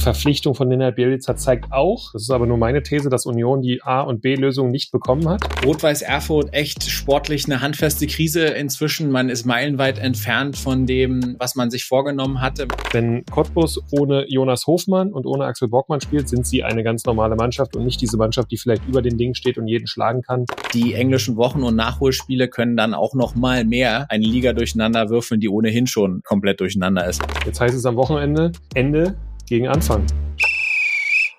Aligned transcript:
Verpflichtung 0.00 0.54
von 0.54 0.68
Nenad 0.68 0.96
Bielica 0.96 1.36
zeigt 1.36 1.72
auch, 1.72 2.12
das 2.12 2.22
ist 2.22 2.30
aber 2.30 2.46
nur 2.46 2.56
meine 2.56 2.82
These, 2.82 3.10
dass 3.10 3.26
Union 3.26 3.60
die 3.60 3.82
A- 3.82 4.00
und 4.00 4.22
B-Lösung 4.22 4.70
nicht 4.70 4.92
bekommen 4.92 5.28
hat. 5.28 5.42
Rot-Weiß 5.64 6.02
Erfurt 6.02 6.52
echt 6.52 6.84
sportlich 6.84 7.44
eine 7.44 7.60
handfeste 7.60 8.06
Krise 8.06 8.46
inzwischen. 8.46 9.10
Man 9.10 9.28
ist 9.28 9.44
meilenweit 9.44 9.98
entfernt 9.98 10.56
von 10.56 10.86
dem, 10.86 11.36
was 11.38 11.54
man 11.54 11.70
sich 11.70 11.84
vorgenommen 11.84 12.40
hatte. 12.40 12.66
Wenn 12.92 13.24
Cottbus 13.26 13.80
ohne 13.90 14.24
Jonas 14.28 14.66
Hofmann 14.66 15.12
und 15.12 15.26
ohne 15.26 15.44
Axel 15.44 15.68
Bockmann 15.68 16.00
spielt, 16.00 16.28
sind 16.28 16.46
sie 16.46 16.64
eine 16.64 16.82
ganz 16.82 17.04
normale 17.04 17.36
Mannschaft 17.36 17.76
und 17.76 17.84
nicht 17.84 18.00
diese 18.00 18.16
Mannschaft, 18.16 18.50
die 18.50 18.56
vielleicht 18.56 18.86
über 18.88 19.02
den 19.02 19.18
Ding 19.18 19.34
steht 19.34 19.58
und 19.58 19.68
jeden 19.68 19.86
schlagen 19.86 20.22
kann. 20.22 20.46
Die 20.72 20.94
englischen 20.94 21.36
Wochen- 21.36 21.62
und 21.62 21.76
Nachholspiele 21.76 22.48
können 22.48 22.76
dann 22.76 22.94
auch 22.94 23.14
noch 23.14 23.34
mal 23.34 23.64
mehr 23.64 24.10
eine 24.10 24.24
Liga 24.24 24.54
durcheinander 24.54 25.10
würfeln, 25.10 25.40
die 25.40 25.48
ohnehin 25.48 25.86
schon 25.86 26.22
komplett 26.24 26.60
durcheinander 26.60 27.06
ist. 27.06 27.22
Jetzt 27.44 27.60
heißt 27.60 27.74
es 27.74 27.84
am 27.84 27.96
Wochenende 27.96 28.52
Ende 28.74 29.16
gegen 29.50 29.68
Anfang. 29.68 30.06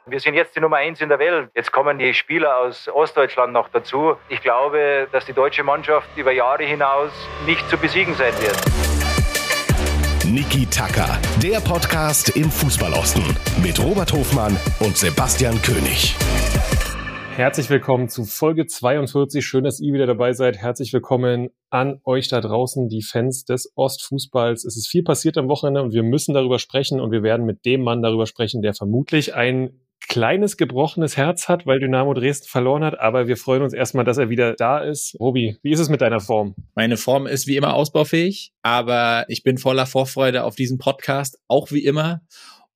Wir 0.05 0.19
sind 0.19 0.33
jetzt 0.35 0.55
die 0.55 0.59
Nummer 0.59 0.77
eins 0.77 0.99
in 0.99 1.09
der 1.09 1.17
Welt. 1.19 1.49
Jetzt 1.55 1.71
kommen 1.71 1.97
die 1.97 2.13
Spieler 2.13 2.57
aus 2.57 2.89
Ostdeutschland 2.89 3.53
noch 3.53 3.69
dazu. 3.69 4.17
Ich 4.29 4.41
glaube, 4.41 5.07
dass 5.11 5.25
die 5.25 5.33
deutsche 5.33 5.63
Mannschaft 5.63 6.09
über 6.17 6.31
Jahre 6.31 6.63
hinaus 6.63 7.11
nicht 7.45 7.67
zu 7.69 7.77
besiegen 7.77 8.13
sein 8.15 8.33
wird. 8.41 8.57
Niki 10.25 10.65
Tacker, 10.65 11.17
der 11.41 11.59
Podcast 11.61 12.35
im 12.35 12.51
Fußballosten 12.51 13.23
mit 13.63 13.79
Robert 13.79 14.11
Hofmann 14.11 14.57
und 14.79 14.97
Sebastian 14.97 15.61
König. 15.61 16.15
Herzlich 17.35 17.69
willkommen 17.69 18.09
zu 18.09 18.25
Folge 18.25 18.67
42. 18.67 19.43
Schön, 19.43 19.63
dass 19.63 19.79
ihr 19.79 19.93
wieder 19.93 20.05
dabei 20.05 20.33
seid. 20.33 20.57
Herzlich 20.57 20.91
willkommen 20.91 21.49
an 21.69 22.01
euch 22.03 22.27
da 22.27 22.41
draußen, 22.41 22.89
die 22.89 23.01
Fans 23.01 23.45
des 23.45 23.71
Ostfußballs. 23.75 24.65
Es 24.65 24.75
ist 24.75 24.89
viel 24.89 25.01
passiert 25.01 25.37
am 25.37 25.47
Wochenende 25.47 25.81
und 25.81 25.93
wir 25.93 26.03
müssen 26.03 26.33
darüber 26.33 26.59
sprechen 26.59 26.99
und 26.99 27.11
wir 27.11 27.23
werden 27.23 27.45
mit 27.45 27.65
dem 27.65 27.83
Mann 27.83 28.01
darüber 28.01 28.27
sprechen, 28.27 28.61
der 28.61 28.73
vermutlich 28.73 29.33
ein 29.33 29.79
kleines 30.07 30.57
gebrochenes 30.57 31.15
Herz 31.15 31.47
hat, 31.47 31.65
weil 31.65 31.79
Dynamo 31.79 32.13
Dresden 32.13 32.47
verloren 32.49 32.83
hat, 32.83 32.99
aber 32.99 33.27
wir 33.27 33.37
freuen 33.37 33.61
uns 33.61 33.71
erstmal, 33.71 34.03
dass 34.03 34.17
er 34.17 34.29
wieder 34.29 34.53
da 34.55 34.79
ist. 34.79 35.15
Robi, 35.19 35.57
wie 35.63 35.71
ist 35.71 35.79
es 35.79 35.89
mit 35.89 36.01
deiner 36.01 36.19
Form? 36.19 36.53
Meine 36.75 36.97
Form 36.97 37.27
ist 37.27 37.47
wie 37.47 37.55
immer 37.55 37.75
ausbaufähig, 37.75 38.51
aber 38.61 39.25
ich 39.29 39.43
bin 39.43 39.57
voller 39.57 39.85
Vorfreude 39.85 40.43
auf 40.43 40.55
diesen 40.55 40.79
Podcast, 40.79 41.39
auch 41.47 41.71
wie 41.71 41.85
immer. 41.85 42.21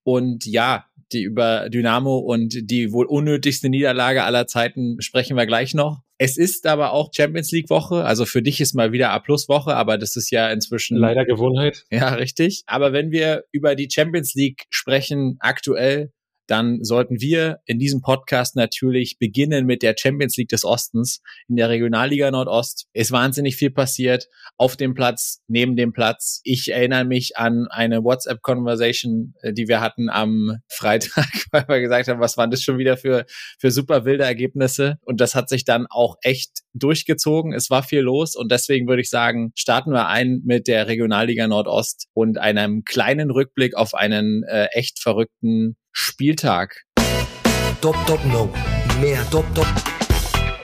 Und 0.03 0.45
ja, 0.45 0.85
die 1.15 1.23
über 1.23 1.69
Dynamo 1.69 2.17
und 2.17 2.69
die 2.69 2.91
wohl 2.91 3.05
unnötigste 3.05 3.69
Niederlage 3.69 4.23
aller 4.23 4.45
Zeiten 4.45 4.97
sprechen 4.99 5.35
wir 5.35 5.47
gleich 5.47 5.73
noch. 5.73 6.01
Es 6.17 6.37
ist 6.37 6.65
aber 6.65 6.93
auch 6.93 7.09
Champions 7.13 7.51
League 7.51 7.69
Woche, 7.69 8.05
also 8.05 8.25
für 8.25 8.41
dich 8.41 8.61
ist 8.61 8.73
mal 8.73 8.91
wieder 8.91 9.09
A 9.11 9.19
Plus 9.19 9.49
Woche, 9.49 9.75
aber 9.75 9.97
das 9.97 10.15
ist 10.15 10.29
ja 10.31 10.49
inzwischen 10.49 10.97
leider 10.97 11.25
Gewohnheit. 11.25 11.83
Ja, 11.91 12.13
richtig. 12.13 12.63
Aber 12.67 12.93
wenn 12.93 13.11
wir 13.11 13.43
über 13.51 13.75
die 13.75 13.89
Champions 13.91 14.33
League 14.35 14.63
sprechen, 14.69 15.37
aktuell, 15.39 16.11
dann 16.47 16.83
sollten 16.83 17.19
wir 17.19 17.59
in 17.65 17.79
diesem 17.79 18.01
Podcast 18.01 18.55
natürlich 18.55 19.17
beginnen 19.19 19.65
mit 19.65 19.81
der 19.81 19.95
Champions 19.97 20.37
League 20.37 20.49
des 20.49 20.63
Ostens. 20.63 21.21
In 21.47 21.55
der 21.55 21.69
Regionalliga 21.69 22.29
Nordost 22.29 22.87
ist 22.93 23.11
wahnsinnig 23.11 23.55
viel 23.55 23.71
passiert. 23.71 24.27
Auf 24.57 24.75
dem 24.77 24.93
Platz, 24.93 25.41
neben 25.47 25.75
dem 25.75 25.91
Platz. 25.93 26.41
Ich 26.43 26.71
erinnere 26.71 27.05
mich 27.05 27.37
an 27.37 27.67
eine 27.69 28.03
WhatsApp-Conversation, 28.03 29.33
äh, 29.41 29.53
die 29.53 29.67
wir 29.67 29.81
hatten 29.81 30.09
am 30.09 30.59
Freitag, 30.69 31.27
weil 31.51 31.67
wir 31.67 31.81
gesagt 31.81 32.07
haben, 32.07 32.19
was 32.19 32.37
waren 32.37 32.51
das 32.51 32.61
schon 32.61 32.77
wieder 32.77 32.97
für, 32.97 33.25
für 33.59 33.71
super 33.71 34.05
wilde 34.05 34.23
Ergebnisse? 34.23 34.97
Und 35.01 35.21
das 35.21 35.35
hat 35.35 35.49
sich 35.49 35.65
dann 35.65 35.87
auch 35.89 36.17
echt 36.21 36.59
durchgezogen. 36.73 37.53
Es 37.53 37.69
war 37.69 37.83
viel 37.83 38.01
los 38.01 38.35
und 38.35 38.51
deswegen 38.51 38.87
würde 38.87 39.01
ich 39.01 39.09
sagen, 39.09 39.51
starten 39.55 39.91
wir 39.91 40.07
ein 40.07 40.41
mit 40.45 40.67
der 40.67 40.87
Regionalliga 40.87 41.47
Nordost 41.47 42.07
und 42.13 42.37
einem 42.37 42.83
kleinen 42.83 43.31
Rückblick 43.31 43.75
auf 43.75 43.93
einen 43.93 44.43
äh, 44.43 44.67
echt 44.73 44.99
verrückten 44.99 45.75
Spieltag. 45.97 46.83
Dop, 47.79 47.95
dop, 48.05 48.19
no. 48.25 48.49
Mehr 48.99 49.23
dop, 49.31 49.45
dop. 49.55 49.65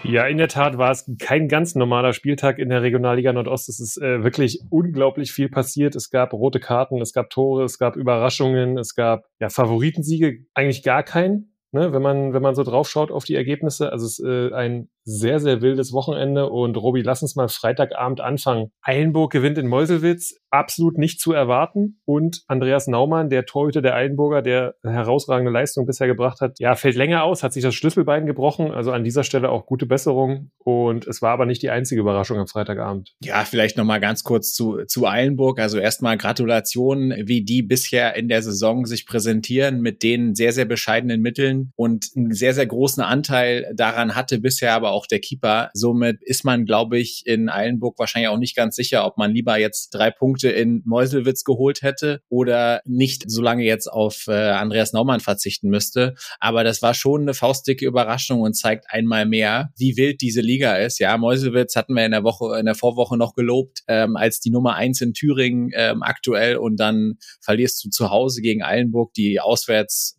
Ja, 0.04 0.28
in 0.28 0.38
der 0.38 0.50
Tat 0.50 0.78
war 0.78 0.92
es 0.92 1.10
kein 1.20 1.47
ganz 1.47 1.74
normaler 1.74 2.12
Spieltag 2.12 2.59
in 2.59 2.68
der 2.68 2.81
Regionalliga 2.81 3.31
Nordost. 3.31 3.70
Es 3.70 3.80
ist 3.80 3.97
äh, 4.02 4.25
wirklich 4.25 4.59
unglaublich 4.70 5.31
viel 5.31 5.47
passiert. 5.47 5.96
Es 5.96 6.09
gab 6.09 6.34
rote 6.34 6.59
Karten, 6.59 7.00
es 7.00 7.14
gab 7.14 7.30
Tore, 7.30 7.64
es 7.64 7.78
gab 7.78 7.96
Überraschungen, 7.96 8.78
es 8.78 8.94
gab 8.94 9.24
ja 9.40 9.47
Favoritensiege, 9.47 10.46
eigentlich 10.53 10.84
gar 10.84 11.03
keinen. 11.03 11.56
Ne, 11.72 11.94
wenn 11.94 12.02
man 12.02 12.34
wenn 12.34 12.41
man 12.41 12.53
so 12.53 12.64
draufschaut 12.64 13.12
auf 13.12 13.24
die 13.24 13.36
Ergebnisse, 13.36 13.94
also 13.94 14.06
es 14.06 14.20
ist 14.20 14.25
äh, 14.25 14.53
ein 14.53 14.90
sehr, 15.03 15.39
sehr 15.39 15.62
wildes 15.62 15.94
Wochenende. 15.94 16.50
Und 16.50 16.78
Robi, 16.78 17.01
lass 17.01 17.22
uns 17.22 17.35
mal 17.35 17.47
Freitagabend 17.47 18.22
anfangen. 18.22 18.72
Eilenburg 18.81 19.31
gewinnt 19.31 19.57
in 19.57 19.67
Meuselwitz, 19.67 20.35
absolut 20.50 20.97
nicht 20.97 21.19
zu 21.19 21.34
erwarten. 21.34 22.01
Und 22.06 22.44
Andreas 22.47 22.88
Naumann, 22.88 23.29
der 23.29 23.45
Torhüter 23.45 23.81
der 23.81 23.95
Eilenburger, 23.95 24.41
der 24.41 24.75
herausragende 24.84 25.51
Leistung 25.51 25.85
bisher 25.85 26.07
gebracht 26.07 26.41
hat, 26.41 26.59
ja, 26.59 26.75
fällt 26.75 26.95
länger 26.95 27.23
aus, 27.23 27.44
hat 27.44 27.53
sich 27.53 27.63
das 27.63 27.73
Schlüsselbein 27.73 28.25
gebrochen. 28.25 28.72
Also 28.72 28.91
an 28.91 29.03
dieser 29.03 29.23
Stelle 29.23 29.50
auch 29.50 29.66
gute 29.66 29.85
Besserung. 29.85 30.51
Und 30.59 31.07
es 31.07 31.22
war 31.22 31.31
aber 31.31 31.45
nicht 31.45 31.61
die 31.61 31.69
einzige 31.69 32.01
Überraschung 32.01 32.38
am 32.38 32.47
Freitagabend. 32.47 33.13
Ja, 33.23 33.44
vielleicht 33.45 33.78
nochmal 33.78 34.00
ganz 34.00 34.23
kurz 34.23 34.53
zu, 34.53 34.85
zu 34.85 35.07
Eilenburg. 35.07 35.59
Also 35.59 35.79
erstmal 35.79 36.17
Gratulation, 36.17 37.13
wie 37.25 37.44
die 37.44 37.63
bisher 37.63 38.16
in 38.16 38.28
der 38.28 38.41
Saison 38.41 38.85
sich 38.85 39.06
präsentieren 39.06 39.81
mit 39.81 40.03
den 40.03 40.35
sehr, 40.35 40.51
sehr 40.51 40.66
bescheidenen 40.66 41.22
Mitteln 41.22 41.72
und 41.75 42.09
einen 42.16 42.34
sehr, 42.34 42.53
sehr 42.53 42.67
großen 42.67 43.01
Anteil 43.01 43.72
daran 43.75 44.16
hatte 44.16 44.40
bisher 44.40 44.73
aber 44.73 44.91
auch 44.91 45.07
der 45.07 45.19
Keeper. 45.19 45.69
Somit 45.74 46.22
ist 46.22 46.44
man, 46.44 46.66
glaube 46.66 47.00
ich, 47.00 47.24
in 47.25 47.50
Eilenburg 47.50 47.97
wahrscheinlich 48.00 48.29
auch 48.29 48.38
nicht 48.38 48.56
ganz 48.56 48.75
sicher, 48.75 49.06
ob 49.06 49.18
man 49.18 49.31
lieber 49.31 49.57
jetzt 49.57 49.90
drei 49.90 50.12
Punkte 50.12 50.50
in 50.50 50.81
Meuselwitz 50.85 51.44
geholt 51.44 51.81
hätte 51.81 52.22
oder 52.29 52.81
nicht 52.85 53.29
so 53.29 53.41
lange 53.41 53.63
jetzt 53.63 53.88
auf 53.88 54.25
äh, 54.28 54.31
Andreas 54.31 54.94
Naumann 54.94 55.19
verzichten 55.19 55.69
müsste. 55.69 56.16
Aber 56.40 56.63
das 56.63 56.81
war 56.81 56.94
schon 56.94 57.22
eine 57.22 57.34
faustdicke 57.34 57.85
Überraschung 57.85 58.41
und 58.41 58.53
zeigt 58.53 58.85
einmal 58.90 59.25
mehr, 59.25 59.72
wie 59.78 59.97
wild 59.97 60.22
diese 60.22 60.41
Liga 60.41 60.75
ist. 60.75 61.00
Ja, 61.00 61.18
Meuselwitz 61.18 61.75
hatten 61.75 61.94
wir 61.94 62.06
in 62.06 62.12
der 62.12 62.23
Woche, 62.23 62.59
in 62.59 62.66
der 62.66 62.75
Vorwoche 62.75 63.18
noch 63.18 63.34
gelobt, 63.34 63.84
ähm, 63.88 64.16
als 64.16 64.40
die 64.40 64.52
Nummer 64.52 64.75
eins 64.75 65.02
in 65.02 65.13
Thüringen 65.13 65.72
ähm, 65.73 66.03
aktuell 66.03 66.58
und 66.58 66.79
dann 66.79 67.16
verlierst 67.41 67.84
du 67.84 67.90
zu 67.90 68.09
Hause 68.09 68.41
gegen 68.41 68.63
Eilenburg, 68.63 69.13
die 69.13 69.40
auswärts 69.40 70.18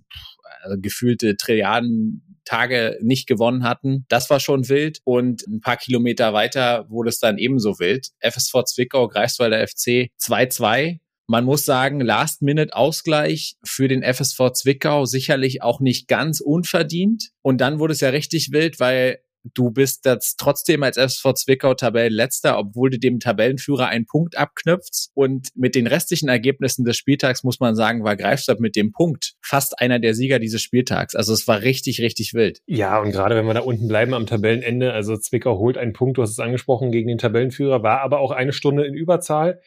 also 0.62 0.76
gefühlte 0.80 1.36
Trilliarden 1.36 2.31
Tage 2.44 2.98
nicht 3.00 3.26
gewonnen 3.26 3.64
hatten. 3.64 4.04
Das 4.08 4.30
war 4.30 4.40
schon 4.40 4.68
wild. 4.68 5.00
Und 5.04 5.46
ein 5.46 5.60
paar 5.60 5.76
Kilometer 5.76 6.32
weiter 6.32 6.86
wurde 6.88 7.10
es 7.10 7.18
dann 7.18 7.38
ebenso 7.38 7.78
wild. 7.78 8.08
FSV 8.20 8.64
Zwickau, 8.64 9.08
Greifswalder 9.08 9.66
FC 9.66 10.10
2-2. 10.20 10.98
Man 11.26 11.44
muss 11.44 11.64
sagen, 11.64 12.00
Last-Minute-Ausgleich 12.00 13.56
für 13.64 13.88
den 13.88 14.02
FSV 14.02 14.50
Zwickau 14.52 15.04
sicherlich 15.04 15.62
auch 15.62 15.80
nicht 15.80 16.08
ganz 16.08 16.40
unverdient. 16.40 17.30
Und 17.42 17.60
dann 17.60 17.78
wurde 17.78 17.92
es 17.92 18.00
ja 18.00 18.10
richtig 18.10 18.50
wild, 18.52 18.80
weil 18.80 19.20
du 19.54 19.70
bist 19.70 20.04
jetzt 20.04 20.36
trotzdem 20.38 20.82
als 20.82 20.96
SV 20.96 21.32
Zwickau 21.34 21.74
Tabellenletzter, 21.74 22.58
obwohl 22.58 22.90
du 22.90 22.98
dem 22.98 23.20
Tabellenführer 23.20 23.86
einen 23.88 24.06
Punkt 24.06 24.36
abknüpfst. 24.38 25.10
Und 25.14 25.48
mit 25.54 25.74
den 25.74 25.86
restlichen 25.86 26.28
Ergebnissen 26.28 26.84
des 26.84 26.96
Spieltags 26.96 27.44
muss 27.44 27.60
man 27.60 27.74
sagen, 27.74 28.04
war 28.04 28.16
Greifswald 28.16 28.60
mit 28.60 28.76
dem 28.76 28.92
Punkt 28.92 29.34
fast 29.42 29.80
einer 29.80 29.98
der 29.98 30.14
Sieger 30.14 30.38
dieses 30.38 30.62
Spieltags. 30.62 31.14
Also 31.14 31.32
es 31.32 31.46
war 31.48 31.62
richtig, 31.62 32.00
richtig 32.00 32.34
wild. 32.34 32.60
Ja, 32.66 33.00
und 33.00 33.12
gerade 33.12 33.36
wenn 33.36 33.46
wir 33.46 33.54
da 33.54 33.60
unten 33.60 33.88
bleiben 33.88 34.14
am 34.14 34.26
Tabellenende, 34.26 34.92
also 34.92 35.16
Zwickau 35.16 35.58
holt 35.58 35.78
einen 35.78 35.92
Punkt, 35.92 36.18
du 36.18 36.22
hast 36.22 36.30
es 36.30 36.38
angesprochen, 36.38 36.92
gegen 36.92 37.08
den 37.08 37.18
Tabellenführer, 37.18 37.82
war 37.82 38.00
aber 38.00 38.20
auch 38.20 38.30
eine 38.30 38.52
Stunde 38.52 38.84
in 38.84 38.94
Überzahl. 38.94 39.60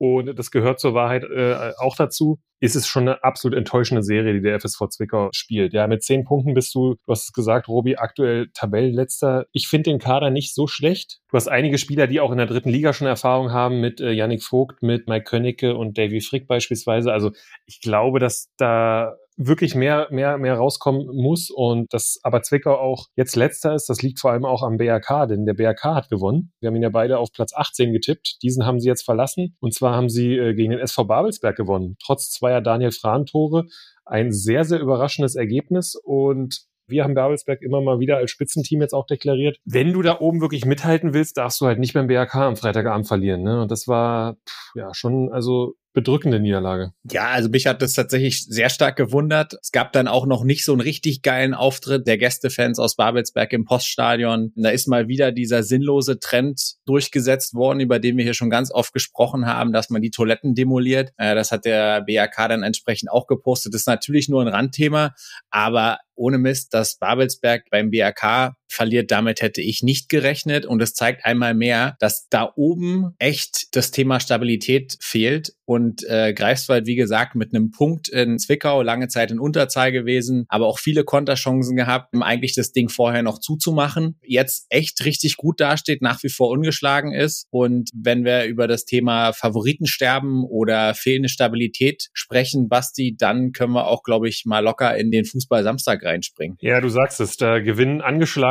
Und 0.00 0.38
das 0.38 0.50
gehört 0.50 0.80
zur 0.80 0.94
Wahrheit 0.94 1.24
äh, 1.24 1.72
auch 1.78 1.94
dazu 1.94 2.40
ist 2.60 2.76
es 2.76 2.86
schon 2.86 3.08
eine 3.08 3.24
absolut 3.24 3.56
enttäuschende 3.56 4.02
Serie, 4.02 4.34
die 4.34 4.42
der 4.42 4.58
FSV 4.60 4.88
Zwickau 4.90 5.30
spielt. 5.32 5.72
Ja, 5.72 5.86
mit 5.86 6.02
zehn 6.02 6.24
Punkten 6.24 6.54
bist 6.54 6.74
du, 6.74 6.94
du 6.94 7.12
hast 7.12 7.24
es 7.24 7.32
gesagt, 7.32 7.68
Robi, 7.68 7.96
aktuell 7.96 8.50
Tabellenletzter. 8.52 9.46
Ich 9.52 9.66
finde 9.66 9.90
den 9.90 9.98
Kader 9.98 10.30
nicht 10.30 10.54
so 10.54 10.66
schlecht. 10.66 11.20
Du 11.30 11.36
hast 11.36 11.48
einige 11.48 11.78
Spieler, 11.78 12.06
die 12.06 12.20
auch 12.20 12.30
in 12.30 12.38
der 12.38 12.46
dritten 12.46 12.68
Liga 12.68 12.92
schon 12.92 13.06
Erfahrung 13.06 13.50
haben, 13.50 13.80
mit 13.80 14.00
äh, 14.00 14.12
Yannick 14.12 14.42
Vogt, 14.42 14.82
mit 14.82 15.08
Mike 15.08 15.24
Könnecke 15.24 15.74
und 15.74 15.96
Davy 15.96 16.20
Frick 16.20 16.46
beispielsweise. 16.46 17.12
Also 17.12 17.32
ich 17.64 17.80
glaube, 17.80 18.18
dass 18.20 18.50
da 18.58 19.16
wirklich 19.42 19.74
mehr, 19.74 20.08
mehr, 20.10 20.36
mehr 20.36 20.56
rauskommen 20.56 21.06
muss 21.06 21.50
und 21.50 21.92
dass 21.94 22.20
aber 22.22 22.42
Zwickau 22.42 22.76
auch 22.76 23.06
jetzt 23.16 23.36
letzter 23.36 23.74
ist, 23.74 23.88
das 23.88 24.02
liegt 24.02 24.20
vor 24.20 24.32
allem 24.32 24.44
auch 24.44 24.62
am 24.62 24.76
BRK, 24.76 25.26
denn 25.26 25.46
der 25.46 25.54
BRK 25.54 25.94
hat 25.94 26.10
gewonnen. 26.10 26.52
Wir 26.60 26.68
haben 26.68 26.76
ihn 26.76 26.82
ja 26.82 26.90
beide 26.90 27.18
auf 27.18 27.32
Platz 27.32 27.52
18 27.54 27.92
getippt. 27.92 28.42
Diesen 28.42 28.66
haben 28.66 28.80
sie 28.80 28.88
jetzt 28.88 29.04
verlassen 29.04 29.56
und 29.60 29.74
zwar 29.74 29.96
haben 29.96 30.10
sie 30.10 30.36
äh, 30.36 30.54
gegen 30.54 30.72
den 30.72 30.80
SV 30.80 31.04
Babelsberg 31.04 31.56
gewonnen, 31.56 31.96
trotz 32.04 32.30
zwei 32.30 32.50
zweier 32.50 32.60
Daniel 32.60 32.90
Frahn-Tore. 32.90 33.66
Ein 34.04 34.32
sehr, 34.32 34.64
sehr 34.64 34.80
überraschendes 34.80 35.36
Ergebnis 35.36 35.94
und 35.94 36.62
wir 36.88 37.04
haben 37.04 37.14
Babelsberg 37.14 37.62
immer 37.62 37.80
mal 37.80 38.00
wieder 38.00 38.16
als 38.16 38.32
Spitzenteam 38.32 38.80
jetzt 38.80 38.94
auch 38.94 39.06
deklariert. 39.06 39.58
Wenn 39.64 39.92
du 39.92 40.02
da 40.02 40.18
oben 40.18 40.40
wirklich 40.40 40.64
mithalten 40.64 41.14
willst, 41.14 41.36
darfst 41.36 41.60
du 41.60 41.66
halt 41.66 41.78
nicht 41.78 41.94
beim 41.94 42.08
BRK 42.08 42.34
am 42.34 42.56
Freitagabend 42.56 43.06
verlieren. 43.06 43.42
Ne? 43.42 43.62
Und 43.62 43.70
das 43.70 43.86
war 43.86 44.34
pff, 44.34 44.72
ja 44.74 44.92
schon 44.92 45.30
also 45.32 45.74
bedrückende 45.92 46.38
Niederlage. 46.40 46.92
Ja, 47.10 47.28
also 47.28 47.48
mich 47.48 47.66
hat 47.66 47.82
das 47.82 47.94
tatsächlich 47.94 48.44
sehr 48.44 48.70
stark 48.70 48.96
gewundert. 48.96 49.54
Es 49.60 49.72
gab 49.72 49.92
dann 49.92 50.08
auch 50.08 50.26
noch 50.26 50.44
nicht 50.44 50.64
so 50.64 50.72
einen 50.72 50.80
richtig 50.80 51.22
geilen 51.22 51.54
Auftritt 51.54 52.06
der 52.06 52.18
Gästefans 52.18 52.78
aus 52.78 52.96
Babelsberg 52.96 53.52
im 53.52 53.64
Poststadion. 53.64 54.52
Da 54.56 54.70
ist 54.70 54.86
mal 54.86 55.08
wieder 55.08 55.32
dieser 55.32 55.62
sinnlose 55.62 56.20
Trend 56.20 56.74
durchgesetzt 56.86 57.54
worden, 57.54 57.80
über 57.80 57.98
den 57.98 58.16
wir 58.16 58.24
hier 58.24 58.34
schon 58.34 58.50
ganz 58.50 58.72
oft 58.72 58.92
gesprochen 58.92 59.46
haben, 59.46 59.72
dass 59.72 59.90
man 59.90 60.02
die 60.02 60.10
Toiletten 60.10 60.54
demoliert. 60.54 61.12
Äh, 61.16 61.34
das 61.34 61.50
hat 61.50 61.64
der 61.64 62.02
BAK 62.02 62.48
dann 62.48 62.62
entsprechend 62.62 63.10
auch 63.10 63.26
gepostet. 63.26 63.74
Das 63.74 63.82
ist 63.82 63.86
natürlich 63.86 64.28
nur 64.28 64.42
ein 64.42 64.48
Randthema, 64.48 65.14
aber 65.50 65.98
ohne 66.14 66.38
Mist, 66.38 66.74
dass 66.74 66.98
Babelsberg 66.98 67.64
beim 67.70 67.90
BRK 67.90 68.54
verliert, 68.72 69.10
damit 69.10 69.42
hätte 69.42 69.60
ich 69.60 69.82
nicht 69.82 70.08
gerechnet. 70.08 70.66
Und 70.66 70.82
es 70.82 70.94
zeigt 70.94 71.24
einmal 71.24 71.54
mehr, 71.54 71.96
dass 72.00 72.28
da 72.28 72.52
oben 72.56 73.14
echt 73.18 73.74
das 73.76 73.90
Thema 73.90 74.20
Stabilität 74.20 74.96
fehlt. 75.00 75.54
Und 75.64 76.02
äh, 76.08 76.34
Greifswald, 76.34 76.86
wie 76.86 76.96
gesagt, 76.96 77.36
mit 77.36 77.54
einem 77.54 77.70
Punkt 77.70 78.08
in 78.08 78.40
Zwickau, 78.40 78.82
lange 78.82 79.06
Zeit 79.06 79.30
in 79.30 79.38
Unterzahl 79.38 79.92
gewesen, 79.92 80.44
aber 80.48 80.66
auch 80.66 80.80
viele 80.80 81.04
Konterchancen 81.04 81.76
gehabt, 81.76 82.12
um 82.12 82.24
eigentlich 82.24 82.56
das 82.56 82.72
Ding 82.72 82.88
vorher 82.88 83.22
noch 83.22 83.38
zuzumachen. 83.38 84.18
Jetzt 84.22 84.66
echt 84.68 85.04
richtig 85.04 85.36
gut 85.36 85.60
dasteht, 85.60 86.02
nach 86.02 86.22
wie 86.24 86.28
vor 86.28 86.50
ungeschlagen 86.50 87.12
ist. 87.12 87.46
Und 87.50 87.90
wenn 87.94 88.24
wir 88.24 88.46
über 88.46 88.66
das 88.66 88.84
Thema 88.84 89.32
Favoritensterben 89.32 90.44
oder 90.44 90.94
fehlende 90.94 91.28
Stabilität 91.28 92.08
sprechen, 92.12 92.68
Basti, 92.68 93.14
dann 93.16 93.52
können 93.52 93.72
wir 93.72 93.86
auch, 93.86 94.02
glaube 94.02 94.28
ich, 94.28 94.44
mal 94.46 94.64
locker 94.64 94.96
in 94.96 95.12
den 95.12 95.24
Fußball 95.24 95.62
Samstag 95.62 96.04
reinspringen. 96.04 96.56
Ja, 96.60 96.80
du 96.80 96.88
sagst 96.88 97.20
es, 97.20 97.36
da 97.36 97.60
gewinnen 97.60 98.00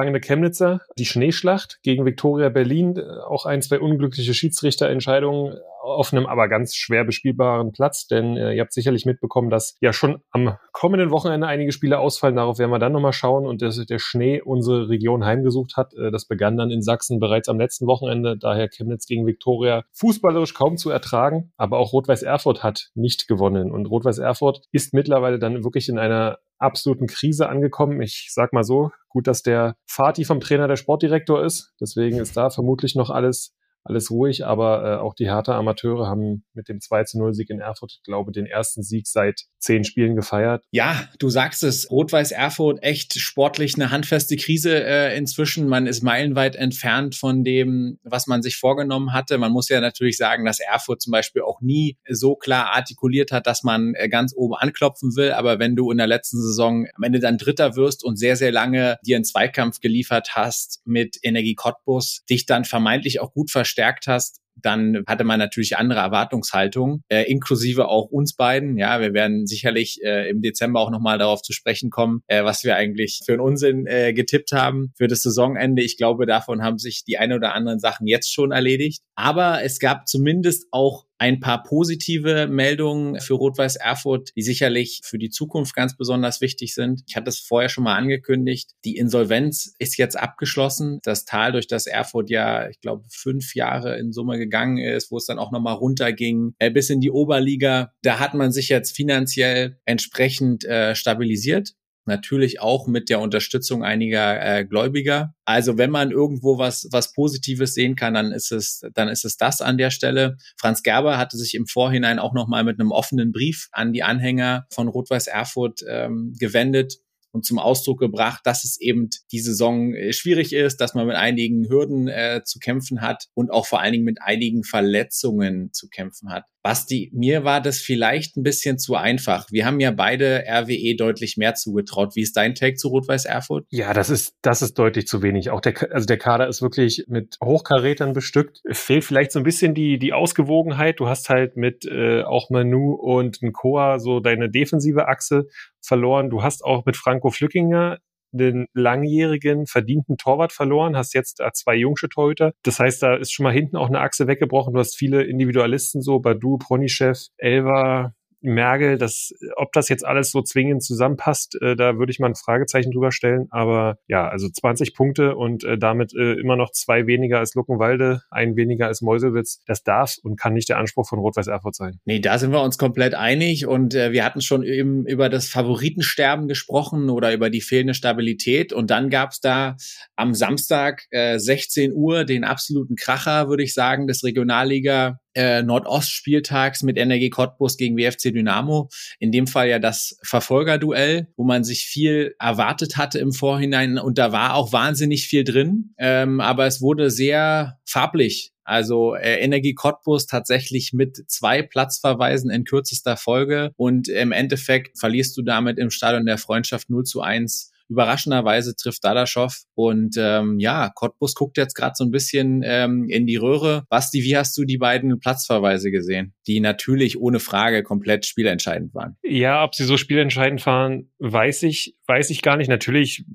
angeschlagene 0.09 0.19
Chemnitzer 0.19 0.81
die 0.97 1.05
Schneeschlacht 1.05 1.79
gegen 1.83 2.05
Viktoria 2.05 2.49
Berlin. 2.49 2.97
Äh, 2.97 3.03
auch 3.27 3.45
ein, 3.45 3.61
zwei 3.61 3.79
unglückliche 3.79 4.33
Schiedsrichterentscheidungen 4.33 5.57
auf 5.81 6.13
einem 6.13 6.25
aber 6.25 6.47
ganz 6.47 6.75
schwer 6.75 7.03
bespielbaren 7.03 7.71
Platz, 7.71 8.07
denn 8.07 8.37
äh, 8.37 8.53
ihr 8.53 8.61
habt 8.61 8.73
sicherlich 8.73 9.05
mitbekommen, 9.05 9.49
dass 9.49 9.77
ja 9.81 9.93
schon 9.93 10.21
am 10.31 10.57
kommenden 10.71 11.11
Wochenende 11.11 11.47
einige 11.47 11.71
Spiele 11.71 11.99
ausfallen. 11.99 12.35
Darauf 12.35 12.59
werden 12.59 12.71
wir 12.71 12.79
dann 12.79 12.91
nochmal 12.91 13.13
schauen 13.13 13.45
und 13.45 13.61
dass 13.61 13.83
der 13.85 13.99
Schnee 13.99 14.41
unsere 14.41 14.89
Region 14.89 15.25
heimgesucht 15.25 15.77
hat. 15.77 15.93
Äh, 15.93 16.11
das 16.11 16.25
begann 16.25 16.57
dann 16.57 16.71
in 16.71 16.81
Sachsen 16.81 17.19
bereits 17.19 17.49
am 17.49 17.59
letzten 17.59 17.87
Wochenende, 17.87 18.37
daher 18.37 18.69
Chemnitz 18.69 19.05
gegen 19.05 19.25
Viktoria 19.25 19.83
fußballerisch 19.93 20.53
kaum 20.53 20.77
zu 20.77 20.89
ertragen, 20.89 21.51
aber 21.57 21.77
auch 21.77 21.93
Rot-Weiß 21.93 22.23
Erfurt 22.23 22.63
hat 22.63 22.89
nicht 22.95 23.27
gewonnen 23.27 23.71
und 23.71 23.85
Rot-Weiß 23.85 24.19
Erfurt 24.19 24.61
ist 24.71 24.93
mittlerweile 24.93 25.39
dann 25.39 25.63
wirklich 25.63 25.89
in 25.89 25.97
einer 25.97 26.39
absoluten 26.59 27.07
Krise 27.07 27.49
angekommen. 27.49 28.01
Ich 28.01 28.29
sag 28.31 28.53
mal 28.53 28.63
so, 28.63 28.91
gut, 29.07 29.27
dass 29.27 29.41
der 29.41 29.75
Fatih 29.85 30.25
vom 30.25 30.39
Trainer 30.39 30.67
der 30.67 30.75
Sportdirektor 30.75 31.43
ist. 31.43 31.73
Deswegen 31.79 32.19
ist 32.19 32.35
da 32.37 32.49
vermutlich 32.49 32.95
noch 32.95 33.09
alles 33.09 33.55
alles 33.83 34.11
ruhig, 34.11 34.45
aber 34.45 34.83
äh, 34.83 34.97
auch 34.99 35.13
die 35.15 35.25
Hertha 35.25 35.57
Amateure 35.57 36.07
haben 36.07 36.43
mit 36.53 36.69
dem 36.69 36.79
2 36.79 37.05
zu 37.05 37.17
0 37.17 37.33
Sieg 37.33 37.49
in 37.49 37.59
Erfurt, 37.59 37.99
glaube 38.03 38.31
den 38.31 38.45
ersten 38.45 38.83
Sieg 38.83 39.07
seit 39.07 39.45
zehn 39.57 39.83
Spielen 39.83 40.15
gefeiert. 40.15 40.63
Ja, 40.71 41.07
du 41.17 41.29
sagst 41.29 41.63
es, 41.63 41.89
Rot-Weiß 41.89 42.31
Erfurt 42.31 42.83
echt 42.83 43.15
sportlich 43.15 43.75
eine 43.75 43.91
handfeste 43.91 44.35
Krise 44.37 44.83
äh, 44.83 45.17
inzwischen. 45.17 45.67
Man 45.67 45.87
ist 45.87 46.03
meilenweit 46.03 46.55
entfernt 46.55 47.15
von 47.15 47.43
dem, 47.43 47.99
was 48.03 48.27
man 48.27 48.41
sich 48.41 48.57
vorgenommen 48.57 49.11
hatte. 49.11 49.37
Man 49.37 49.51
muss 49.51 49.69
ja 49.69 49.81
natürlich 49.81 50.17
sagen, 50.17 50.45
dass 50.45 50.59
Erfurt 50.59 51.01
zum 51.01 51.11
Beispiel 51.11 51.41
auch 51.41 51.61
nie 51.61 51.97
so 52.07 52.35
klar 52.35 52.73
artikuliert 52.73 53.31
hat, 53.31 53.47
dass 53.47 53.63
man 53.63 53.95
äh, 53.95 54.07
ganz 54.07 54.33
oben 54.35 54.53
anklopfen 54.55 55.15
will. 55.15 55.31
Aber 55.31 55.59
wenn 55.59 55.75
du 55.75 55.91
in 55.91 55.97
der 55.97 56.07
letzten 56.07 56.41
Saison 56.41 56.85
am 56.95 57.03
Ende 57.03 57.19
dann 57.19 57.37
Dritter 57.37 57.75
wirst 57.75 58.03
und 58.03 58.17
sehr, 58.17 58.35
sehr 58.35 58.51
lange 58.51 58.97
dir 59.05 59.15
einen 59.15 59.25
Zweikampf 59.25 59.79
geliefert 59.79 60.35
hast 60.35 60.81
mit 60.85 61.17
Energie 61.23 61.55
Cottbus, 61.55 62.23
dich 62.29 62.45
dann 62.45 62.65
vermeintlich 62.65 63.19
auch 63.19 63.33
gut 63.33 63.49
verstärkt 63.51 63.78
verstärkt 63.79 64.07
hast, 64.07 64.41
dann 64.61 65.03
hatte 65.07 65.23
man 65.23 65.39
natürlich 65.39 65.77
andere 65.77 66.01
Erwartungshaltung, 66.01 67.01
äh, 67.07 67.23
inklusive 67.31 67.87
auch 67.87 68.07
uns 68.07 68.35
beiden. 68.35 68.77
Ja, 68.77 68.99
wir 68.99 69.13
werden 69.13 69.47
sicherlich 69.47 69.99
äh, 70.03 70.29
im 70.29 70.41
Dezember 70.41 70.81
auch 70.81 70.91
nochmal 70.91 71.17
darauf 71.17 71.41
zu 71.41 71.53
sprechen 71.53 71.89
kommen, 71.89 72.23
äh, 72.27 72.43
was 72.43 72.65
wir 72.65 72.75
eigentlich 72.75 73.21
für 73.25 73.33
einen 73.33 73.41
Unsinn 73.41 73.87
äh, 73.87 74.11
getippt 74.11 74.51
haben 74.51 74.91
für 74.97 75.07
das 75.07 75.21
Saisonende. 75.21 75.81
Ich 75.81 75.95
glaube, 75.95 76.25
davon 76.25 76.61
haben 76.61 76.77
sich 76.77 77.05
die 77.05 77.17
eine 77.17 77.35
oder 77.35 77.53
anderen 77.53 77.79
Sachen 77.79 78.05
jetzt 78.05 78.33
schon 78.33 78.51
erledigt. 78.51 79.01
Aber 79.15 79.63
es 79.63 79.79
gab 79.79 80.09
zumindest 80.09 80.67
auch 80.71 81.05
ein 81.19 81.39
paar 81.39 81.63
positive 81.63 82.47
Meldungen 82.47 83.19
für 83.19 83.33
Rot-Weiß 83.33 83.75
Erfurt, 83.75 84.31
die 84.35 84.41
sicherlich 84.41 85.01
für 85.03 85.19
die 85.19 85.29
Zukunft 85.29 85.75
ganz 85.75 85.95
besonders 85.95 86.41
wichtig 86.41 86.73
sind. 86.73 87.03
Ich 87.07 87.15
hatte 87.15 87.29
es 87.29 87.39
vorher 87.39 87.69
schon 87.69 87.83
mal 87.83 87.95
angekündigt. 87.95 88.71
Die 88.85 88.95
Insolvenz 88.95 89.73
ist 89.79 89.97
jetzt 89.97 90.17
abgeschlossen. 90.17 90.99
Das 91.03 91.25
Tal, 91.25 91.51
durch 91.51 91.67
das 91.67 91.87
Erfurt 91.87 92.29
ja, 92.29 92.69
ich 92.69 92.79
glaube, 92.79 93.03
fünf 93.09 93.53
Jahre 93.53 93.99
in 93.99 94.13
Summe 94.13 94.37
gegangen 94.37 94.77
ist, 94.77 95.11
wo 95.11 95.17
es 95.17 95.25
dann 95.25 95.39
auch 95.39 95.51
nochmal 95.51 95.75
runterging, 95.75 96.53
äh, 96.57 96.71
bis 96.71 96.89
in 96.89 97.01
die 97.01 97.11
Oberliga. 97.11 97.91
Da 98.01 98.19
hat 98.19 98.33
man 98.33 98.51
sich 98.51 98.69
jetzt 98.69 98.95
finanziell 98.95 99.77
entsprechend 99.85 100.63
äh, 100.65 100.95
stabilisiert 100.95 101.73
natürlich 102.09 102.59
auch 102.59 102.87
mit 102.87 103.09
der 103.09 103.21
Unterstützung 103.21 103.83
einiger 103.83 104.41
äh, 104.43 104.65
Gläubiger. 104.65 105.33
Also 105.45 105.77
wenn 105.77 105.89
man 105.89 106.11
irgendwo 106.11 106.57
was, 106.57 106.89
was 106.91 107.13
Positives 107.13 107.73
sehen 107.73 107.95
kann, 107.95 108.13
dann 108.13 108.33
ist 108.33 108.51
es, 108.51 108.81
dann 108.93 109.07
ist 109.07 109.23
es 109.23 109.37
das 109.37 109.61
an 109.61 109.77
der 109.77 109.91
Stelle. 109.91 110.35
Franz 110.57 110.83
Gerber 110.83 111.17
hatte 111.17 111.37
sich 111.37 111.55
im 111.55 111.65
Vorhinein 111.67 112.19
auch 112.19 112.33
nochmal 112.33 112.65
mit 112.65 112.79
einem 112.79 112.91
offenen 112.91 113.31
Brief 113.31 113.69
an 113.71 113.93
die 113.93 114.03
Anhänger 114.03 114.65
von 114.69 114.89
Rot-Weiß 114.89 115.27
Erfurt 115.27 115.81
ähm, 115.87 116.35
gewendet 116.37 116.97
und 117.31 117.45
zum 117.45 117.59
Ausdruck 117.59 117.99
gebracht, 117.99 118.41
dass 118.43 118.63
es 118.63 118.79
eben 118.79 119.09
die 119.31 119.39
Saison 119.39 119.93
äh, 119.93 120.13
schwierig 120.13 120.53
ist, 120.53 120.77
dass 120.77 120.93
man 120.93 121.07
mit 121.07 121.15
einigen 121.15 121.69
Hürden 121.69 122.07
äh, 122.07 122.41
zu 122.43 122.59
kämpfen 122.59 123.01
hat 123.01 123.27
und 123.33 123.51
auch 123.51 123.65
vor 123.65 123.81
allen 123.81 123.93
Dingen 123.93 124.05
mit 124.05 124.21
einigen 124.21 124.63
Verletzungen 124.63 125.71
zu 125.71 125.89
kämpfen 125.89 126.29
hat. 126.31 126.45
Basti, 126.69 127.09
mir 127.15 127.43
war 127.43 127.61
das 127.61 127.79
vielleicht 127.79 128.37
ein 128.37 128.43
bisschen 128.43 128.77
zu 128.77 128.93
einfach. 128.93 129.47
Wir 129.49 129.65
haben 129.65 129.79
ja 129.79 129.89
beide 129.89 130.43
RWE 130.47 130.95
deutlich 130.95 131.35
mehr 131.35 131.55
zugetraut. 131.55 132.15
Wie 132.15 132.21
ist 132.21 132.37
dein 132.37 132.53
Take 132.53 132.75
zu 132.75 132.89
Rot-Weiß 132.89 133.25
Erfurt? 133.25 133.65
Ja, 133.71 133.91
das 133.91 134.11
ist, 134.11 134.35
das 134.43 134.61
ist 134.61 134.77
deutlich 134.77 135.07
zu 135.07 135.23
wenig. 135.23 135.49
Auch 135.49 135.61
der, 135.61 135.73
also 135.91 136.05
der 136.05 136.19
Kader 136.19 136.47
ist 136.47 136.61
wirklich 136.61 137.05
mit 137.07 137.37
Hochkarätern 137.43 138.13
bestückt. 138.13 138.61
Es 138.65 138.79
fehlt 138.79 139.03
vielleicht 139.03 139.31
so 139.31 139.39
ein 139.39 139.43
bisschen 139.45 139.73
die, 139.73 139.97
die 139.97 140.13
Ausgewogenheit. 140.13 140.99
Du 140.99 141.07
hast 141.07 141.29
halt 141.29 141.57
mit 141.57 141.85
äh, 141.85 142.21
auch 142.21 142.51
Manu 142.51 142.93
und 142.93 143.41
Nkoa 143.41 143.97
so 143.97 144.19
deine 144.19 144.51
defensive 144.51 145.07
Achse 145.07 145.47
verloren. 145.81 146.29
Du 146.29 146.43
hast 146.43 146.63
auch 146.63 146.85
mit 146.85 146.97
Franco 146.97 147.31
Flückinger 147.31 147.97
den 148.31 148.67
langjährigen, 148.73 149.65
verdienten 149.65 150.17
Torwart 150.17 150.51
verloren, 150.51 150.95
hast 150.95 151.13
jetzt 151.13 151.41
zwei 151.53 151.75
jungsche 151.75 152.09
Torhüter. 152.09 152.53
Das 152.63 152.79
heißt, 152.79 153.01
da 153.01 153.15
ist 153.15 153.31
schon 153.31 153.43
mal 153.43 153.53
hinten 153.53 153.77
auch 153.77 153.87
eine 153.87 153.99
Achse 153.99 154.27
weggebrochen. 154.27 154.73
Du 154.73 154.79
hast 154.79 154.95
viele 154.95 155.23
Individualisten 155.23 156.01
so, 156.01 156.19
Badu, 156.19 156.57
Pronychev, 156.57 157.27
Elva, 157.37 158.13
Mergel, 158.41 158.97
dass, 158.97 159.33
ob 159.55 159.71
das 159.73 159.89
jetzt 159.89 160.05
alles 160.05 160.31
so 160.31 160.41
zwingend 160.41 160.83
zusammenpasst, 160.83 161.57
äh, 161.61 161.75
da 161.75 161.97
würde 161.97 162.11
ich 162.11 162.19
mal 162.19 162.27
ein 162.27 162.35
Fragezeichen 162.35 162.91
drüber 162.91 163.11
stellen. 163.11 163.47
Aber 163.51 163.97
ja, 164.07 164.27
also 164.27 164.49
20 164.49 164.93
Punkte 164.95 165.35
und 165.35 165.63
äh, 165.63 165.77
damit 165.77 166.13
äh, 166.15 166.33
immer 166.33 166.55
noch 166.55 166.71
zwei 166.71 167.07
weniger 167.07 167.39
als 167.39 167.53
Luckenwalde, 167.55 168.21
ein 168.31 168.55
weniger 168.55 168.87
als 168.87 169.01
Meuselwitz. 169.01 169.61
Das 169.65 169.83
darf 169.83 170.15
und 170.23 170.39
kann 170.39 170.53
nicht 170.53 170.69
der 170.69 170.77
Anspruch 170.77 171.07
von 171.07 171.19
Rot-Weiß 171.19 171.47
Erfurt 171.47 171.75
sein. 171.75 171.99
Nee, 172.05 172.19
da 172.19 172.37
sind 172.37 172.51
wir 172.51 172.61
uns 172.61 172.77
komplett 172.77 173.13
einig 173.13 173.65
und 173.65 173.93
äh, 173.95 174.11
wir 174.11 174.23
hatten 174.23 174.41
schon 174.41 174.63
eben 174.63 175.05
über 175.05 175.29
das 175.29 175.49
Favoritensterben 175.49 176.47
gesprochen 176.47 177.09
oder 177.09 177.33
über 177.33 177.49
die 177.49 177.61
fehlende 177.61 177.93
Stabilität 177.93 178.73
und 178.73 178.89
dann 178.89 179.09
gab's 179.09 179.39
da 179.41 179.75
am 180.15 180.33
Samstag 180.33 181.05
äh, 181.11 181.39
16 181.39 181.93
Uhr 181.93 182.25
den 182.25 182.43
absoluten 182.43 182.95
Kracher, 182.95 183.49
würde 183.49 183.63
ich 183.63 183.73
sagen, 183.73 184.07
des 184.07 184.23
Regionalliga 184.23 185.19
äh, 185.33 185.61
Nordostspieltags 185.61 186.83
mit 186.83 186.97
NRG 186.97 187.29
Cottbus 187.29 187.77
gegen 187.77 187.97
WFC 187.97 188.33
Dynamo. 188.33 188.89
In 189.19 189.31
dem 189.31 189.47
Fall 189.47 189.69
ja 189.69 189.79
das 189.79 190.17
Verfolgerduell, 190.23 191.27
wo 191.37 191.43
man 191.43 191.63
sich 191.63 191.85
viel 191.85 192.35
erwartet 192.39 192.97
hatte 192.97 193.19
im 193.19 193.31
Vorhinein 193.31 193.97
und 193.97 194.17
da 194.17 194.31
war 194.31 194.55
auch 194.55 194.73
wahnsinnig 194.73 195.27
viel 195.27 195.43
drin. 195.43 195.93
Ähm, 195.97 196.39
aber 196.39 196.65
es 196.65 196.81
wurde 196.81 197.11
sehr 197.11 197.79
farblich 197.85 198.53
also 198.69 199.15
äh, 199.15 199.39
Energie 199.39 199.73
Cottbus 199.73 200.27
tatsächlich 200.27 200.93
mit 200.93 201.23
zwei 201.27 201.63
Platzverweisen 201.63 202.51
in 202.51 202.65
kürzester 202.65 203.17
Folge 203.17 203.71
und 203.77 204.07
im 204.07 204.31
Endeffekt 204.31 204.99
verlierst 204.99 205.35
du 205.35 205.41
damit 205.41 205.79
im 205.79 205.89
Stadion 205.89 206.27
der 206.27 206.37
Freundschaft 206.37 206.91
0 206.91 207.03
zu 207.03 207.21
1 207.21 207.71
Überraschenderweise 207.89 208.75
trifft 208.75 209.03
Dadaschow 209.03 209.53
und 209.75 210.15
ähm, 210.17 210.59
ja, 210.59 210.89
Cottbus 210.93 211.33
guckt 211.35 211.57
jetzt 211.57 211.73
gerade 211.73 211.93
so 211.95 212.03
ein 212.03 212.11
bisschen 212.11 212.61
ähm, 212.63 213.07
in 213.09 213.25
die 213.25 213.37
Röhre. 213.37 213.83
Basti, 213.89 214.23
wie 214.23 214.37
hast 214.37 214.57
du 214.57 214.65
die 214.65 214.77
beiden 214.77 215.19
Platzverweise 215.19 215.91
gesehen, 215.91 216.33
die 216.47 216.59
natürlich 216.59 217.19
ohne 217.19 217.39
Frage 217.39 217.83
komplett 217.83 218.25
spielentscheidend 218.25 218.93
waren? 218.93 219.17
Ja, 219.23 219.63
ob 219.63 219.75
sie 219.75 219.85
so 219.85 219.97
spielentscheidend 219.97 220.65
waren, 220.65 221.11
weiß 221.19 221.63
ich, 221.63 221.95
weiß 222.07 222.29
ich 222.29 222.41
gar 222.41 222.57
nicht. 222.57 222.69
Natürlich 222.69 223.25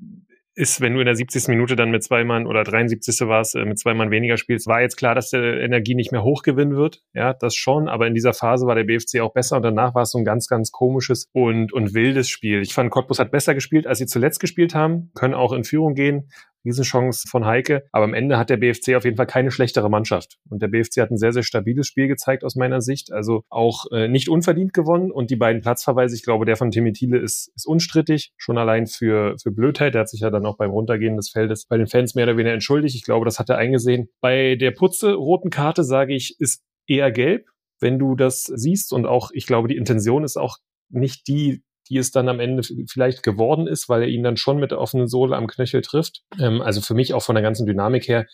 ist, 0.55 0.79
wenn 0.79 0.93
du 0.93 1.01
in 1.01 1.05
der 1.05 1.15
70. 1.15 1.49
Minute 1.49 1.75
dann 1.75 1.91
mit 1.91 2.03
zwei 2.03 2.23
Mann 2.23 2.47
oder 2.47 2.63
73. 2.63 3.27
war 3.27 3.41
es, 3.41 3.53
äh, 3.55 3.65
mit 3.65 3.77
zwei 3.77 3.93
Mann 3.93 4.09
weniger 4.09 4.37
spielst, 4.37 4.67
war 4.67 4.81
jetzt 4.81 4.95
klar, 4.95 5.13
dass 5.13 5.29
der 5.29 5.61
Energie 5.61 5.95
nicht 5.95 6.11
mehr 6.11 6.23
hochgewinnen 6.23 6.75
wird. 6.75 7.03
Ja, 7.13 7.33
das 7.33 7.55
schon. 7.55 7.89
Aber 7.89 8.07
in 8.07 8.13
dieser 8.13 8.33
Phase 8.33 8.65
war 8.65 8.75
der 8.75 8.85
BFC 8.85 9.19
auch 9.19 9.33
besser 9.33 9.57
und 9.57 9.63
danach 9.63 9.93
war 9.93 10.03
es 10.03 10.11
so 10.11 10.17
ein 10.17 10.25
ganz, 10.25 10.47
ganz 10.47 10.71
komisches 10.71 11.29
und, 11.33 11.73
und 11.73 11.93
wildes 11.93 12.29
Spiel. 12.29 12.61
Ich 12.61 12.73
fand, 12.73 12.89
Cottbus 12.89 13.19
hat 13.19 13.31
besser 13.31 13.53
gespielt, 13.53 13.85
als 13.85 13.97
sie 13.97 14.05
zuletzt 14.05 14.39
gespielt 14.39 14.73
haben, 14.73 15.11
können 15.13 15.33
auch 15.33 15.51
in 15.51 15.65
Führung 15.65 15.93
gehen. 15.93 16.29
Riesenchance 16.65 17.27
von 17.29 17.45
Heike. 17.45 17.83
Aber 17.91 18.05
am 18.05 18.13
Ende 18.13 18.37
hat 18.37 18.49
der 18.49 18.57
BFC 18.57 18.95
auf 18.95 19.05
jeden 19.05 19.17
Fall 19.17 19.27
keine 19.27 19.51
schlechtere 19.51 19.89
Mannschaft. 19.89 20.37
Und 20.49 20.61
der 20.61 20.67
BFC 20.67 20.97
hat 20.97 21.11
ein 21.11 21.17
sehr, 21.17 21.31
sehr 21.31 21.43
stabiles 21.43 21.87
Spiel 21.87 22.07
gezeigt 22.07 22.43
aus 22.43 22.55
meiner 22.55 22.81
Sicht. 22.81 23.11
Also 23.11 23.43
auch 23.49 23.85
äh, 23.91 24.07
nicht 24.07 24.29
unverdient 24.29 24.73
gewonnen. 24.73 25.11
Und 25.11 25.29
die 25.29 25.35
beiden 25.35 25.61
Platzverweise, 25.61 26.15
ich 26.15 26.23
glaube, 26.23 26.45
der 26.45 26.55
von 26.55 26.71
Timmy 26.71 26.91
Thiele 26.91 27.19
ist, 27.19 27.51
ist 27.55 27.65
unstrittig. 27.65 28.33
Schon 28.37 28.57
allein 28.57 28.87
für, 28.87 29.35
für 29.41 29.51
Blödheit. 29.51 29.93
Der 29.93 30.01
hat 30.01 30.09
sich 30.09 30.21
ja 30.21 30.29
dann 30.29 30.45
auch 30.45 30.57
beim 30.57 30.71
Runtergehen 30.71 31.15
des 31.15 31.29
Feldes 31.29 31.65
bei 31.67 31.77
den 31.77 31.87
Fans 31.87 32.15
mehr 32.15 32.25
oder 32.25 32.37
weniger 32.37 32.53
entschuldigt. 32.53 32.95
Ich 32.95 33.03
glaube, 33.03 33.25
das 33.25 33.39
hat 33.39 33.49
er 33.49 33.57
eingesehen. 33.57 34.09
Bei 34.21 34.55
der 34.55 34.71
Putze 34.71 35.13
roten 35.13 35.49
Karte 35.49 35.83
sage 35.83 36.13
ich, 36.13 36.35
ist 36.39 36.63
eher 36.87 37.11
gelb 37.11 37.45
wenn 37.79 37.99
du 37.99 38.15
das 38.15 38.43
siehst 38.45 38.93
und 38.93 39.05
auch, 39.05 39.31
ich 39.33 39.45
glaube, 39.45 39.67
die 39.67 39.77
Intention 39.77 40.23
ist 40.23 40.37
auch 40.37 40.57
nicht 40.89 41.27
die, 41.27 41.63
die 41.89 41.97
es 41.97 42.11
dann 42.11 42.29
am 42.29 42.39
Ende 42.39 42.63
vielleicht 42.89 43.23
geworden 43.23 43.67
ist, 43.67 43.89
weil 43.89 44.03
er 44.03 44.07
ihn 44.07 44.23
dann 44.23 44.37
schon 44.37 44.57
mit 44.57 44.71
der 44.71 44.79
offenen 44.79 45.07
Sohle 45.07 45.35
am 45.35 45.47
Knöchel 45.47 45.81
trifft. 45.81 46.23
Ähm, 46.39 46.61
also 46.61 46.81
für 46.81 46.93
mich 46.93 47.13
auch 47.13 47.23
von 47.23 47.35
der 47.35 47.43
ganzen 47.43 47.65
Dynamik 47.65 48.07
her 48.07 48.25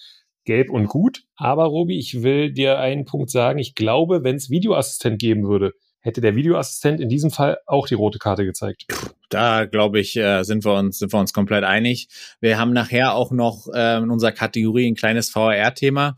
gelb 0.45 0.69
und 0.69 0.87
gut. 0.87 1.23
Aber 1.35 1.65
Robi, 1.65 1.97
ich 1.97 2.23
will 2.23 2.51
dir 2.51 2.79
einen 2.79 3.05
Punkt 3.05 3.29
sagen. 3.29 3.59
Ich 3.59 3.75
glaube, 3.75 4.23
wenn 4.23 4.35
es 4.35 4.49
Videoassistent 4.49 5.19
geben 5.19 5.47
würde, 5.47 5.73
hätte 5.99 6.21
der 6.21 6.35
Videoassistent 6.35 6.99
in 6.99 7.09
diesem 7.09 7.29
Fall 7.29 7.59
auch 7.67 7.87
die 7.87 7.93
rote 7.93 8.17
Karte 8.17 8.43
gezeigt. 8.43 8.85
Da 9.29 9.65
glaube 9.65 9.99
ich, 9.99 10.17
äh, 10.17 10.43
sind 10.43 10.65
wir 10.65 10.73
uns 10.73 10.97
sind 10.97 11.13
wir 11.13 11.19
uns 11.19 11.31
komplett 11.31 11.63
einig. 11.63 12.07
Wir 12.39 12.57
haben 12.57 12.73
nachher 12.73 13.13
auch 13.13 13.31
noch 13.31 13.67
äh, 13.73 13.97
in 13.97 14.09
unserer 14.09 14.31
Kategorie 14.31 14.87
ein 14.87 14.95
kleines 14.95 15.29
VR-Thema. 15.29 16.15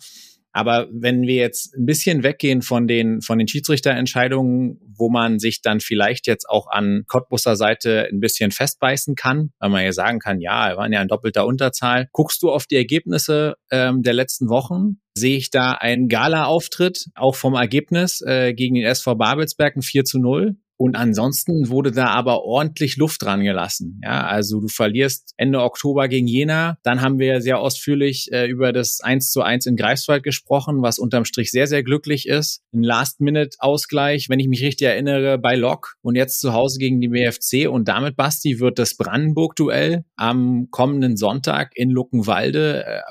Aber 0.53 0.87
wenn 0.91 1.23
wir 1.23 1.35
jetzt 1.35 1.75
ein 1.75 1.85
bisschen 1.85 2.21
weggehen 2.23 2.61
von 2.61 2.87
den, 2.87 3.21
von 3.21 3.39
den 3.39 3.47
Schiedsrichterentscheidungen, 3.47 4.79
wo 4.95 5.09
man 5.09 5.39
sich 5.39 5.61
dann 5.61 5.79
vielleicht 5.79 6.27
jetzt 6.27 6.47
auch 6.47 6.67
an 6.69 7.03
Cottbusser 7.07 7.55
Seite 7.55 8.07
ein 8.11 8.19
bisschen 8.19 8.51
festbeißen 8.51 9.15
kann, 9.15 9.51
weil 9.59 9.69
man 9.71 9.83
ja 9.83 9.91
sagen 9.91 10.19
kann, 10.19 10.39
ja, 10.39 10.69
wir 10.69 10.77
waren 10.77 10.93
ja 10.93 11.01
in 11.01 11.07
doppelter 11.07 11.47
Unterzahl. 11.47 12.07
Guckst 12.11 12.43
du 12.43 12.51
auf 12.51 12.67
die 12.67 12.75
Ergebnisse 12.75 13.55
ähm, 13.71 14.03
der 14.03 14.13
letzten 14.13 14.47
Wochen? 14.49 14.99
Sehe 15.15 15.37
ich 15.37 15.49
da 15.49 15.71
einen 15.73 16.07
Gala-Auftritt, 16.07 17.07
auch 17.15 17.35
vom 17.35 17.55
Ergebnis 17.55 18.21
äh, 18.21 18.53
gegen 18.53 18.75
den 18.75 18.85
SV 18.85 19.15
Babelsberg 19.15 19.75
ein 19.75 19.81
4 19.81 20.05
zu 20.05 20.19
0. 20.19 20.55
Und 20.77 20.95
ansonsten 20.95 21.69
wurde 21.69 21.91
da 21.91 22.07
aber 22.07 22.43
ordentlich 22.43 22.97
Luft 22.97 23.21
dran 23.21 23.43
gelassen. 23.43 24.01
Ja, 24.03 24.25
also 24.25 24.59
du 24.59 24.67
verlierst 24.67 25.33
Ende 25.37 25.61
Oktober 25.61 26.07
gegen 26.07 26.27
Jena. 26.27 26.77
Dann 26.83 27.01
haben 27.01 27.19
wir 27.19 27.41
sehr 27.41 27.59
ausführlich 27.59 28.29
äh, 28.31 28.47
über 28.47 28.73
das 28.73 28.99
1 29.01 29.31
zu 29.31 29.41
1 29.41 29.65
in 29.67 29.75
Greifswald 29.75 30.23
gesprochen, 30.23 30.81
was 30.81 30.99
unterm 30.99 31.25
Strich 31.25 31.51
sehr, 31.51 31.67
sehr 31.67 31.83
glücklich 31.83 32.27
ist. 32.27 32.63
Ein 32.73 32.83
Last-Minute-Ausgleich, 32.83 34.29
wenn 34.29 34.39
ich 34.39 34.47
mich 34.47 34.63
richtig 34.63 34.87
erinnere, 34.87 35.37
bei 35.37 35.55
Lok 35.55 35.95
und 36.01 36.15
jetzt 36.15 36.39
zu 36.39 36.53
Hause 36.53 36.79
gegen 36.79 36.99
die 36.99 37.09
BFC. 37.09 37.69
Und 37.69 37.87
damit, 37.87 38.15
Basti, 38.15 38.59
wird 38.59 38.79
das 38.79 38.97
Brandenburg-Duell 38.97 40.05
am 40.15 40.67
kommenden 40.71 41.17
Sonntag 41.17 41.71
in 41.75 41.91
Luckenwalde 41.91 42.85
äh, 42.85 43.01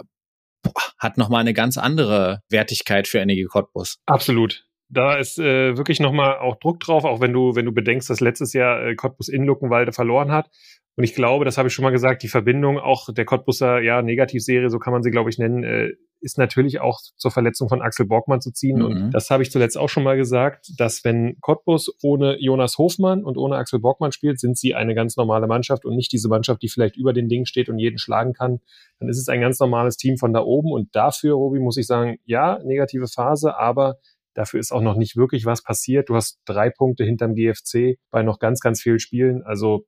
boah, 0.62 0.72
hat 0.98 1.16
nochmal 1.16 1.40
eine 1.40 1.54
ganz 1.54 1.78
andere 1.78 2.40
Wertigkeit 2.50 3.06
für 3.06 3.18
Energie 3.18 3.44
Cottbus. 3.44 3.98
Absolut 4.06 4.64
da 4.92 5.16
ist 5.16 5.38
äh, 5.38 5.76
wirklich 5.76 6.00
nochmal 6.00 6.38
auch 6.38 6.56
Druck 6.56 6.80
drauf, 6.80 7.04
auch 7.04 7.20
wenn 7.20 7.32
du, 7.32 7.56
wenn 7.56 7.64
du 7.64 7.72
bedenkst, 7.72 8.10
dass 8.10 8.20
letztes 8.20 8.52
Jahr 8.52 8.86
äh, 8.86 8.94
Cottbus 8.94 9.28
in 9.28 9.44
Luckenwalde 9.44 9.92
verloren 9.92 10.30
hat. 10.30 10.50
Und 10.96 11.04
ich 11.04 11.14
glaube, 11.14 11.46
das 11.46 11.56
habe 11.56 11.68
ich 11.68 11.74
schon 11.74 11.84
mal 11.84 11.90
gesagt, 11.90 12.22
die 12.22 12.28
Verbindung 12.28 12.78
auch 12.78 13.08
der 13.12 13.24
Cottbuser 13.24 13.80
ja, 13.80 14.02
Negativserie, 14.02 14.68
so 14.68 14.78
kann 14.78 14.92
man 14.92 15.02
sie, 15.02 15.10
glaube 15.10 15.30
ich, 15.30 15.38
nennen, 15.38 15.64
äh, 15.64 15.92
ist 16.20 16.36
natürlich 16.36 16.80
auch 16.80 17.00
zur 17.16 17.30
Verletzung 17.30 17.70
von 17.70 17.80
Axel 17.80 18.06
Borgmann 18.06 18.42
zu 18.42 18.52
ziehen. 18.52 18.78
Mhm. 18.78 18.84
Und 18.84 19.10
das 19.12 19.30
habe 19.30 19.42
ich 19.42 19.50
zuletzt 19.50 19.78
auch 19.78 19.88
schon 19.88 20.04
mal 20.04 20.16
gesagt, 20.16 20.70
dass 20.76 21.02
wenn 21.04 21.36
Cottbus 21.40 21.96
ohne 22.02 22.36
Jonas 22.38 22.76
Hofmann 22.76 23.24
und 23.24 23.38
ohne 23.38 23.56
Axel 23.56 23.80
Borgmann 23.80 24.12
spielt, 24.12 24.38
sind 24.38 24.58
sie 24.58 24.74
eine 24.74 24.94
ganz 24.94 25.16
normale 25.16 25.46
Mannschaft 25.46 25.86
und 25.86 25.96
nicht 25.96 26.12
diese 26.12 26.28
Mannschaft, 26.28 26.62
die 26.62 26.68
vielleicht 26.68 26.96
über 26.96 27.14
den 27.14 27.28
Ding 27.28 27.46
steht 27.46 27.70
und 27.70 27.78
jeden 27.78 27.98
schlagen 27.98 28.34
kann. 28.34 28.60
Dann 29.00 29.08
ist 29.08 29.18
es 29.18 29.28
ein 29.28 29.40
ganz 29.40 29.58
normales 29.58 29.96
Team 29.96 30.18
von 30.18 30.32
da 30.32 30.42
oben. 30.42 30.70
Und 30.70 30.94
dafür, 30.94 31.34
Robi, 31.34 31.58
muss 31.58 31.78
ich 31.78 31.86
sagen, 31.86 32.18
ja, 32.24 32.60
negative 32.62 33.08
Phase, 33.08 33.58
aber 33.58 33.96
Dafür 34.34 34.60
ist 34.60 34.72
auch 34.72 34.80
noch 34.80 34.96
nicht 34.96 35.16
wirklich 35.16 35.44
was 35.46 35.62
passiert. 35.62 36.08
Du 36.08 36.16
hast 36.16 36.40
drei 36.44 36.70
Punkte 36.70 37.04
hinterm 37.04 37.34
GFC 37.34 37.98
bei 38.10 38.22
noch 38.22 38.38
ganz, 38.38 38.60
ganz 38.60 38.80
vielen 38.80 38.98
Spielen. 38.98 39.42
Also 39.42 39.86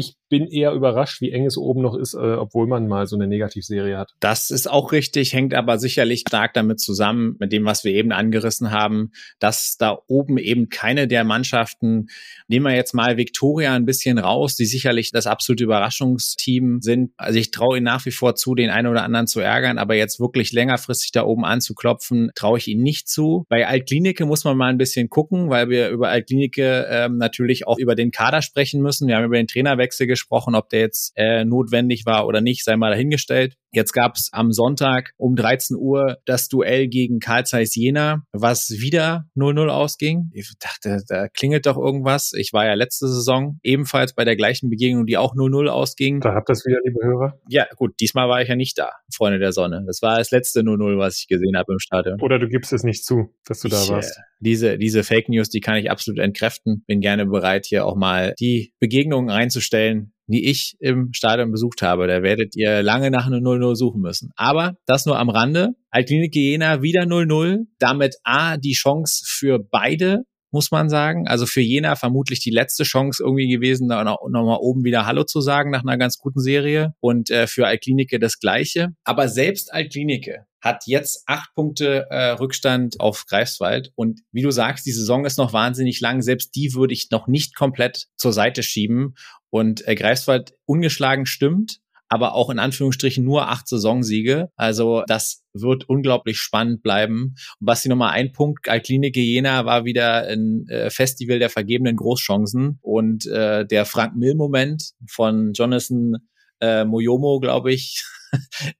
ich 0.00 0.16
bin 0.30 0.46
eher 0.46 0.72
überrascht, 0.72 1.20
wie 1.20 1.30
eng 1.30 1.44
es 1.44 1.58
oben 1.58 1.82
noch 1.82 1.94
ist, 1.94 2.14
äh, 2.14 2.18
obwohl 2.18 2.66
man 2.66 2.88
mal 2.88 3.06
so 3.06 3.16
eine 3.16 3.26
Negativserie 3.26 3.98
hat. 3.98 4.14
Das 4.20 4.50
ist 4.50 4.70
auch 4.70 4.92
richtig, 4.92 5.34
hängt 5.34 5.54
aber 5.54 5.78
sicherlich 5.78 6.20
stark 6.20 6.54
damit 6.54 6.80
zusammen, 6.80 7.36
mit 7.38 7.52
dem, 7.52 7.64
was 7.64 7.84
wir 7.84 7.92
eben 7.92 8.12
angerissen 8.12 8.70
haben, 8.70 9.12
dass 9.40 9.76
da 9.76 9.98
oben 10.06 10.38
eben 10.38 10.68
keine 10.68 11.06
der 11.06 11.24
Mannschaften, 11.24 12.06
nehmen 12.48 12.66
wir 12.66 12.74
jetzt 12.74 12.94
mal 12.94 13.16
Victoria 13.16 13.74
ein 13.74 13.84
bisschen 13.84 14.18
raus, 14.18 14.56
die 14.56 14.66
sicherlich 14.66 15.10
das 15.10 15.26
absolute 15.26 15.64
Überraschungsteam 15.64 16.80
sind. 16.80 17.12
Also 17.16 17.38
ich 17.38 17.50
traue 17.50 17.76
ihnen 17.76 17.84
nach 17.84 18.06
wie 18.06 18.12
vor 18.12 18.34
zu, 18.36 18.54
den 18.54 18.70
einen 18.70 18.88
oder 18.88 19.02
anderen 19.02 19.26
zu 19.26 19.40
ärgern, 19.40 19.78
aber 19.78 19.94
jetzt 19.96 20.20
wirklich 20.20 20.52
längerfristig 20.52 21.12
da 21.12 21.24
oben 21.24 21.44
anzuklopfen, 21.44 22.30
traue 22.34 22.58
ich 22.58 22.68
ihnen 22.68 22.82
nicht 22.82 23.08
zu. 23.08 23.44
Bei 23.48 23.66
Altklinike 23.66 24.24
muss 24.24 24.44
man 24.44 24.56
mal 24.56 24.68
ein 24.68 24.78
bisschen 24.78 25.10
gucken, 25.10 25.50
weil 25.50 25.68
wir 25.68 25.90
über 25.90 26.08
Altklinike 26.08 26.86
ähm, 26.88 27.18
natürlich 27.18 27.66
auch 27.66 27.78
über 27.78 27.94
den 27.94 28.12
Kader 28.12 28.40
sprechen 28.42 28.80
müssen. 28.80 29.08
Wir 29.08 29.16
haben 29.16 29.24
über 29.24 29.36
den 29.36 29.48
Trainerwechsel 29.48 29.89
gesprochen 29.96 30.06
gesprochen, 30.06 30.54
ob 30.54 30.68
der 30.68 30.80
jetzt 30.80 31.12
äh, 31.16 31.44
notwendig 31.44 32.06
war 32.06 32.26
oder 32.26 32.40
nicht, 32.40 32.64
sei 32.64 32.76
mal 32.76 32.90
dahingestellt. 32.90 33.56
Jetzt 33.72 33.92
gab 33.92 34.16
es 34.16 34.30
am 34.32 34.52
Sonntag 34.52 35.12
um 35.16 35.36
13 35.36 35.76
Uhr 35.76 36.18
das 36.24 36.48
Duell 36.48 36.88
gegen 36.88 37.20
Karl 37.20 37.46
Zeiss 37.46 37.76
Jena, 37.76 38.24
was 38.32 38.70
wieder 38.70 39.26
0-0 39.36 39.68
ausging. 39.68 40.30
Ich 40.32 40.50
dachte, 40.58 41.02
da 41.08 41.28
klingelt 41.28 41.66
doch 41.66 41.76
irgendwas. 41.76 42.32
Ich 42.32 42.52
war 42.52 42.66
ja 42.66 42.74
letzte 42.74 43.06
Saison 43.06 43.60
ebenfalls 43.62 44.14
bei 44.14 44.24
der 44.24 44.34
gleichen 44.34 44.70
Begegnung, 44.70 45.06
die 45.06 45.16
auch 45.16 45.34
0-0 45.34 45.68
ausging. 45.68 46.20
Da 46.20 46.34
habt 46.34 46.50
ihr 46.50 46.54
es 46.54 46.66
wieder, 46.66 46.78
liebe 46.84 46.98
Hörer. 47.00 47.38
Ja, 47.48 47.66
gut, 47.76 47.94
diesmal 48.00 48.28
war 48.28 48.42
ich 48.42 48.48
ja 48.48 48.56
nicht 48.56 48.76
da, 48.76 48.90
Freunde 49.14 49.38
der 49.38 49.52
Sonne. 49.52 49.84
Das 49.86 50.02
war 50.02 50.18
das 50.18 50.32
letzte 50.32 50.60
0-0, 50.60 50.98
was 50.98 51.20
ich 51.20 51.28
gesehen 51.28 51.56
habe 51.56 51.72
im 51.72 51.78
Stadion. 51.78 52.20
Oder 52.20 52.40
du 52.40 52.48
gibst 52.48 52.72
es 52.72 52.82
nicht 52.82 53.04
zu, 53.04 53.32
dass 53.44 53.60
du 53.60 53.68
da 53.68 53.82
ich, 53.82 53.90
warst. 53.90 54.18
Äh, 54.18 54.22
diese, 54.40 54.78
diese 54.78 55.04
Fake 55.04 55.28
News, 55.28 55.48
die 55.48 55.60
kann 55.60 55.76
ich 55.76 55.90
absolut 55.90 56.18
entkräften. 56.18 56.82
Bin 56.86 57.00
gerne 57.00 57.26
bereit, 57.26 57.66
hier 57.66 57.86
auch 57.86 57.94
mal 57.94 58.34
die 58.40 58.72
Begegnungen 58.80 59.30
einzustellen, 59.30 60.12
die 60.30 60.48
ich 60.48 60.76
im 60.80 61.12
Stadion 61.12 61.50
besucht 61.50 61.82
habe. 61.82 62.06
Da 62.06 62.22
werdet 62.22 62.56
ihr 62.56 62.82
lange 62.82 63.10
nach 63.10 63.26
einer 63.26 63.38
0-0 63.38 63.74
suchen 63.76 64.00
müssen. 64.00 64.30
Aber 64.36 64.74
das 64.86 65.06
nur 65.06 65.18
am 65.18 65.28
Rande. 65.30 65.70
Altklinik 65.90 66.34
Jena 66.34 66.82
wieder 66.82 67.02
0-0. 67.02 67.66
Damit 67.78 68.16
A, 68.24 68.56
die 68.56 68.72
Chance 68.72 69.24
für 69.26 69.58
beide 69.58 70.24
muss 70.52 70.70
man 70.70 70.88
sagen. 70.88 71.28
Also 71.28 71.46
für 71.46 71.60
Jena 71.60 71.96
vermutlich 71.96 72.40
die 72.40 72.50
letzte 72.50 72.84
Chance 72.84 73.22
irgendwie 73.22 73.48
gewesen, 73.48 73.88
da 73.88 74.02
noch, 74.04 74.18
noch 74.28 74.44
mal 74.44 74.58
oben 74.60 74.84
wieder 74.84 75.06
Hallo 75.06 75.24
zu 75.24 75.40
sagen 75.40 75.70
nach 75.70 75.82
einer 75.82 75.98
ganz 75.98 76.18
guten 76.18 76.40
Serie. 76.40 76.94
Und 77.00 77.30
äh, 77.30 77.46
für 77.46 77.66
Altklinike 77.66 78.18
das 78.18 78.38
Gleiche. 78.38 78.88
Aber 79.04 79.28
selbst 79.28 79.72
Altklinike 79.72 80.46
hat 80.60 80.86
jetzt 80.86 81.24
acht 81.26 81.54
Punkte 81.54 82.06
äh, 82.10 82.30
Rückstand 82.32 83.00
auf 83.00 83.26
Greifswald. 83.26 83.92
Und 83.94 84.20
wie 84.32 84.42
du 84.42 84.50
sagst, 84.50 84.86
die 84.86 84.92
Saison 84.92 85.24
ist 85.24 85.38
noch 85.38 85.52
wahnsinnig 85.52 86.00
lang. 86.00 86.22
Selbst 86.22 86.54
die 86.54 86.74
würde 86.74 86.94
ich 86.94 87.10
noch 87.10 87.26
nicht 87.26 87.54
komplett 87.54 88.06
zur 88.16 88.32
Seite 88.32 88.62
schieben. 88.62 89.14
Und 89.50 89.86
äh, 89.86 89.94
Greifswald 89.94 90.54
ungeschlagen 90.66 91.26
stimmt, 91.26 91.80
aber 92.08 92.34
auch 92.34 92.50
in 92.50 92.58
Anführungsstrichen 92.58 93.24
nur 93.24 93.48
acht 93.48 93.68
Saisonsiege. 93.68 94.50
Also 94.56 95.04
das 95.06 95.42
wird 95.54 95.88
unglaublich 95.88 96.38
spannend 96.38 96.82
bleiben. 96.82 97.36
Und 97.60 97.84
die 97.84 97.88
Nummer 97.88 98.10
ein 98.10 98.32
Punkt, 98.32 98.68
Altklinike 98.68 99.20
Jena 99.20 99.64
war 99.64 99.84
wieder 99.84 100.26
ein 100.26 100.66
äh, 100.68 100.90
Festival 100.90 101.38
der 101.38 101.50
vergebenen 101.50 101.96
Großchancen. 101.96 102.78
Und 102.82 103.26
äh, 103.26 103.64
der 103.64 103.86
Frank 103.86 104.16
Mill-Moment 104.16 104.92
von 105.08 105.52
Jonathan 105.52 106.16
äh, 106.60 106.84
Moyomo, 106.84 107.40
glaube 107.40 107.72
ich, 107.72 108.04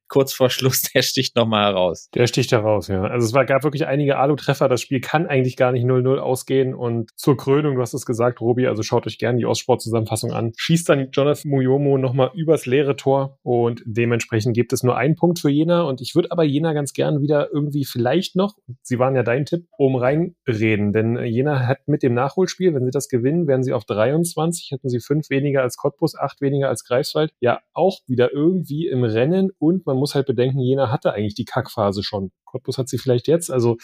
kurz 0.08 0.32
vor 0.32 0.50
Schluss, 0.50 0.82
der 0.94 1.02
sticht 1.02 1.36
nochmal 1.36 1.72
heraus. 1.72 2.08
Der 2.14 2.26
sticht 2.26 2.52
heraus, 2.52 2.88
ja. 2.88 3.02
Also 3.02 3.26
es 3.26 3.32
war, 3.32 3.46
gab 3.46 3.64
wirklich 3.64 3.86
einige 3.86 4.18
Alu-Treffer. 4.18 4.68
Das 4.68 4.82
Spiel 4.82 5.00
kann 5.00 5.26
eigentlich 5.26 5.56
gar 5.56 5.72
nicht 5.72 5.84
0-0 5.84 6.18
ausgehen. 6.18 6.74
Und 6.74 7.10
zur 7.16 7.36
Krönung, 7.36 7.76
du 7.76 7.80
hast 7.80 7.94
es 7.94 8.04
gesagt, 8.04 8.40
Robi, 8.40 8.66
also 8.66 8.82
schaut 8.82 9.06
euch 9.06 9.18
gerne 9.18 9.38
die 9.38 9.46
Ostsport-Zusammenfassung 9.46 10.32
an. 10.32 10.52
Schießt 10.56 10.88
dann 10.88 11.10
Jonathan 11.12 11.50
Muyomo 11.50 11.96
nochmal 11.96 12.30
übers 12.34 12.66
leere 12.66 12.96
Tor 12.96 13.38
und 13.42 13.82
dementsprechend 13.86 14.54
gibt 14.54 14.72
es 14.72 14.82
nur 14.82 14.96
einen 14.96 15.14
Punkt 15.16 15.38
für 15.38 15.50
Jena. 15.50 15.82
Und 15.82 16.00
ich 16.00 16.14
würde 16.14 16.30
aber 16.32 16.44
Jena 16.44 16.72
ganz 16.72 16.92
gern 16.92 17.20
wieder 17.20 17.48
irgendwie 17.52 17.84
vielleicht 17.84 18.36
noch, 18.36 18.54
sie 18.82 18.98
waren 18.98 19.14
ja 19.14 19.22
dein 19.22 19.46
Tipp, 19.46 19.66
oben 19.78 19.96
reinreden. 19.96 20.92
Denn 20.92 21.16
Jena 21.24 21.66
hat 21.66 21.86
mit 21.86 22.02
dem 22.02 22.14
Nachholspiel, 22.14 22.74
wenn 22.74 22.84
sie 22.84 22.90
das 22.90 23.08
gewinnen, 23.08 23.46
werden 23.46 23.62
sie 23.62 23.72
auf 23.72 23.84
23, 23.84 24.70
hätten 24.72 24.88
sie 24.88 25.00
fünf 25.00 25.30
weniger 25.30 25.62
als 25.62 25.76
Cottbus, 25.76 26.16
acht 26.16 26.40
weniger 26.40 26.68
als 26.68 26.84
Greifswald, 26.84 27.32
ja 27.40 27.60
auch 27.72 28.00
wieder 28.06 28.32
irgendwie 28.32 28.86
im 28.88 29.04
Rennen. 29.04 29.39
Und 29.58 29.86
man 29.86 29.96
muss 29.96 30.14
halt 30.14 30.26
bedenken, 30.26 30.60
Jena 30.60 30.90
hatte 30.90 31.12
eigentlich 31.12 31.34
die 31.34 31.44
Kackphase 31.44 32.02
schon. 32.02 32.30
Cottbus 32.44 32.78
hat 32.78 32.88
sie 32.88 32.98
vielleicht 32.98 33.26
jetzt. 33.26 33.50
Also 33.50 33.76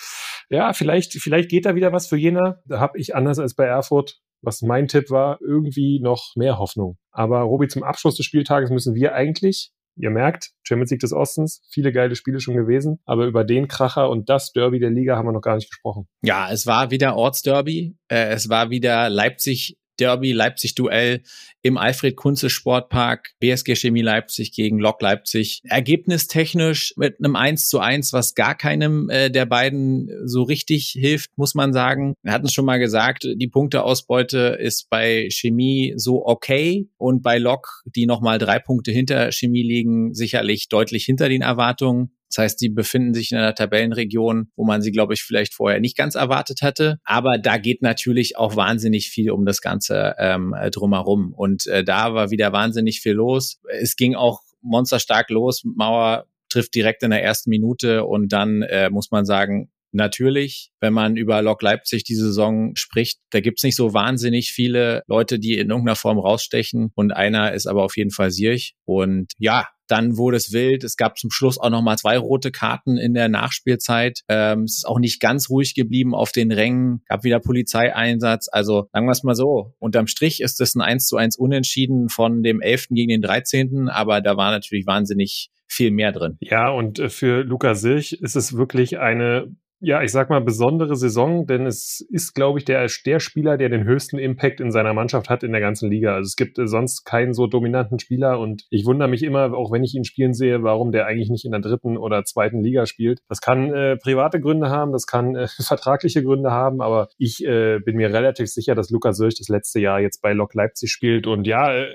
ja, 0.50 0.72
vielleicht, 0.72 1.14
vielleicht 1.14 1.48
geht 1.48 1.64
da 1.64 1.74
wieder 1.74 1.92
was 1.92 2.06
für 2.06 2.16
Jena. 2.16 2.60
Da 2.66 2.78
habe 2.80 2.98
ich 2.98 3.14
anders 3.14 3.38
als 3.38 3.54
bei 3.54 3.64
Erfurt, 3.64 4.18
was 4.42 4.62
mein 4.62 4.88
Tipp 4.88 5.10
war, 5.10 5.38
irgendwie 5.40 6.00
noch 6.00 6.32
mehr 6.36 6.58
Hoffnung. 6.58 6.98
Aber 7.10 7.40
Robi, 7.40 7.68
zum 7.68 7.82
Abschluss 7.82 8.16
des 8.16 8.26
Spieltages 8.26 8.70
müssen 8.70 8.94
wir 8.94 9.14
eigentlich 9.14 9.72
Ihr 9.98 10.10
merkt, 10.10 10.50
Champions 10.62 10.90
League 10.90 11.00
des 11.00 11.14
Ostens, 11.14 11.62
viele 11.70 11.90
geile 11.90 12.16
Spiele 12.16 12.38
schon 12.38 12.54
gewesen, 12.54 13.00
aber 13.06 13.24
über 13.24 13.44
den 13.44 13.66
Kracher 13.66 14.10
und 14.10 14.28
das 14.28 14.52
Derby 14.52 14.78
der 14.78 14.90
Liga 14.90 15.16
haben 15.16 15.26
wir 15.26 15.32
noch 15.32 15.40
gar 15.40 15.56
nicht 15.56 15.70
gesprochen. 15.70 16.06
Ja, 16.22 16.50
es 16.52 16.66
war 16.66 16.90
wieder 16.90 17.16
Ortsderby, 17.16 17.96
äh, 18.08 18.28
es 18.28 18.50
war 18.50 18.68
wieder 18.68 19.08
Leipzig 19.08 19.78
Derby, 19.96 20.32
Leipzig-Duell 20.32 21.22
im 21.62 21.76
Alfred-Kunze-Sportpark, 21.76 23.34
BSG 23.40 23.74
Chemie 23.74 24.02
Leipzig 24.02 24.52
gegen 24.52 24.78
Lok 24.78 25.02
Leipzig. 25.02 25.62
Ergebnistechnisch 25.64 26.94
mit 26.96 27.16
einem 27.18 27.36
1 27.36 27.68
zu 27.68 27.80
1, 27.80 28.12
was 28.12 28.34
gar 28.34 28.54
keinem 28.54 29.10
äh, 29.10 29.30
der 29.30 29.46
beiden 29.46 30.10
so 30.24 30.42
richtig 30.42 30.94
hilft, 30.98 31.30
muss 31.36 31.54
man 31.54 31.72
sagen. 31.72 32.14
Wir 32.22 32.32
hatten 32.32 32.46
es 32.46 32.52
schon 32.52 32.66
mal 32.66 32.78
gesagt, 32.78 33.24
die 33.24 33.48
Punkteausbeute 33.48 34.58
ist 34.60 34.88
bei 34.90 35.28
Chemie 35.30 35.94
so 35.96 36.24
okay 36.24 36.88
und 36.98 37.22
bei 37.22 37.38
Lok, 37.38 37.82
die 37.84 38.06
nochmal 38.06 38.38
drei 38.38 38.58
Punkte 38.58 38.92
hinter 38.92 39.32
Chemie 39.32 39.62
liegen, 39.62 40.14
sicherlich 40.14 40.68
deutlich 40.68 41.04
hinter 41.04 41.28
den 41.28 41.42
Erwartungen. 41.42 42.15
Das 42.28 42.38
heißt, 42.38 42.58
sie 42.58 42.68
befinden 42.68 43.14
sich 43.14 43.32
in 43.32 43.38
einer 43.38 43.54
Tabellenregion, 43.54 44.50
wo 44.56 44.64
man 44.64 44.82
sie, 44.82 44.92
glaube 44.92 45.14
ich, 45.14 45.22
vielleicht 45.22 45.54
vorher 45.54 45.80
nicht 45.80 45.96
ganz 45.96 46.14
erwartet 46.14 46.62
hatte. 46.62 46.98
Aber 47.04 47.38
da 47.38 47.56
geht 47.58 47.82
natürlich 47.82 48.36
auch 48.36 48.56
wahnsinnig 48.56 49.08
viel 49.08 49.30
um 49.30 49.44
das 49.44 49.60
Ganze 49.60 50.14
ähm, 50.18 50.54
drumherum. 50.72 51.32
Und 51.32 51.66
äh, 51.66 51.84
da 51.84 52.14
war 52.14 52.30
wieder 52.30 52.52
wahnsinnig 52.52 53.00
viel 53.00 53.12
los. 53.12 53.60
Es 53.80 53.96
ging 53.96 54.14
auch 54.14 54.40
monsterstark 54.62 55.30
los. 55.30 55.62
Mauer 55.64 56.26
trifft 56.48 56.74
direkt 56.74 57.02
in 57.02 57.10
der 57.10 57.22
ersten 57.22 57.50
Minute 57.50 58.04
und 58.04 58.32
dann 58.32 58.62
äh, 58.62 58.90
muss 58.90 59.10
man 59.10 59.24
sagen, 59.24 59.70
Natürlich, 59.92 60.70
wenn 60.80 60.92
man 60.92 61.16
über 61.16 61.40
Lok 61.42 61.62
Leipzig 61.62 62.04
die 62.04 62.14
Saison 62.14 62.74
spricht, 62.76 63.18
da 63.30 63.40
gibt's 63.40 63.62
nicht 63.62 63.76
so 63.76 63.94
wahnsinnig 63.94 64.52
viele 64.52 65.02
Leute, 65.06 65.38
die 65.38 65.54
in 65.54 65.70
irgendeiner 65.70 65.96
Form 65.96 66.18
rausstechen. 66.18 66.90
Und 66.94 67.12
einer 67.12 67.52
ist 67.52 67.66
aber 67.66 67.84
auf 67.84 67.96
jeden 67.96 68.10
Fall 68.10 68.30
Sirch. 68.30 68.74
Und 68.84 69.32
ja, 69.38 69.66
dann 69.88 70.16
wurde 70.16 70.36
es 70.36 70.52
wild. 70.52 70.84
Es 70.84 70.96
gab 70.96 71.18
zum 71.18 71.30
Schluss 71.30 71.58
auch 71.58 71.70
nochmal 71.70 71.98
zwei 71.98 72.18
rote 72.18 72.50
Karten 72.50 72.96
in 72.96 73.14
der 73.14 73.28
Nachspielzeit. 73.28 74.20
Ähm, 74.28 74.62
es 74.62 74.78
ist 74.78 74.86
auch 74.86 74.98
nicht 74.98 75.20
ganz 75.20 75.48
ruhig 75.48 75.74
geblieben 75.74 76.14
auf 76.14 76.32
den 76.32 76.52
Rängen. 76.52 77.02
Gab 77.08 77.24
wieder 77.24 77.40
Polizeieinsatz. 77.40 78.48
Also 78.50 78.88
sagen 78.92 79.06
wir 79.06 79.12
es 79.12 79.22
mal 79.22 79.34
so. 79.34 79.74
Unterm 79.78 80.06
Strich 80.06 80.40
ist 80.40 80.60
es 80.60 80.74
ein 80.74 80.82
1 80.82 81.06
zu 81.06 81.16
1 81.16 81.36
Unentschieden 81.36 82.08
von 82.08 82.42
dem 82.42 82.60
11. 82.60 82.88
gegen 82.90 83.10
den 83.10 83.22
13. 83.22 83.88
Aber 83.88 84.20
da 84.20 84.36
war 84.36 84.50
natürlich 84.50 84.86
wahnsinnig 84.86 85.50
viel 85.68 85.90
mehr 85.90 86.12
drin. 86.12 86.36
Ja, 86.40 86.68
und 86.68 86.98
äh, 86.98 87.08
für 87.08 87.42
Luca 87.42 87.74
Silch 87.74 88.12
ist 88.12 88.36
es 88.36 88.56
wirklich 88.56 88.98
eine 88.98 89.52
ja, 89.80 90.02
ich 90.02 90.10
sag 90.10 90.30
mal, 90.30 90.40
besondere 90.40 90.96
Saison, 90.96 91.46
denn 91.46 91.66
es 91.66 92.00
ist, 92.10 92.34
glaube 92.34 92.58
ich, 92.58 92.64
der, 92.64 92.86
der 93.04 93.20
Spieler, 93.20 93.58
der 93.58 93.68
den 93.68 93.84
höchsten 93.84 94.18
Impact 94.18 94.60
in 94.60 94.70
seiner 94.70 94.94
Mannschaft 94.94 95.28
hat 95.28 95.42
in 95.42 95.52
der 95.52 95.60
ganzen 95.60 95.90
Liga. 95.90 96.14
Also 96.14 96.26
es 96.26 96.36
gibt 96.36 96.58
äh, 96.58 96.66
sonst 96.66 97.04
keinen 97.04 97.34
so 97.34 97.46
dominanten 97.46 97.98
Spieler 97.98 98.40
und 98.40 98.64
ich 98.70 98.86
wundere 98.86 99.08
mich 99.08 99.22
immer, 99.22 99.52
auch 99.54 99.70
wenn 99.72 99.84
ich 99.84 99.94
ihn 99.94 100.04
spielen 100.04 100.32
sehe, 100.32 100.62
warum 100.62 100.92
der 100.92 101.06
eigentlich 101.06 101.28
nicht 101.28 101.44
in 101.44 101.52
der 101.52 101.60
dritten 101.60 101.98
oder 101.98 102.24
zweiten 102.24 102.62
Liga 102.62 102.86
spielt. 102.86 103.20
Das 103.28 103.40
kann 103.40 103.72
äh, 103.72 103.96
private 103.96 104.40
Gründe 104.40 104.70
haben, 104.70 104.92
das 104.92 105.06
kann 105.06 105.36
äh, 105.36 105.46
vertragliche 105.62 106.22
Gründe 106.22 106.52
haben, 106.52 106.80
aber 106.80 107.08
ich 107.18 107.44
äh, 107.44 107.78
bin 107.78 107.96
mir 107.96 108.12
relativ 108.12 108.48
sicher, 108.48 108.74
dass 108.74 108.90
Lukas 108.90 109.18
Sölch 109.18 109.36
das 109.38 109.48
letzte 109.48 109.80
Jahr 109.80 110.00
jetzt 110.00 110.22
bei 110.22 110.32
Lok 110.32 110.54
Leipzig 110.54 110.90
spielt 110.90 111.26
und 111.26 111.46
ja, 111.46 111.74
äh, 111.74 111.92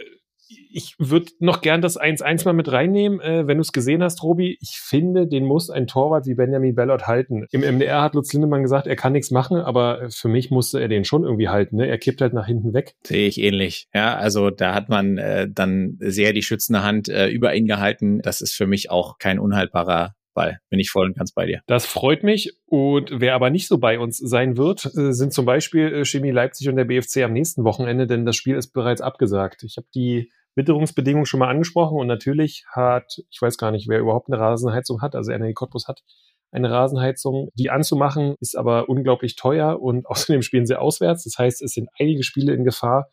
ich 0.72 0.96
würde 0.98 1.32
noch 1.40 1.62
gern 1.62 1.82
das 1.82 2.00
1-1 2.00 2.46
mal 2.46 2.54
mit 2.54 2.72
reinnehmen, 2.72 3.20
äh, 3.20 3.48
wenn 3.48 3.58
du 3.58 3.62
es 3.62 3.72
gesehen 3.72 4.04
hast, 4.04 4.24
Robi. 4.24 4.58
Ich 4.62 4.80
finde, 4.82 5.28
den 5.28 5.46
muss 5.46 5.70
ein 5.70 5.88
Torwart 5.88 6.26
wie 6.26 6.36
Benjamin 6.36 6.76
Bellot 6.76 7.08
halten. 7.08 7.46
Im 7.52 7.62
MDR 7.62 8.02
hat 8.02 8.16
Lutz 8.16 8.34
Lindemann 8.34 8.62
gesagt, 8.62 8.88
er 8.88 8.96
kann 8.96 9.14
nichts 9.14 9.32
machen, 9.32 9.58
aber 9.58 10.10
für 10.10 10.28
mich 10.28 10.52
musste 10.52 10.80
er 10.80 10.88
den 10.88 11.04
schon 11.04 11.24
irgendwie 11.24 11.50
halten. 11.50 11.78
Ne? 11.78 11.88
Er 11.88 11.98
kippt 11.98 12.22
halt 12.22 12.34
nach 12.34 12.48
hinten 12.48 12.74
weg. 12.74 12.96
Sehe 13.04 13.28
ich 13.28 13.40
ähnlich. 13.40 13.88
Ja, 13.94 14.16
also 14.16 14.50
da 14.50 14.74
hat 14.74 14.90
man 14.90 15.18
äh, 15.18 15.48
dann 15.50 15.98
sehr 16.00 16.34
die 16.34 16.44
schützende 16.44 16.84
Hand 16.84 17.10
äh, 17.10 17.28
über 17.28 17.54
ihn 17.56 17.68
gehalten. 17.68 18.22
Das 18.22 18.42
ist 18.42 18.54
für 18.54 18.68
mich 18.68 18.90
auch 18.90 19.18
kein 19.18 19.40
unhaltbarer 19.40 20.16
Ball. 20.34 20.60
Bin 20.70 20.80
ich 20.80 20.90
voll 20.90 21.08
und 21.08 21.18
ganz 21.18 21.32
bei 21.32 21.46
dir. 21.46 21.62
Das 21.68 21.86
freut 21.86 22.24
mich. 22.24 22.54
Und 22.66 23.12
wer 23.14 23.36
aber 23.36 23.50
nicht 23.50 23.68
so 23.68 23.78
bei 23.78 24.00
uns 24.00 24.18
sein 24.18 24.58
wird, 24.58 24.86
äh, 24.86 25.12
sind 25.12 25.34
zum 25.34 25.46
Beispiel 25.46 25.94
äh, 25.94 26.06
Chemie 26.06 26.32
Leipzig 26.32 26.70
und 26.70 26.78
der 26.78 26.86
BFC 26.86 27.18
am 27.24 27.34
nächsten 27.34 27.64
Wochenende, 27.64 28.08
denn 28.08 28.26
das 28.26 28.36
Spiel 28.36 28.56
ist 28.56 28.72
bereits 28.72 29.02
abgesagt. 29.02 29.64
Ich 29.64 29.78
habe 29.78 29.88
die 29.94 30.32
Witterungsbedingungen 30.56 31.26
schon 31.26 31.40
mal 31.40 31.50
angesprochen 31.50 31.98
und 31.98 32.08
natürlich 32.08 32.66
hat, 32.72 33.22
ich 33.30 33.42
weiß 33.42 33.58
gar 33.58 33.72
nicht, 33.72 33.88
wer 33.88 34.00
überhaupt 34.00 34.28
eine 34.30 34.40
Rasenheizung 34.40 35.02
hat, 35.02 35.16
also 35.16 35.32
Energie 35.32 35.54
Cottbus 35.54 35.88
hat 35.88 36.04
eine 36.52 36.70
Rasenheizung. 36.70 37.50
Die 37.56 37.70
anzumachen 37.70 38.36
ist 38.40 38.58
aber 38.58 38.90
unglaublich 38.90 39.36
teuer 39.36 39.82
und 39.82 40.06
außerdem 40.08 40.42
spielen 40.42 40.66
sie 40.66 40.80
auswärts. 40.80 41.24
Das 41.24 41.38
heißt, 41.38 41.62
es 41.62 41.74
sind 41.74 41.90
einige 41.98 42.24
Spiele 42.24 42.54
in 42.54 42.64
Gefahr. 42.64 43.08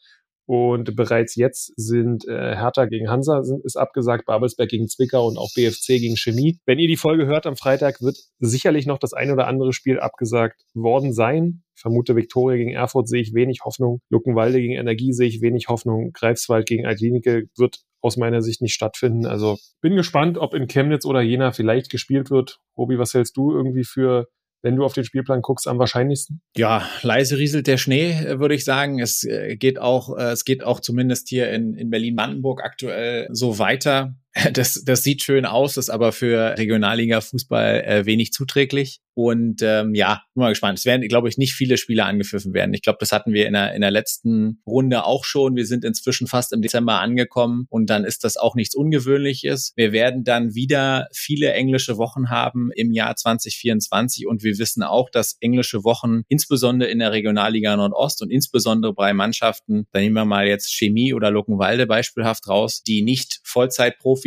Und 0.48 0.96
bereits 0.96 1.34
jetzt 1.34 1.74
sind 1.76 2.26
äh, 2.26 2.56
Hertha 2.56 2.86
gegen 2.86 3.10
Hansa 3.10 3.42
sind, 3.42 3.62
ist 3.66 3.76
abgesagt, 3.76 4.24
Babelsberg 4.24 4.70
gegen 4.70 4.88
Zwickau 4.88 5.28
und 5.28 5.36
auch 5.36 5.50
BFC 5.54 5.98
gegen 5.98 6.16
Chemie. 6.16 6.58
Wenn 6.64 6.78
ihr 6.78 6.88
die 6.88 6.96
Folge 6.96 7.26
hört 7.26 7.44
am 7.44 7.54
Freitag, 7.54 8.00
wird 8.00 8.16
sicherlich 8.38 8.86
noch 8.86 8.96
das 8.96 9.12
ein 9.12 9.30
oder 9.30 9.46
andere 9.46 9.74
Spiel 9.74 10.00
abgesagt 10.00 10.62
worden 10.72 11.12
sein. 11.12 11.64
Ich 11.76 11.82
vermute, 11.82 12.16
Viktoria 12.16 12.56
gegen 12.56 12.72
Erfurt 12.72 13.08
sehe 13.08 13.20
ich 13.20 13.34
wenig 13.34 13.60
Hoffnung. 13.66 14.00
Luckenwalde 14.08 14.58
gegen 14.58 14.72
Energie 14.72 15.12
sehe 15.12 15.28
ich 15.28 15.42
wenig 15.42 15.68
Hoffnung. 15.68 16.12
Greifswald 16.14 16.66
gegen 16.66 16.86
Altlinike 16.86 17.50
wird 17.58 17.80
aus 18.00 18.16
meiner 18.16 18.40
Sicht 18.40 18.62
nicht 18.62 18.72
stattfinden. 18.72 19.26
Also 19.26 19.58
bin 19.82 19.96
gespannt, 19.96 20.38
ob 20.38 20.54
in 20.54 20.66
Chemnitz 20.66 21.04
oder 21.04 21.20
Jena 21.20 21.52
vielleicht 21.52 21.90
gespielt 21.90 22.30
wird. 22.30 22.58
Robi, 22.74 22.98
was 22.98 23.12
hältst 23.12 23.36
du 23.36 23.52
irgendwie 23.52 23.84
für 23.84 24.28
wenn 24.62 24.76
du 24.76 24.84
auf 24.84 24.92
den 24.92 25.04
Spielplan 25.04 25.42
guckst, 25.42 25.68
am 25.68 25.78
wahrscheinlichsten? 25.78 26.40
Ja, 26.56 26.88
leise 27.02 27.38
rieselt 27.38 27.66
der 27.66 27.76
Schnee, 27.76 28.38
würde 28.38 28.54
ich 28.54 28.64
sagen. 28.64 28.98
Es 29.00 29.24
äh, 29.24 29.56
geht 29.56 29.78
auch, 29.78 30.16
äh, 30.16 30.32
es 30.32 30.44
geht 30.44 30.64
auch 30.64 30.80
zumindest 30.80 31.28
hier 31.28 31.50
in, 31.50 31.74
in 31.74 31.90
Berlin-Brandenburg 31.90 32.62
aktuell 32.62 33.28
so 33.30 33.58
weiter. 33.58 34.16
Das, 34.52 34.84
das 34.84 35.02
sieht 35.02 35.22
schön 35.22 35.44
aus, 35.44 35.76
ist 35.76 35.90
aber 35.90 36.12
für 36.12 36.56
Regionalliga-Fußball 36.56 37.84
äh, 37.84 38.06
wenig 38.06 38.32
zuträglich. 38.32 39.00
Und 39.18 39.62
ähm, 39.62 39.96
ja, 39.96 40.22
bin 40.32 40.42
mal 40.42 40.50
gespannt. 40.50 40.78
Es 40.78 40.84
werden, 40.84 41.08
glaube 41.08 41.28
ich, 41.28 41.38
nicht 41.38 41.52
viele 41.52 41.76
Spieler 41.76 42.06
angepfiffen 42.06 42.54
werden. 42.54 42.72
Ich 42.72 42.82
glaube, 42.82 42.98
das 43.00 43.10
hatten 43.10 43.32
wir 43.32 43.48
in 43.48 43.54
der, 43.54 43.74
in 43.74 43.80
der 43.80 43.90
letzten 43.90 44.62
Runde 44.64 45.02
auch 45.02 45.24
schon. 45.24 45.56
Wir 45.56 45.66
sind 45.66 45.84
inzwischen 45.84 46.28
fast 46.28 46.52
im 46.52 46.62
Dezember 46.62 47.00
angekommen 47.00 47.66
und 47.68 47.90
dann 47.90 48.04
ist 48.04 48.22
das 48.22 48.36
auch 48.36 48.54
nichts 48.54 48.76
Ungewöhnliches. 48.76 49.72
Wir 49.74 49.90
werden 49.90 50.22
dann 50.22 50.54
wieder 50.54 51.08
viele 51.12 51.52
englische 51.52 51.96
Wochen 51.96 52.30
haben 52.30 52.70
im 52.76 52.92
Jahr 52.92 53.16
2024 53.16 54.28
und 54.28 54.44
wir 54.44 54.56
wissen 54.56 54.84
auch, 54.84 55.10
dass 55.10 55.36
englische 55.40 55.82
Wochen 55.82 56.22
insbesondere 56.28 56.88
in 56.88 57.00
der 57.00 57.10
Regionalliga 57.10 57.76
Nordost 57.76 58.22
und 58.22 58.30
insbesondere 58.30 58.94
bei 58.94 59.12
Mannschaften, 59.14 59.88
da 59.90 59.98
nehmen 59.98 60.14
wir 60.14 60.26
mal 60.26 60.46
jetzt 60.46 60.72
Chemie 60.72 61.12
oder 61.12 61.32
Luckenwalde 61.32 61.88
beispielhaft 61.88 62.46
raus, 62.46 62.84
die 62.84 63.02
nicht 63.02 63.40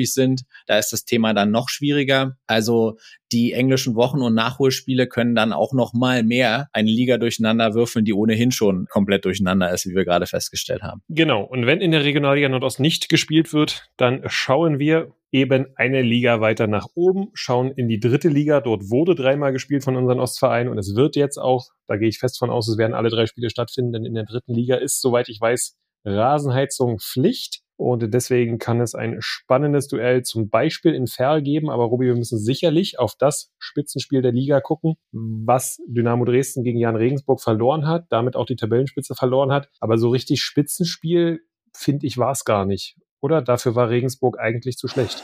Vollzeitprofis 0.01 0.13
sind, 0.13 0.43
da 0.67 0.77
ist 0.77 0.91
das 0.91 1.05
Thema 1.05 1.33
dann 1.33 1.51
noch 1.51 1.69
schwieriger. 1.69 2.37
Also 2.47 2.97
die 3.31 3.53
englischen 3.53 3.95
Wochen- 3.95 4.21
und 4.21 4.33
Nachholspiele 4.33 5.07
können 5.07 5.35
dann 5.35 5.53
auch 5.53 5.73
noch 5.73 5.93
mal 5.93 6.23
mehr 6.23 6.67
eine 6.73 6.89
Liga 6.89 7.17
durcheinander 7.17 7.73
würfeln, 7.73 8.05
die 8.05 8.13
ohnehin 8.13 8.51
schon 8.51 8.87
komplett 8.89 9.25
durcheinander 9.25 9.71
ist, 9.71 9.85
wie 9.85 9.95
wir 9.95 10.05
gerade 10.05 10.25
festgestellt 10.25 10.81
haben. 10.81 11.01
Genau. 11.09 11.43
Und 11.43 11.65
wenn 11.65 11.79
in 11.79 11.91
der 11.91 12.03
Regionalliga 12.03 12.49
Nordost 12.49 12.79
nicht 12.79 13.09
gespielt 13.09 13.53
wird, 13.53 13.89
dann 13.97 14.23
schauen 14.27 14.79
wir 14.79 15.13
eben 15.33 15.67
eine 15.75 16.01
Liga 16.01 16.41
weiter 16.41 16.67
nach 16.67 16.87
oben, 16.93 17.29
schauen 17.33 17.71
in 17.71 17.87
die 17.87 18.01
dritte 18.01 18.27
Liga. 18.27 18.59
Dort 18.59 18.89
wurde 18.89 19.15
dreimal 19.15 19.53
gespielt 19.53 19.85
von 19.85 19.95
unseren 19.95 20.19
Ostvereinen 20.19 20.69
und 20.69 20.77
es 20.77 20.93
wird 20.93 21.15
jetzt 21.15 21.37
auch, 21.37 21.69
da 21.87 21.95
gehe 21.95 22.09
ich 22.09 22.19
fest 22.19 22.37
von 22.37 22.49
aus, 22.49 22.67
es 22.67 22.77
werden 22.77 22.93
alle 22.93 23.09
drei 23.09 23.27
Spiele 23.27 23.49
stattfinden, 23.49 23.93
denn 23.93 24.05
in 24.05 24.13
der 24.13 24.25
dritten 24.25 24.53
Liga 24.53 24.75
ist, 24.75 24.99
soweit 24.99 25.29
ich 25.29 25.39
weiß, 25.39 25.77
Rasenheizung 26.05 26.99
Pflicht. 26.99 27.61
Und 27.77 28.13
deswegen 28.13 28.59
kann 28.59 28.79
es 28.79 28.93
ein 28.93 29.17
spannendes 29.21 29.87
Duell 29.87 30.21
zum 30.21 30.49
Beispiel 30.49 30.93
in 30.93 31.07
Ferl 31.07 31.41
geben. 31.41 31.71
Aber 31.71 31.85
Robi, 31.85 32.05
wir 32.05 32.15
müssen 32.15 32.37
sicherlich 32.37 32.99
auf 32.99 33.15
das 33.17 33.51
Spitzenspiel 33.57 34.21
der 34.21 34.31
Liga 34.31 34.61
gucken, 34.61 34.97
was 35.11 35.81
Dynamo 35.87 36.25
Dresden 36.25 36.63
gegen 36.63 36.77
Jan 36.77 36.95
Regensburg 36.95 37.41
verloren 37.41 37.87
hat, 37.87 38.05
damit 38.09 38.35
auch 38.35 38.45
die 38.45 38.55
Tabellenspitze 38.55 39.15
verloren 39.15 39.51
hat. 39.51 39.67
Aber 39.79 39.97
so 39.97 40.09
richtig 40.09 40.43
Spitzenspiel, 40.43 41.41
finde 41.75 42.05
ich, 42.05 42.19
war 42.19 42.33
es 42.33 42.45
gar 42.45 42.65
nicht. 42.65 42.97
Oder? 43.19 43.41
Dafür 43.41 43.73
war 43.73 43.89
Regensburg 43.89 44.39
eigentlich 44.39 44.77
zu 44.77 44.87
schlecht. 44.87 45.23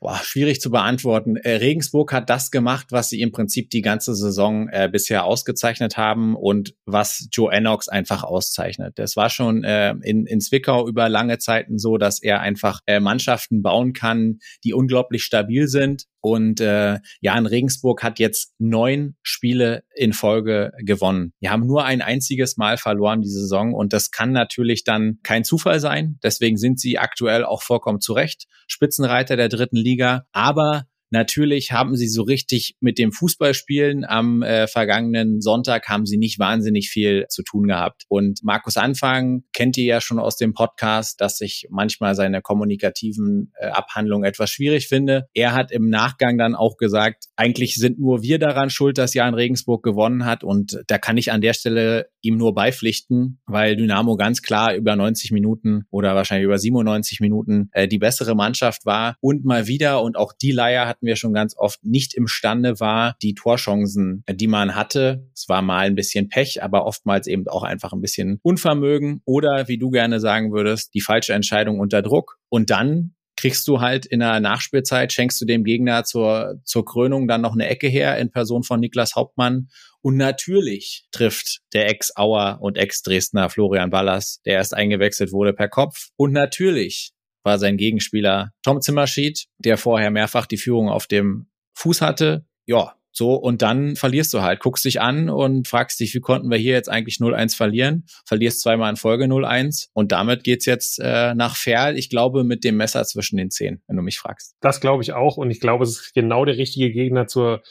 Boah, 0.00 0.20
schwierig 0.22 0.60
zu 0.60 0.70
beantworten. 0.70 1.36
Äh, 1.36 1.56
Regensburg 1.56 2.12
hat 2.12 2.30
das 2.30 2.52
gemacht, 2.52 2.86
was 2.90 3.08
sie 3.08 3.20
im 3.20 3.32
Prinzip 3.32 3.68
die 3.70 3.82
ganze 3.82 4.14
Saison 4.14 4.68
äh, 4.68 4.88
bisher 4.90 5.24
ausgezeichnet 5.24 5.96
haben 5.96 6.36
und 6.36 6.76
was 6.86 7.28
Joe 7.32 7.52
Ennox 7.52 7.88
einfach 7.88 8.22
auszeichnet. 8.22 8.96
Das 8.96 9.16
war 9.16 9.28
schon 9.28 9.64
äh, 9.64 9.96
in, 10.02 10.26
in 10.26 10.40
Zwickau 10.40 10.86
über 10.86 11.08
lange 11.08 11.38
Zeiten 11.38 11.78
so, 11.78 11.98
dass 11.98 12.22
er 12.22 12.40
einfach 12.40 12.78
äh, 12.86 13.00
Mannschaften 13.00 13.60
bauen 13.60 13.92
kann, 13.92 14.38
die 14.62 14.72
unglaublich 14.72 15.24
stabil 15.24 15.66
sind. 15.66 16.04
Und 16.20 16.60
äh, 16.60 16.98
ja, 17.20 17.38
in 17.38 17.46
Regensburg 17.46 18.02
hat 18.02 18.18
jetzt 18.18 18.54
neun 18.58 19.16
Spiele 19.22 19.84
in 19.94 20.12
Folge 20.12 20.72
gewonnen. 20.78 21.32
Wir 21.40 21.50
haben 21.50 21.66
nur 21.66 21.84
ein 21.84 22.02
einziges 22.02 22.56
Mal 22.56 22.76
verloren 22.76 23.22
diese 23.22 23.40
Saison 23.40 23.72
und 23.74 23.92
das 23.92 24.10
kann 24.10 24.32
natürlich 24.32 24.84
dann 24.84 25.18
kein 25.22 25.44
Zufall 25.44 25.80
sein. 25.80 26.18
Deswegen 26.22 26.56
sind 26.56 26.80
sie 26.80 26.98
aktuell 26.98 27.44
auch 27.44 27.62
vollkommen 27.62 28.00
zurecht 28.00 28.46
Spitzenreiter 28.66 29.36
der 29.36 29.48
dritten 29.48 29.76
Liga. 29.76 30.26
Aber 30.32 30.84
Natürlich 31.10 31.72
haben 31.72 31.96
sie 31.96 32.08
so 32.08 32.22
richtig 32.22 32.76
mit 32.80 32.98
dem 32.98 33.12
Fußballspielen 33.12 34.04
am 34.04 34.42
äh, 34.42 34.66
vergangenen 34.66 35.40
Sonntag 35.40 35.88
haben 35.88 36.06
sie 36.06 36.18
nicht 36.18 36.38
wahnsinnig 36.38 36.90
viel 36.90 37.26
zu 37.28 37.42
tun 37.42 37.66
gehabt. 37.66 38.04
Und 38.08 38.40
Markus 38.42 38.76
Anfang 38.76 39.44
kennt 39.52 39.76
ihr 39.78 39.84
ja 39.84 40.00
schon 40.00 40.18
aus 40.18 40.36
dem 40.36 40.52
Podcast, 40.52 41.20
dass 41.20 41.40
ich 41.40 41.66
manchmal 41.70 42.14
seine 42.14 42.42
kommunikativen 42.42 43.52
äh, 43.58 43.68
Abhandlungen 43.68 44.24
etwas 44.24 44.50
schwierig 44.50 44.88
finde. 44.88 45.28
Er 45.32 45.54
hat 45.54 45.72
im 45.72 45.88
Nachgang 45.88 46.36
dann 46.36 46.54
auch 46.54 46.76
gesagt, 46.76 47.24
eigentlich 47.36 47.76
sind 47.76 47.98
nur 47.98 48.22
wir 48.22 48.38
daran 48.38 48.70
schuld, 48.70 48.98
dass 48.98 49.14
Jan 49.14 49.34
Regensburg 49.34 49.82
gewonnen 49.82 50.24
hat. 50.24 50.44
Und 50.44 50.82
da 50.86 50.98
kann 50.98 51.16
ich 51.16 51.32
an 51.32 51.40
der 51.40 51.54
Stelle 51.54 52.08
ihm 52.22 52.36
nur 52.36 52.54
beipflichten, 52.54 53.40
weil 53.46 53.76
Dynamo 53.76 54.16
ganz 54.16 54.42
klar 54.42 54.74
über 54.74 54.96
90 54.96 55.32
Minuten 55.32 55.84
oder 55.90 56.14
wahrscheinlich 56.14 56.44
über 56.44 56.58
97 56.58 57.20
Minuten 57.20 57.70
äh, 57.72 57.88
die 57.88 57.98
bessere 57.98 58.34
Mannschaft 58.34 58.86
war 58.86 59.16
und 59.20 59.44
mal 59.44 59.66
wieder 59.66 60.02
und 60.02 60.16
auch 60.16 60.32
die 60.32 60.52
Leier 60.52 60.86
hatten 60.86 61.06
wir 61.06 61.16
schon 61.16 61.32
ganz 61.32 61.56
oft 61.56 61.84
nicht 61.84 62.14
imstande 62.14 62.80
war, 62.80 63.16
die 63.22 63.34
Torchancen, 63.34 64.24
die 64.30 64.46
man 64.46 64.74
hatte. 64.74 65.26
Es 65.34 65.48
war 65.48 65.62
mal 65.62 65.86
ein 65.86 65.94
bisschen 65.94 66.28
Pech, 66.28 66.62
aber 66.62 66.86
oftmals 66.86 67.26
eben 67.26 67.46
auch 67.48 67.62
einfach 67.62 67.92
ein 67.92 68.00
bisschen 68.00 68.38
Unvermögen 68.42 69.22
oder 69.24 69.68
wie 69.68 69.78
du 69.78 69.90
gerne 69.90 70.20
sagen 70.20 70.52
würdest, 70.52 70.94
die 70.94 71.00
falsche 71.00 71.34
Entscheidung 71.34 71.80
unter 71.80 72.02
Druck. 72.02 72.38
Und 72.50 72.70
dann 72.70 73.14
kriegst 73.38 73.68
du 73.68 73.80
halt 73.80 74.04
in 74.04 74.18
der 74.18 74.40
Nachspielzeit, 74.40 75.12
schenkst 75.12 75.40
du 75.40 75.44
dem 75.44 75.62
Gegner 75.62 76.02
zur, 76.02 76.60
zur 76.64 76.84
Krönung 76.84 77.28
dann 77.28 77.40
noch 77.40 77.52
eine 77.52 77.68
Ecke 77.68 77.86
her 77.86 78.18
in 78.18 78.32
Person 78.32 78.64
von 78.64 78.80
Niklas 78.80 79.14
Hauptmann. 79.14 79.68
Und 80.00 80.16
natürlich 80.16 81.06
trifft 81.12 81.60
der 81.72 81.88
Ex-Auer 81.88 82.58
und 82.60 82.76
Ex-Dresdner 82.76 83.48
Florian 83.48 83.90
Ballas, 83.90 84.40
der 84.44 84.54
erst 84.54 84.74
eingewechselt 84.74 85.30
wurde, 85.30 85.52
per 85.52 85.68
Kopf. 85.68 86.08
Und 86.16 86.32
natürlich 86.32 87.12
war 87.44 87.60
sein 87.60 87.76
Gegenspieler 87.76 88.50
Tom 88.64 88.80
Zimmerschied, 88.80 89.46
der 89.58 89.78
vorher 89.78 90.10
mehrfach 90.10 90.46
die 90.46 90.56
Führung 90.56 90.88
auf 90.88 91.06
dem 91.06 91.46
Fuß 91.74 92.00
hatte. 92.00 92.44
Ja, 92.66 92.97
so, 93.12 93.34
und 93.34 93.62
dann 93.62 93.96
verlierst 93.96 94.32
du 94.34 94.42
halt, 94.42 94.60
guckst 94.60 94.84
dich 94.84 95.00
an 95.00 95.28
und 95.30 95.66
fragst 95.66 95.98
dich, 96.00 96.14
wie 96.14 96.20
konnten 96.20 96.50
wir 96.50 96.58
hier 96.58 96.74
jetzt 96.74 96.88
eigentlich 96.88 97.16
0-1 97.16 97.56
verlieren? 97.56 98.04
Verlierst 98.26 98.60
zweimal 98.60 98.90
in 98.90 98.96
Folge 98.96 99.24
0-1 99.24 99.88
und 99.92 100.12
damit 100.12 100.44
geht's 100.44 100.66
jetzt 100.66 101.00
äh, 101.00 101.34
nach 101.34 101.56
Ferl, 101.56 101.96
ich 101.96 102.10
glaube, 102.10 102.44
mit 102.44 102.64
dem 102.64 102.76
Messer 102.76 103.04
zwischen 103.04 103.36
den 103.36 103.50
Zehen, 103.50 103.82
wenn 103.86 103.96
du 103.96 104.02
mich 104.02 104.18
fragst. 104.18 104.54
Das 104.60 104.80
glaube 104.80 105.02
ich 105.02 105.12
auch 105.12 105.36
und 105.36 105.50
ich 105.50 105.60
glaube, 105.60 105.84
es 105.84 105.90
ist 105.90 106.14
genau 106.14 106.44
der 106.44 106.56
richtige 106.56 106.92
Gegner 106.92 107.26
zur 107.26 107.62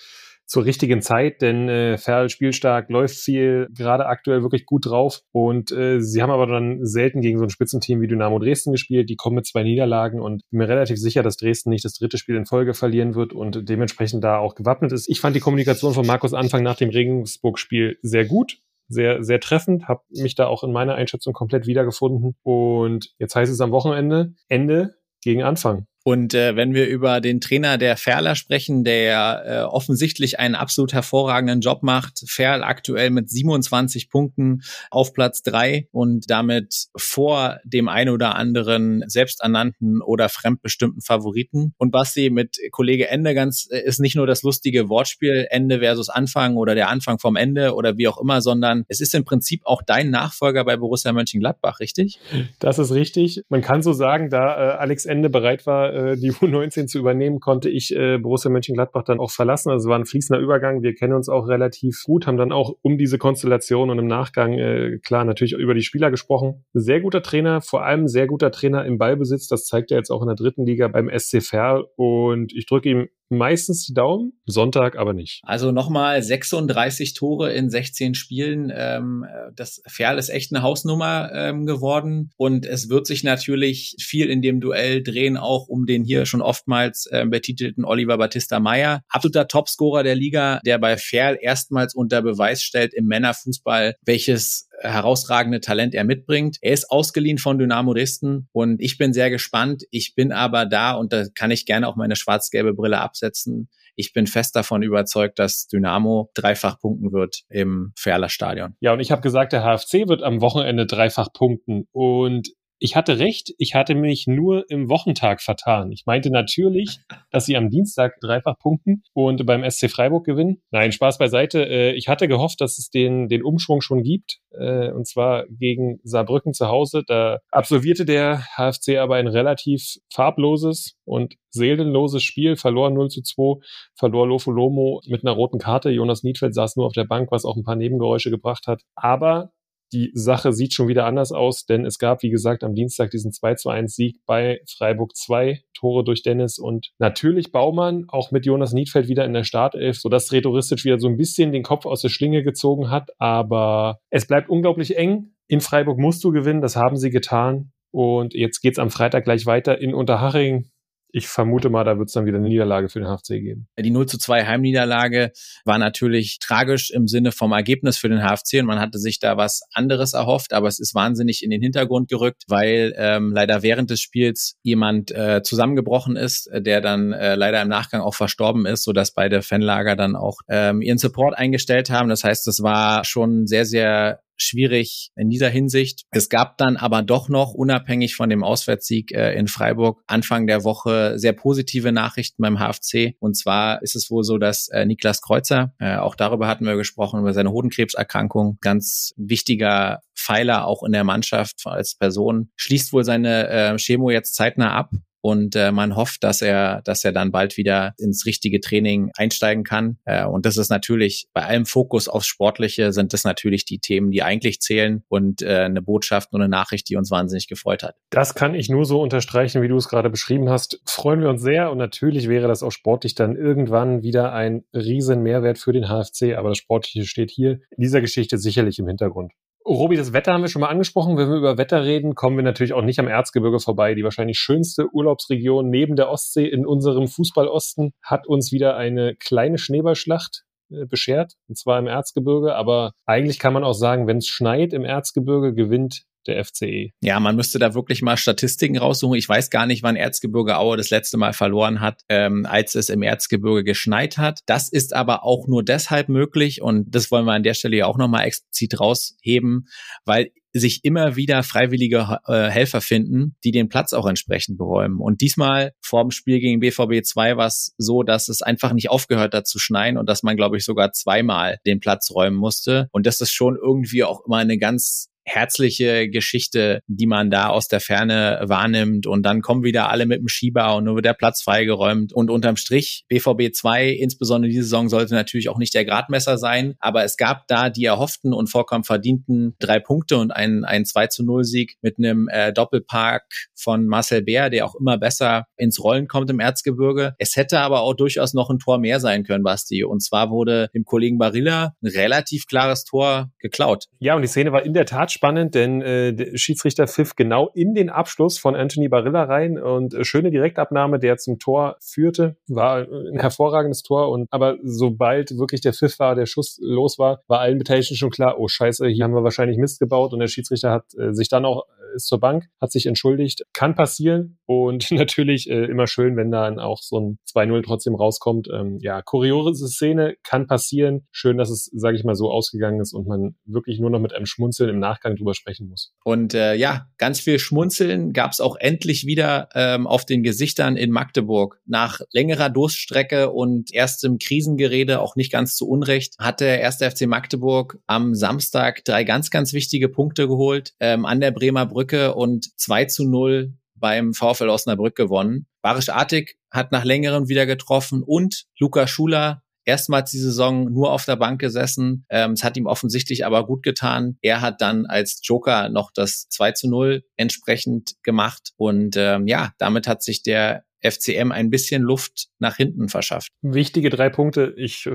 zur 0.48 0.64
richtigen 0.64 1.02
Zeit, 1.02 1.42
denn 1.42 1.68
äh, 1.68 1.98
Ferl 1.98 2.30
spielstark, 2.30 2.90
läuft 2.90 3.18
viel, 3.18 3.68
gerade 3.76 4.06
aktuell 4.06 4.42
wirklich 4.42 4.66
gut 4.66 4.86
drauf. 4.86 5.22
Und 5.34 5.72
äh, 5.74 6.02
sie 6.02 6.22
haben 6.22 6.32
aber 6.32 6.48
dann 6.48 6.86
selten 6.86 7.22
gegen 7.22 7.38
so 7.38 7.44
ein 7.44 7.50
Spitzenteam 7.50 8.00
wie 8.02 8.08
Dynamo 8.08 8.40
Dresden 8.40 8.72
gespielt. 8.72 9.10
Die 9.10 9.18
kommen 9.18 9.36
mit 9.36 9.46
zwei 9.46 9.64
Niederlagen 9.64 10.22
und 10.22 10.42
bin 10.50 10.60
mir 10.60 10.70
relativ 10.70 10.98
sicher, 10.98 11.22
dass 11.22 11.36
Dresden 11.36 11.70
nicht 11.70 11.84
das 11.84 11.96
dritte 11.96 12.18
Spiel 12.18 12.38
in 12.38 12.46
Folge 12.46 12.74
verlieren 12.74 13.14
wird 13.14 13.34
und 13.34 13.68
dementsprechend 13.68 14.24
da 14.24 14.38
auch 14.38 14.56
gewappnet 14.56 14.94
ist. 14.94 15.10
Ich 15.10 15.20
fand 15.20 15.36
die 15.36 15.42
Kommunikation 15.42 15.94
von 15.94 16.08
Markus 16.08 16.34
Anfang 16.34 16.64
nach 16.64 16.78
dem 16.78 16.90
Regensburg-Spiel 16.90 17.98
sehr 18.02 18.26
gut 18.26 18.58
sehr, 18.90 19.22
sehr 19.22 19.42
treffend, 19.42 19.90
habe 19.90 20.02
mich 20.10 20.36
da 20.36 20.48
auch 20.48 20.64
in 20.64 20.72
meiner 20.72 20.96
Einschätzung 20.96 21.34
komplett 21.34 21.68
wiedergefunden. 21.68 22.36
Und 22.44 23.14
jetzt 23.20 23.36
heißt 23.36 23.52
es 23.52 23.60
am 23.60 23.72
Wochenende 23.72 24.34
Ende 24.48 24.96
gegen 25.22 25.44
Anfang. 25.44 25.88
Und 26.08 26.34
äh, 26.34 26.56
wenn 26.56 26.74
wir 26.74 26.88
über 26.88 27.20
den 27.20 27.42
Trainer 27.42 27.78
der 27.78 27.98
Ferler 27.98 28.36
sprechen, 28.36 28.86
der 28.86 29.44
äh, 29.46 29.60
offensichtlich 29.64 30.40
einen 30.40 30.56
absolut 30.56 30.94
hervorragenden 30.94 31.60
Job 31.60 31.84
macht, 31.84 32.24
Ferl 32.26 32.64
aktuell 32.64 33.10
mit 33.10 33.30
27 33.30 34.10
Punkten 34.10 34.62
auf 34.90 35.12
Platz 35.12 35.42
drei 35.42 35.90
und 35.92 36.30
damit 36.30 36.86
vor 36.96 37.58
dem 37.66 37.90
ein 37.90 38.08
oder 38.08 38.36
anderen 38.36 39.04
selbsternannten 39.06 40.02
oder 40.02 40.30
fremdbestimmten 40.30 41.02
Favoriten. 41.02 41.74
Und 41.76 41.92
Basti 41.92 42.30
mit 42.30 42.56
Kollege 42.72 43.10
Ende 43.10 43.34
ganz 43.34 43.68
äh, 43.70 43.82
ist 43.82 44.00
nicht 44.00 44.16
nur 44.16 44.28
das 44.28 44.44
lustige 44.44 44.88
Wortspiel 44.88 45.46
Ende 45.50 45.80
versus 45.80 46.08
Anfang 46.08 46.56
oder 46.56 46.74
der 46.74 46.88
Anfang 46.88 47.20
vom 47.20 47.36
Ende 47.36 47.74
oder 47.74 47.98
wie 47.98 48.08
auch 48.08 48.22
immer, 48.22 48.40
sondern 48.40 48.86
es 48.88 49.02
ist 49.02 49.14
im 49.14 49.26
Prinzip 49.26 49.60
auch 49.66 49.82
dein 49.86 50.10
Nachfolger 50.10 50.64
bei 50.64 50.78
Borussia 50.78 51.12
Mönchengladbach, 51.12 51.82
richtig? 51.82 52.22
Das 52.60 52.80
ist 52.80 52.94
richtig. 52.94 53.42
Man 53.50 53.62
kann 53.62 53.84
so 53.84 53.92
sagen, 53.92 54.30
da 54.30 54.76
äh, 54.76 54.78
Alex 54.78 55.06
Ende 55.06 55.30
bereit 55.30 55.66
war, 55.66 55.97
äh, 55.98 56.16
die 56.16 56.32
U19 56.32 56.86
zu 56.86 57.00
übernehmen, 57.00 57.40
konnte 57.40 57.70
ich 57.70 57.96
äh, 57.96 58.18
Borussia 58.18 58.52
Mönchengladbach 58.52 59.04
dann 59.04 59.20
auch 59.20 59.32
verlassen. 59.32 59.72
Also 59.72 59.88
es 59.88 59.90
war 59.90 59.98
ein 59.98 60.06
fließender 60.06 60.42
Übergang. 60.42 60.84
Wir 60.84 60.94
kennen 60.94 61.14
uns 61.14 61.28
auch 61.28 61.48
relativ 61.48 62.04
gut, 62.06 62.28
haben 62.28 62.38
dann 62.38 62.52
auch 62.52 62.76
um 62.82 62.98
diese 62.98 63.18
Konstellation 63.18 63.90
und 63.90 64.00
im 64.00 64.08
Nachgang 64.08 64.54
äh, 64.54 65.00
klar 65.04 65.26
natürlich 65.26 65.54
über 65.54 65.74
die 65.74 65.82
Spieler 65.82 66.12
gesprochen. 66.12 66.66
Sehr 66.74 67.02
guter 67.02 67.22
Trainer, 67.22 67.62
vor 67.62 67.84
allem 67.84 68.08
sehr 68.08 68.28
guter 68.28 68.52
Trainer 68.52 68.86
im 68.86 68.98
Ballbesitz. 68.98 69.48
Das 69.48 69.66
zeigt 69.66 69.92
er 69.92 69.98
jetzt 69.98 70.12
auch 70.12 70.22
in 70.22 70.28
der 70.28 70.36
dritten 70.36 70.66
Liga 70.66 70.88
beim 70.88 71.10
SC 71.10 71.42
Verl 71.42 71.86
und 71.96 72.54
ich 72.54 72.66
drücke 72.66 72.90
ihm 72.90 73.08
meistens 73.30 73.86
die 73.86 73.94
Daumen, 73.94 74.34
Sonntag 74.46 74.98
aber 74.98 75.14
nicht. 75.14 75.42
Also 75.44 75.72
nochmal 75.72 76.22
36 76.22 77.14
Tore 77.14 77.54
in 77.54 77.70
16 77.70 78.16
Spielen. 78.16 78.72
Ähm, 78.74 79.26
das 79.56 79.82
Ferl 79.88 80.18
ist 80.18 80.30
echt 80.30 80.54
eine 80.54 80.62
Hausnummer 80.62 81.32
ähm, 81.34 81.66
geworden 81.66 82.32
und 82.38 82.66
es 82.66 82.90
wird 82.90 83.08
sich 83.08 83.24
natürlich 83.24 83.96
viel 84.00 84.30
in 84.30 84.42
dem 84.42 84.62
Duell 84.62 85.04
drehen, 85.04 85.38
auch 85.38 85.68
um 85.68 85.86
den 85.86 86.04
hier 86.04 86.26
schon 86.26 86.42
oftmals 86.42 87.08
äh, 87.12 87.26
betitelten 87.26 87.86
Oliver 87.86 88.18
Battista 88.18 88.60
Meyer. 88.60 89.04
Absoluter 89.10 89.48
Topscorer 89.48 90.04
der 90.04 90.16
Liga, 90.16 90.60
der 90.66 90.78
bei 90.78 90.98
Ferl 90.98 91.38
erstmals 91.42 91.94
unter 91.94 92.22
Beweis 92.22 92.64
stellt 92.64 92.94
im 92.94 93.06
Männerfußball, 93.06 93.96
welches 94.06 94.68
herausragende 94.82 95.60
Talent 95.60 95.96
er 95.96 96.04
mitbringt. 96.04 96.58
Er 96.62 96.74
ist 96.74 96.92
ausgeliehen 96.92 97.38
von 97.38 97.58
Dynamo 97.58 97.94
Dresden 97.94 98.48
und 98.52 98.82
ich 98.82 98.98
bin 98.98 99.14
sehr 99.14 99.30
gespannt. 99.30 99.84
Ich 99.92 100.16
bin 100.16 100.32
aber 100.32 100.66
da 100.66 100.92
und 100.92 101.14
da 101.14 101.26
kann 101.34 101.52
ich 101.52 101.66
gerne 101.66 101.88
auch 101.88 101.96
meine 101.96 102.16
schwarz-gelbe 102.16 102.74
Brille 102.74 103.00
absetzen. 103.00 103.70
Ich 103.96 104.14
bin 104.14 104.28
fest 104.28 104.56
davon 104.56 104.84
überzeugt, 104.84 105.40
dass 105.40 105.68
Dynamo 105.68 106.30
dreifach 106.36 106.80
punkten 106.80 107.12
wird 107.12 107.42
im 107.50 107.94
Ferler 107.98 108.30
Stadion. 108.30 108.76
Ja, 108.80 108.94
und 108.94 109.00
ich 109.00 109.12
habe 109.12 109.22
gesagt, 109.22 109.54
der 109.54 109.64
HFC 109.64 110.08
wird 110.08 110.22
am 110.22 110.40
Wochenende 110.42 110.86
dreifach 110.86 111.34
punkten. 111.34 111.88
Und 111.92 112.50
ich 112.80 112.96
hatte 112.96 113.20
recht, 113.20 113.54
ich 113.58 113.76
hatte 113.76 113.96
mich 113.96 114.28
nur 114.28 114.70
im 114.70 114.90
Wochentag 114.90 115.42
vertan. 115.42 115.92
Ich 115.92 116.06
meinte 116.06 116.30
natürlich, 116.30 117.00
dass 117.32 117.46
sie 117.46 117.58
am 117.58 117.70
Dienstag 117.70 118.20
dreifach 118.22 118.58
punkten 118.60 119.04
und 119.14 119.46
beim 119.46 119.70
SC 119.70 119.90
Freiburg 119.90 120.26
gewinnen. 120.26 120.62
Nein, 120.72 120.92
Spaß 120.92 121.18
beiseite. 121.18 121.66
Äh, 121.68 121.94
ich 121.94 122.08
hatte 122.08 122.28
gehofft, 122.28 122.62
dass 122.62 122.78
es 122.78 122.90
den, 122.90 123.28
den 123.28 123.44
Umschwung 123.44 123.82
schon 123.82 124.04
gibt, 124.04 124.40
äh, 124.52 124.92
und 124.92 125.08
zwar 125.08 125.46
gegen 125.50 126.00
Saarbrücken 126.04 126.54
zu 126.54 126.68
Hause. 126.68 127.04
Da 127.06 127.40
absolvierte 127.52 128.06
der 128.06 128.44
HFC 128.56 128.98
aber 128.98 129.16
ein 129.16 129.28
relativ 129.28 129.98
farbloses 130.14 130.96
und 131.06 131.36
seelenloses 131.50 132.24
Spiel, 132.24 132.56
verlor 132.56 132.90
0 132.90 133.10
zu 133.10 133.22
2, 133.22 133.60
verlor 133.96 134.28
Lofo 134.28 134.52
Lomo 134.52 135.02
mit 135.08 135.24
einer 135.24 135.34
roten 135.34 135.58
Karte. 135.58 135.90
Jonas 135.90 136.24
Niedfeld 136.24 136.54
saß 136.54 136.76
nur 136.76 136.86
auf 136.86 136.94
der 136.94 137.06
Bank, 137.06 137.32
was 137.32 137.46
auch 137.46 137.56
ein 137.56 137.64
paar 137.64 137.76
Nebengeräusche 137.76 138.30
gebracht 138.30 138.68
hat. 138.68 138.82
Aber 138.96 139.52
die 139.94 140.12
Sache 140.14 140.54
sieht 140.54 140.74
schon 140.74 140.88
wieder 140.88 141.06
anders 141.06 141.32
aus, 141.32 141.66
denn 141.66 141.86
es 141.86 141.98
gab, 141.98 142.24
wie 142.24 142.30
gesagt, 142.30 142.64
am 142.64 142.74
Dienstag 142.74 143.12
diesen 143.12 143.32
2 143.32 143.56
zu 143.56 143.70
1 143.70 143.96
Sieg 143.96 144.20
bei 144.26 144.62
Freiburg 144.68 145.16
2, 145.16 145.62
Tore 145.74 146.04
durch 146.04 146.24
Dennis 146.24 146.60
und 146.60 146.92
natürlich 147.00 147.52
Baumann, 147.52 148.06
auch 148.10 148.32
mit 148.32 148.46
Jonas 148.46 148.74
Niedfeld 148.74 149.08
wieder 149.08 149.26
in 149.26 149.34
der 149.34 149.44
Startelf, 149.44 149.98
sodass 149.98 150.32
Rhetoristisch 150.32 150.86
wieder 150.86 151.00
so 151.00 151.08
ein 151.08 151.18
bisschen 151.18 151.52
den 151.52 151.64
Kopf 151.64 151.86
aus 151.86 152.02
der 152.02 152.10
Schlinge 152.10 152.44
gezogen 152.44 152.90
hat, 152.90 153.12
aber 153.20 154.00
es 154.10 154.28
bleibt 154.28 154.50
unglaublich 154.50 154.98
eng. 154.98 155.34
In 155.48 155.62
Freiburg 155.62 155.98
musst 155.98 156.24
du 156.24 156.32
gewinnen, 156.32 156.62
das 156.62 156.76
haben 156.76 156.98
sie 156.98 157.10
getan. 157.10 157.72
Und 157.92 158.34
jetzt 158.34 158.60
geht's 158.60 158.80
am 158.80 158.90
Freitag 158.90 159.24
gleich 159.24 159.46
weiter 159.46 159.80
in 159.80 159.94
Unterhaching 159.94 160.70
ich 161.18 161.28
vermute 161.28 161.70
mal, 161.70 161.84
da 161.84 161.98
wird 161.98 162.10
es 162.10 162.14
dann 162.14 162.26
wieder 162.26 162.38
eine 162.38 162.48
Niederlage 162.48 162.90
für 162.90 163.00
den 163.00 163.08
HFC 163.08 163.42
geben. 163.42 163.68
Die 163.80 163.90
0 163.90 164.06
zu 164.06 164.18
2 164.18 164.46
Heimniederlage 164.46 165.32
war 165.66 165.80
natürlich 165.80 166.40
tragisch 166.40 166.92
im 166.92 167.08
Sinne 167.08 167.32
vom 167.32 167.52
Ergebnis 167.52 167.98
für 167.98 168.08
den 168.08 168.22
HFC 168.22 168.60
und 168.60 168.66
man 168.66 168.80
hatte 168.80 169.00
sich 169.00 169.20
da 169.20 169.36
was 169.36 169.62
anderes 169.74 170.14
erhofft, 170.14 170.54
aber 170.54 170.68
es 170.68 170.80
ist 170.80 170.94
wahnsinnig 170.94 171.44
in 171.44 171.50
den 171.50 171.62
Hintergrund 171.62 172.10
gerückt, 172.10 172.44
weil 172.48 172.94
ähm, 172.98 173.32
leider 173.34 173.64
während 173.64 173.90
des 173.90 174.00
Spiels 174.00 174.56
jemand 174.62 175.12
äh, 175.12 175.42
zusammengebrochen 175.42 176.16
ist, 176.16 176.50
der 176.54 176.82
dann 176.82 177.14
äh, 177.14 177.36
leider 177.36 177.62
im 177.62 177.68
Nachgang 177.68 178.02
auch 178.02 178.16
verstorben 178.16 178.66
ist, 178.66 178.84
sodass 178.84 179.12
beide 179.12 179.42
Fanlager 179.42 179.96
dann 179.96 180.16
auch 180.16 180.38
ähm, 180.48 180.82
ihren 180.82 181.00
Support 181.00 181.38
eingestellt 181.38 181.90
haben. 181.90 182.10
Das 182.10 182.24
heißt, 182.24 182.48
es 182.48 182.62
war 182.62 183.04
schon 183.04 183.48
sehr, 183.48 183.66
sehr 183.66 184.20
schwierig 184.38 185.12
in 185.16 185.30
dieser 185.30 185.50
Hinsicht. 185.50 186.04
Es 186.12 186.30
gab 186.30 186.58
dann 186.58 186.78
aber 186.78 187.02
doch 187.02 187.30
noch, 187.30 187.54
unabhängig 187.54 188.16
von 188.16 188.30
dem 188.30 188.44
Auswärtssieg 188.44 189.12
äh, 189.12 189.34
in 189.34 189.48
Freiburg, 189.48 190.02
Anfang 190.08 190.48
der 190.48 190.64
Woche 190.64 191.18
sehr 191.18 191.34
positive 191.34 191.92
Nachrichten 191.92 192.42
beim 192.42 192.60
HFC. 192.60 193.16
Und 193.20 193.36
zwar 193.36 193.82
ist 193.82 193.96
es 193.96 194.10
wohl 194.10 194.24
so, 194.24 194.38
dass 194.38 194.68
äh, 194.70 194.86
Niklas 194.86 195.22
Kreuzer, 195.22 195.74
äh, 195.80 195.98
auch 195.98 196.16
darüber 196.16 196.48
hatten 196.48 196.66
wir 196.66 196.76
gesprochen, 196.76 197.20
über 197.20 197.34
seine 197.34 197.52
Hodenkrebserkrankung, 197.52 198.58
ganz 198.62 199.14
wichtiger 199.18 200.02
Pfeiler 200.16 200.66
auch 200.66 200.84
in 200.84 200.92
der 200.92 201.04
Mannschaft 201.04 201.62
als 201.66 201.96
Person, 201.96 202.52
schließt 202.56 202.92
wohl 202.94 203.04
seine 203.04 203.76
Chemo 203.78 204.10
jetzt 204.10 204.36
zeitnah 204.36 204.74
ab 204.74 204.92
und 205.28 205.58
äh, 205.58 205.74
man 205.74 205.98
hofft, 205.98 206.24
dass 206.24 206.42
er, 206.42 206.82
dass 206.84 207.04
er 207.04 207.12
dann 207.12 207.34
bald 207.34 207.58
wieder 207.58 207.94
ins 207.98 208.26
richtige 208.26 208.62
Training 208.62 209.12
einsteigen 209.18 209.66
kann. 209.66 209.98
Äh, 210.06 210.26
und 210.26 210.46
das 210.46 210.56
ist 210.56 210.70
natürlich 210.70 211.28
bei 211.34 211.44
allem 211.44 211.66
Fokus 211.66 212.08
aufs 212.08 212.28
Sportliche 212.28 212.94
sind 212.94 213.12
das 213.12 213.26
natürlich 213.26 213.66
die 213.66 213.80
Themen, 213.80 214.10
die 214.10 214.24
eigentlich 214.24 214.62
zählen 214.62 215.04
und 215.10 215.42
äh, 215.42 215.64
eine 215.64 215.82
Botschaft 215.82 216.32
und 216.32 216.40
eine 216.40 216.48
Nachricht, 216.48 216.88
die 216.88 216.96
uns 216.96 217.12
wahnsinnig 217.12 217.50
gefreut 217.50 217.84
hat. 217.84 217.96
Das 218.10 218.36
kann 218.36 218.56
ich 218.56 218.70
nur 218.70 218.86
so 218.86 219.02
unterstreichen, 219.02 219.62
wie 219.62 219.68
du 219.68 219.76
es 219.76 219.90
gerade 219.90 220.10
beschrieben 220.10 220.50
hast. 220.50 220.80
Freuen 220.86 221.20
wir 221.20 221.28
uns 221.28 221.42
sehr 221.42 221.72
und 221.72 221.78
natürlich 221.78 222.30
wäre 222.30 222.48
das 222.48 222.64
auch 222.64 222.72
sportlich 222.72 223.14
dann 223.14 223.36
irgendwann 223.36 224.04
wieder 224.04 224.32
ein 224.32 224.64
riesen 224.74 225.24
Mehrwert 225.24 225.58
für 225.58 225.74
den 225.74 225.90
HFC, 225.90 226.38
aber 226.38 226.48
das 226.48 226.58
Sportliche 226.58 227.06
steht 227.06 227.32
hier 227.32 227.60
in 227.72 227.84
dieser 227.84 228.00
Geschichte 228.00 228.38
sicherlich 228.38 228.80
im 228.80 228.88
Hintergrund. 228.88 229.34
Robi, 229.68 229.98
das 229.98 230.14
Wetter 230.14 230.32
haben 230.32 230.44
wir 230.44 230.48
schon 230.48 230.62
mal 230.62 230.70
angesprochen. 230.70 231.18
Wenn 231.18 231.30
wir 231.30 231.36
über 231.36 231.58
Wetter 231.58 231.84
reden, 231.84 232.16
kommen 232.16 232.38
wir 232.38 232.44
natürlich 232.44 232.72
auch 232.72 232.84
nicht 232.84 233.00
am 233.00 233.08
Erzgebirge 233.10 233.60
vorbei. 233.60 233.96
Die 233.96 234.04
wahrscheinlich 234.04 234.40
schönste 234.40 234.88
Urlaubsregion 234.94 235.70
neben 235.70 235.98
der 235.98 236.10
Ostsee 236.10 236.48
in 236.48 236.66
unserem 236.66 237.08
Fußballosten 237.08 237.92
hat 238.02 238.28
uns 238.28 238.54
wieder 238.54 238.78
eine 238.78 239.16
kleine 239.16 239.58
Schneeballschlacht 239.58 240.44
äh, 240.72 240.86
beschert, 240.86 241.34
und 241.50 241.58
zwar 241.58 241.80
im 241.80 241.88
Erzgebirge. 241.88 242.56
Aber 242.56 242.94
eigentlich 243.06 243.40
kann 243.40 243.52
man 243.52 243.66
auch 243.66 243.74
sagen, 243.74 244.08
wenn 244.08 244.18
es 244.18 244.28
schneit 244.28 244.72
im 244.72 244.86
Erzgebirge, 244.86 245.54
gewinnt 245.54 246.04
der 246.28 246.44
FCE. 246.44 246.92
Ja, 247.02 247.20
man 247.20 247.36
müsste 247.36 247.60
da 247.60 247.74
wirklich 247.74 248.02
mal 248.02 248.18
Statistiken 248.18 248.78
raussuchen. 248.78 249.18
Ich 249.18 249.28
weiß 249.28 249.50
gar 249.50 249.66
nicht, 249.66 249.84
wann 249.84 249.96
Erzgebirge 249.96 250.58
Aue 250.58 250.78
das 250.78 250.90
letzte 250.90 251.18
Mal 251.18 251.34
verloren 251.34 251.82
hat, 251.82 252.02
ähm, 252.10 252.46
als 252.46 252.76
es 252.76 252.90
im 252.90 253.02
Erzgebirge 253.02 253.64
geschneit 253.64 254.18
hat. 254.18 254.42
Das 254.46 254.70
ist 254.70 254.94
aber 254.94 255.24
auch 255.24 255.48
nur 255.48 255.64
deshalb 255.64 256.10
möglich 256.10 256.62
und 256.62 256.94
das 256.94 257.12
wollen 257.12 257.26
wir 257.26 257.34
an 257.34 257.44
der 257.44 257.54
Stelle 257.54 257.78
ja 257.78 257.86
auch 257.86 257.98
nochmal 257.98 258.26
explizit 258.26 258.80
rausheben, 258.80 259.68
weil 260.06 260.32
sich 260.60 260.84
immer 260.84 261.16
wieder 261.16 261.44
freiwillige 261.44 262.20
äh, 262.28 262.50
Helfer 262.50 262.82
finden, 262.82 263.36
die 263.44 263.52
den 263.52 263.70
Platz 263.70 263.94
auch 263.94 264.06
entsprechend 264.06 264.58
beräumen. 264.58 265.00
Und 265.00 265.22
diesmal 265.22 265.74
vor 265.82 266.04
dem 266.04 266.12
Spiel 266.12 266.40
gegen 266.40 266.60
BVB 266.60 267.04
2 267.04 267.38
war 267.38 267.48
es 267.48 267.74
so, 267.78 268.04
dass 268.04 268.30
es 268.30 268.42
einfach 268.42 268.74
nicht 268.74 268.90
aufgehört 268.90 269.34
hat 269.34 269.48
zu 269.48 269.60
schneien 269.60 269.98
und 269.98 270.08
dass 270.08 270.24
man, 270.24 270.38
glaube 270.38 270.58
ich, 270.58 270.66
sogar 270.66 270.92
zweimal 270.94 271.60
den 271.66 271.80
Platz 271.80 272.12
räumen 272.12 272.38
musste. 272.38 272.88
Und 272.92 273.06
das 273.06 273.22
ist 273.22 273.32
schon 273.32 273.58
irgendwie 273.62 274.04
auch 274.04 274.26
immer 274.26 274.38
eine 274.38 274.58
ganz 274.58 275.10
herzliche 275.28 276.10
Geschichte, 276.10 276.82
die 276.88 277.06
man 277.06 277.30
da 277.30 277.50
aus 277.50 277.68
der 277.68 277.82
Ferne 277.82 278.40
wahrnimmt. 278.44 279.06
Und 279.08 279.24
dann 279.24 279.42
kommen 279.42 279.64
wieder 279.64 279.90
alle 279.90 280.06
mit 280.06 280.22
dem 280.22 280.30
Schieber 280.30 280.76
und 280.76 280.86
nur 280.86 280.96
wird 280.96 281.06
der 281.06 281.14
Platz 281.14 281.42
freigeräumt. 281.42 282.14
Und 282.14 282.32
unterm 282.32 282.56
Strich, 282.56 283.04
BVB 283.10 283.54
2, 283.54 283.90
insbesondere 283.90 284.50
diese 284.50 284.64
Saison, 284.64 284.90
sollte 284.90 285.14
natürlich 285.14 285.50
auch 285.50 285.58
nicht 285.58 285.74
der 285.74 285.86
Gradmesser 285.86 286.38
sein. 286.38 286.76
Aber 286.80 287.04
es 287.04 287.18
gab 287.18 287.48
da 287.48 287.70
die 287.70 287.86
erhofften 287.86 288.34
und 288.34 288.50
vollkommen 288.50 288.86
verdienten 288.86 289.56
drei 289.60 289.80
Punkte 289.80 290.18
und 290.18 290.32
ein, 290.32 290.64
ein 290.64 290.86
2 290.86 291.08
zu 291.08 291.24
0 291.24 291.44
Sieg 291.44 291.76
mit 291.82 291.98
einem 291.98 292.30
äh, 292.30 292.54
Doppelpark 292.54 293.26
von 293.54 293.86
Marcel 293.86 294.22
Bär, 294.22 294.50
der 294.50 294.66
auch 294.66 294.76
immer 294.76 294.98
besser 294.98 295.46
ins 295.58 295.84
Rollen 295.84 296.08
kommt 296.08 296.30
im 296.30 296.40
Erzgebirge. 296.40 297.16
Es 297.18 297.36
hätte 297.36 297.60
aber 297.60 297.82
auch 297.82 297.94
durchaus 297.94 298.34
noch 298.34 298.50
ein 298.50 298.60
Tor 298.60 298.78
mehr 298.78 299.00
sein 299.02 299.24
können, 299.24 299.44
Basti. 299.44 299.84
Und 299.84 300.02
zwar 300.02 300.30
wurde 300.30 300.70
dem 300.74 300.86
Kollegen 300.86 301.18
Barilla 301.18 301.74
ein 301.84 301.88
relativ 301.88 302.46
klares 302.48 302.86
Tor 302.86 303.30
geklaut. 303.40 303.86
Ja, 304.00 304.16
und 304.16 304.22
die 304.22 304.28
Szene 304.28 304.52
war 304.54 304.64
in 304.64 304.74
der 304.74 304.86
Tat 304.86 305.12
spannend, 305.18 305.56
denn 305.56 305.82
äh, 305.82 306.14
der 306.14 306.38
Schiedsrichter 306.38 306.88
pfiff 306.88 307.16
genau 307.16 307.50
in 307.54 307.74
den 307.74 307.90
Abschluss 307.90 308.38
von 308.38 308.56
Anthony 308.56 308.88
Barilla 308.88 309.24
rein 309.24 309.60
und 309.60 309.94
äh, 309.94 310.06
schöne 310.06 310.32
Direktabnahme, 310.32 311.00
der 311.00 311.18
zum 311.18 311.40
Tor 311.40 311.76
führte, 311.82 312.38
war 312.48 312.88
ein 312.88 313.20
hervorragendes 313.20 313.84
Tor 313.84 314.10
und 314.10 314.28
aber 314.32 314.58
sobald 314.64 315.38
wirklich 315.38 315.62
der 315.62 315.74
Pfiff 315.74 316.00
war, 316.00 316.16
der 316.16 316.26
Schuss 316.26 316.60
los 316.62 316.98
war, 316.98 317.22
war 317.28 317.40
allen 317.40 317.58
Beteiligten 317.58 317.96
schon 317.96 318.12
klar, 318.12 318.40
oh 318.40 318.48
scheiße, 318.48 318.88
hier 318.88 319.04
haben 319.04 319.14
wir 319.14 319.24
wahrscheinlich 319.24 319.58
Mist 319.58 319.80
gebaut 319.80 320.14
und 320.14 320.20
der 320.20 320.28
Schiedsrichter 320.28 320.72
hat 320.72 320.86
äh, 320.98 321.14
sich 321.14 321.30
dann 321.30 321.46
auch 321.46 321.66
ist 321.98 322.08
zur 322.08 322.20
Bank, 322.20 322.46
hat 322.62 322.72
sich 322.72 322.86
entschuldigt. 322.86 323.44
Kann 323.54 323.76
passieren 323.76 324.40
und 324.46 324.90
natürlich 324.92 325.50
äh, 325.50 325.66
immer 325.66 325.88
schön, 325.88 326.16
wenn 326.16 326.32
dann 326.32 326.60
auch 326.60 326.80
so 326.82 327.00
ein 327.00 327.20
2-0 327.34 327.64
trotzdem 327.64 327.96
rauskommt. 327.96 328.48
Ähm, 328.54 328.78
ja, 328.82 329.02
kuriose 329.02 329.68
Szene, 329.68 330.16
kann 330.24 330.48
passieren. 330.48 331.06
Schön, 331.12 331.38
dass 331.38 331.50
es, 331.50 331.70
sage 331.74 331.98
ich 331.98 332.04
mal, 332.04 332.16
so 332.16 332.32
ausgegangen 332.32 332.80
ist 332.80 332.94
und 332.94 333.08
man 333.08 333.36
wirklich 333.46 333.80
nur 333.80 333.90
noch 333.90 334.00
mit 334.00 334.14
einem 334.14 334.26
Schmunzeln 334.26 334.70
im 334.70 334.80
Nachgang 334.80 335.16
drüber 335.16 335.34
sprechen 335.34 335.68
muss. 335.68 335.94
Und 336.04 336.34
äh, 336.34 336.56
ja, 336.56 336.88
ganz 336.98 337.20
viel 337.20 337.40
Schmunzeln 337.40 338.14
gab 338.14 338.32
es 338.32 338.40
auch 338.40 338.56
endlich 338.56 339.06
wieder 339.06 339.50
ähm, 339.54 339.88
auf 339.88 340.06
den 340.06 340.24
Gesichtern 340.24 340.78
in 340.78 340.92
Magdeburg. 340.92 341.60
Nach 341.66 342.00
längerer 342.12 342.50
Durststrecke 342.50 343.32
und 343.32 343.74
erstem 343.74 344.18
Krisengerede, 344.20 345.02
auch 345.02 345.16
nicht 345.16 345.32
ganz 345.32 345.56
zu 345.56 345.68
Unrecht, 345.68 346.16
hat 346.20 346.40
der 346.40 346.62
erste 346.62 346.90
FC 346.90 347.08
Magdeburg 347.08 347.80
am 347.88 348.14
Samstag 348.14 348.86
drei 348.86 349.04
ganz, 349.04 349.32
ganz 349.32 349.54
wichtige 349.54 349.90
Punkte 349.90 350.28
geholt 350.28 350.74
ähm, 350.80 351.06
an 351.06 351.20
der 351.20 351.32
Bremer 351.32 351.66
Brücke 351.66 351.87
Osnabrücke 351.88 352.14
und 352.16 352.60
2 352.60 352.86
zu 352.86 353.10
0 353.10 353.54
beim 353.76 354.14
VfL 354.14 354.50
Osnabrück 354.50 354.96
gewonnen. 354.96 355.48
Barisch 355.62 355.90
Artig 355.90 356.38
hat 356.52 356.72
nach 356.72 356.84
längerem 356.84 357.30
wieder 357.30 357.46
getroffen 357.46 358.04
und 358.04 358.46
Luca 358.60 358.88
Schuler 358.88 359.44
erstmals 359.66 360.12
die 360.12 360.20
Saison 360.20 360.72
nur 360.72 360.92
auf 360.92 361.06
der 361.06 361.18
Bank 361.18 361.40
gesessen. 361.40 362.06
Ähm, 362.10 362.32
es 362.32 362.44
hat 362.44 362.58
ihm 362.58 362.68
offensichtlich 362.68 363.26
aber 363.26 363.46
gut 363.46 363.64
getan. 363.64 364.18
Er 364.22 364.42
hat 364.42 364.62
dann 364.62 364.86
als 364.86 365.20
Joker 365.24 365.70
noch 365.70 365.92
das 365.94 366.28
2 366.30 366.54
zu 366.54 366.70
0 366.70 367.04
entsprechend 367.18 367.96
gemacht. 368.02 368.54
Und 368.56 368.96
ähm, 368.98 369.28
ja, 369.28 369.52
damit 369.58 369.88
hat 369.88 370.04
sich 370.04 370.24
der 370.24 370.64
FCM 370.82 371.32
ein 371.32 371.50
bisschen 371.50 371.82
Luft 371.82 372.28
nach 372.40 372.56
hinten 372.58 372.90
verschafft. 372.90 373.30
Wichtige 373.42 373.90
drei 373.90 374.10
Punkte. 374.10 374.54
Ich 374.58 374.88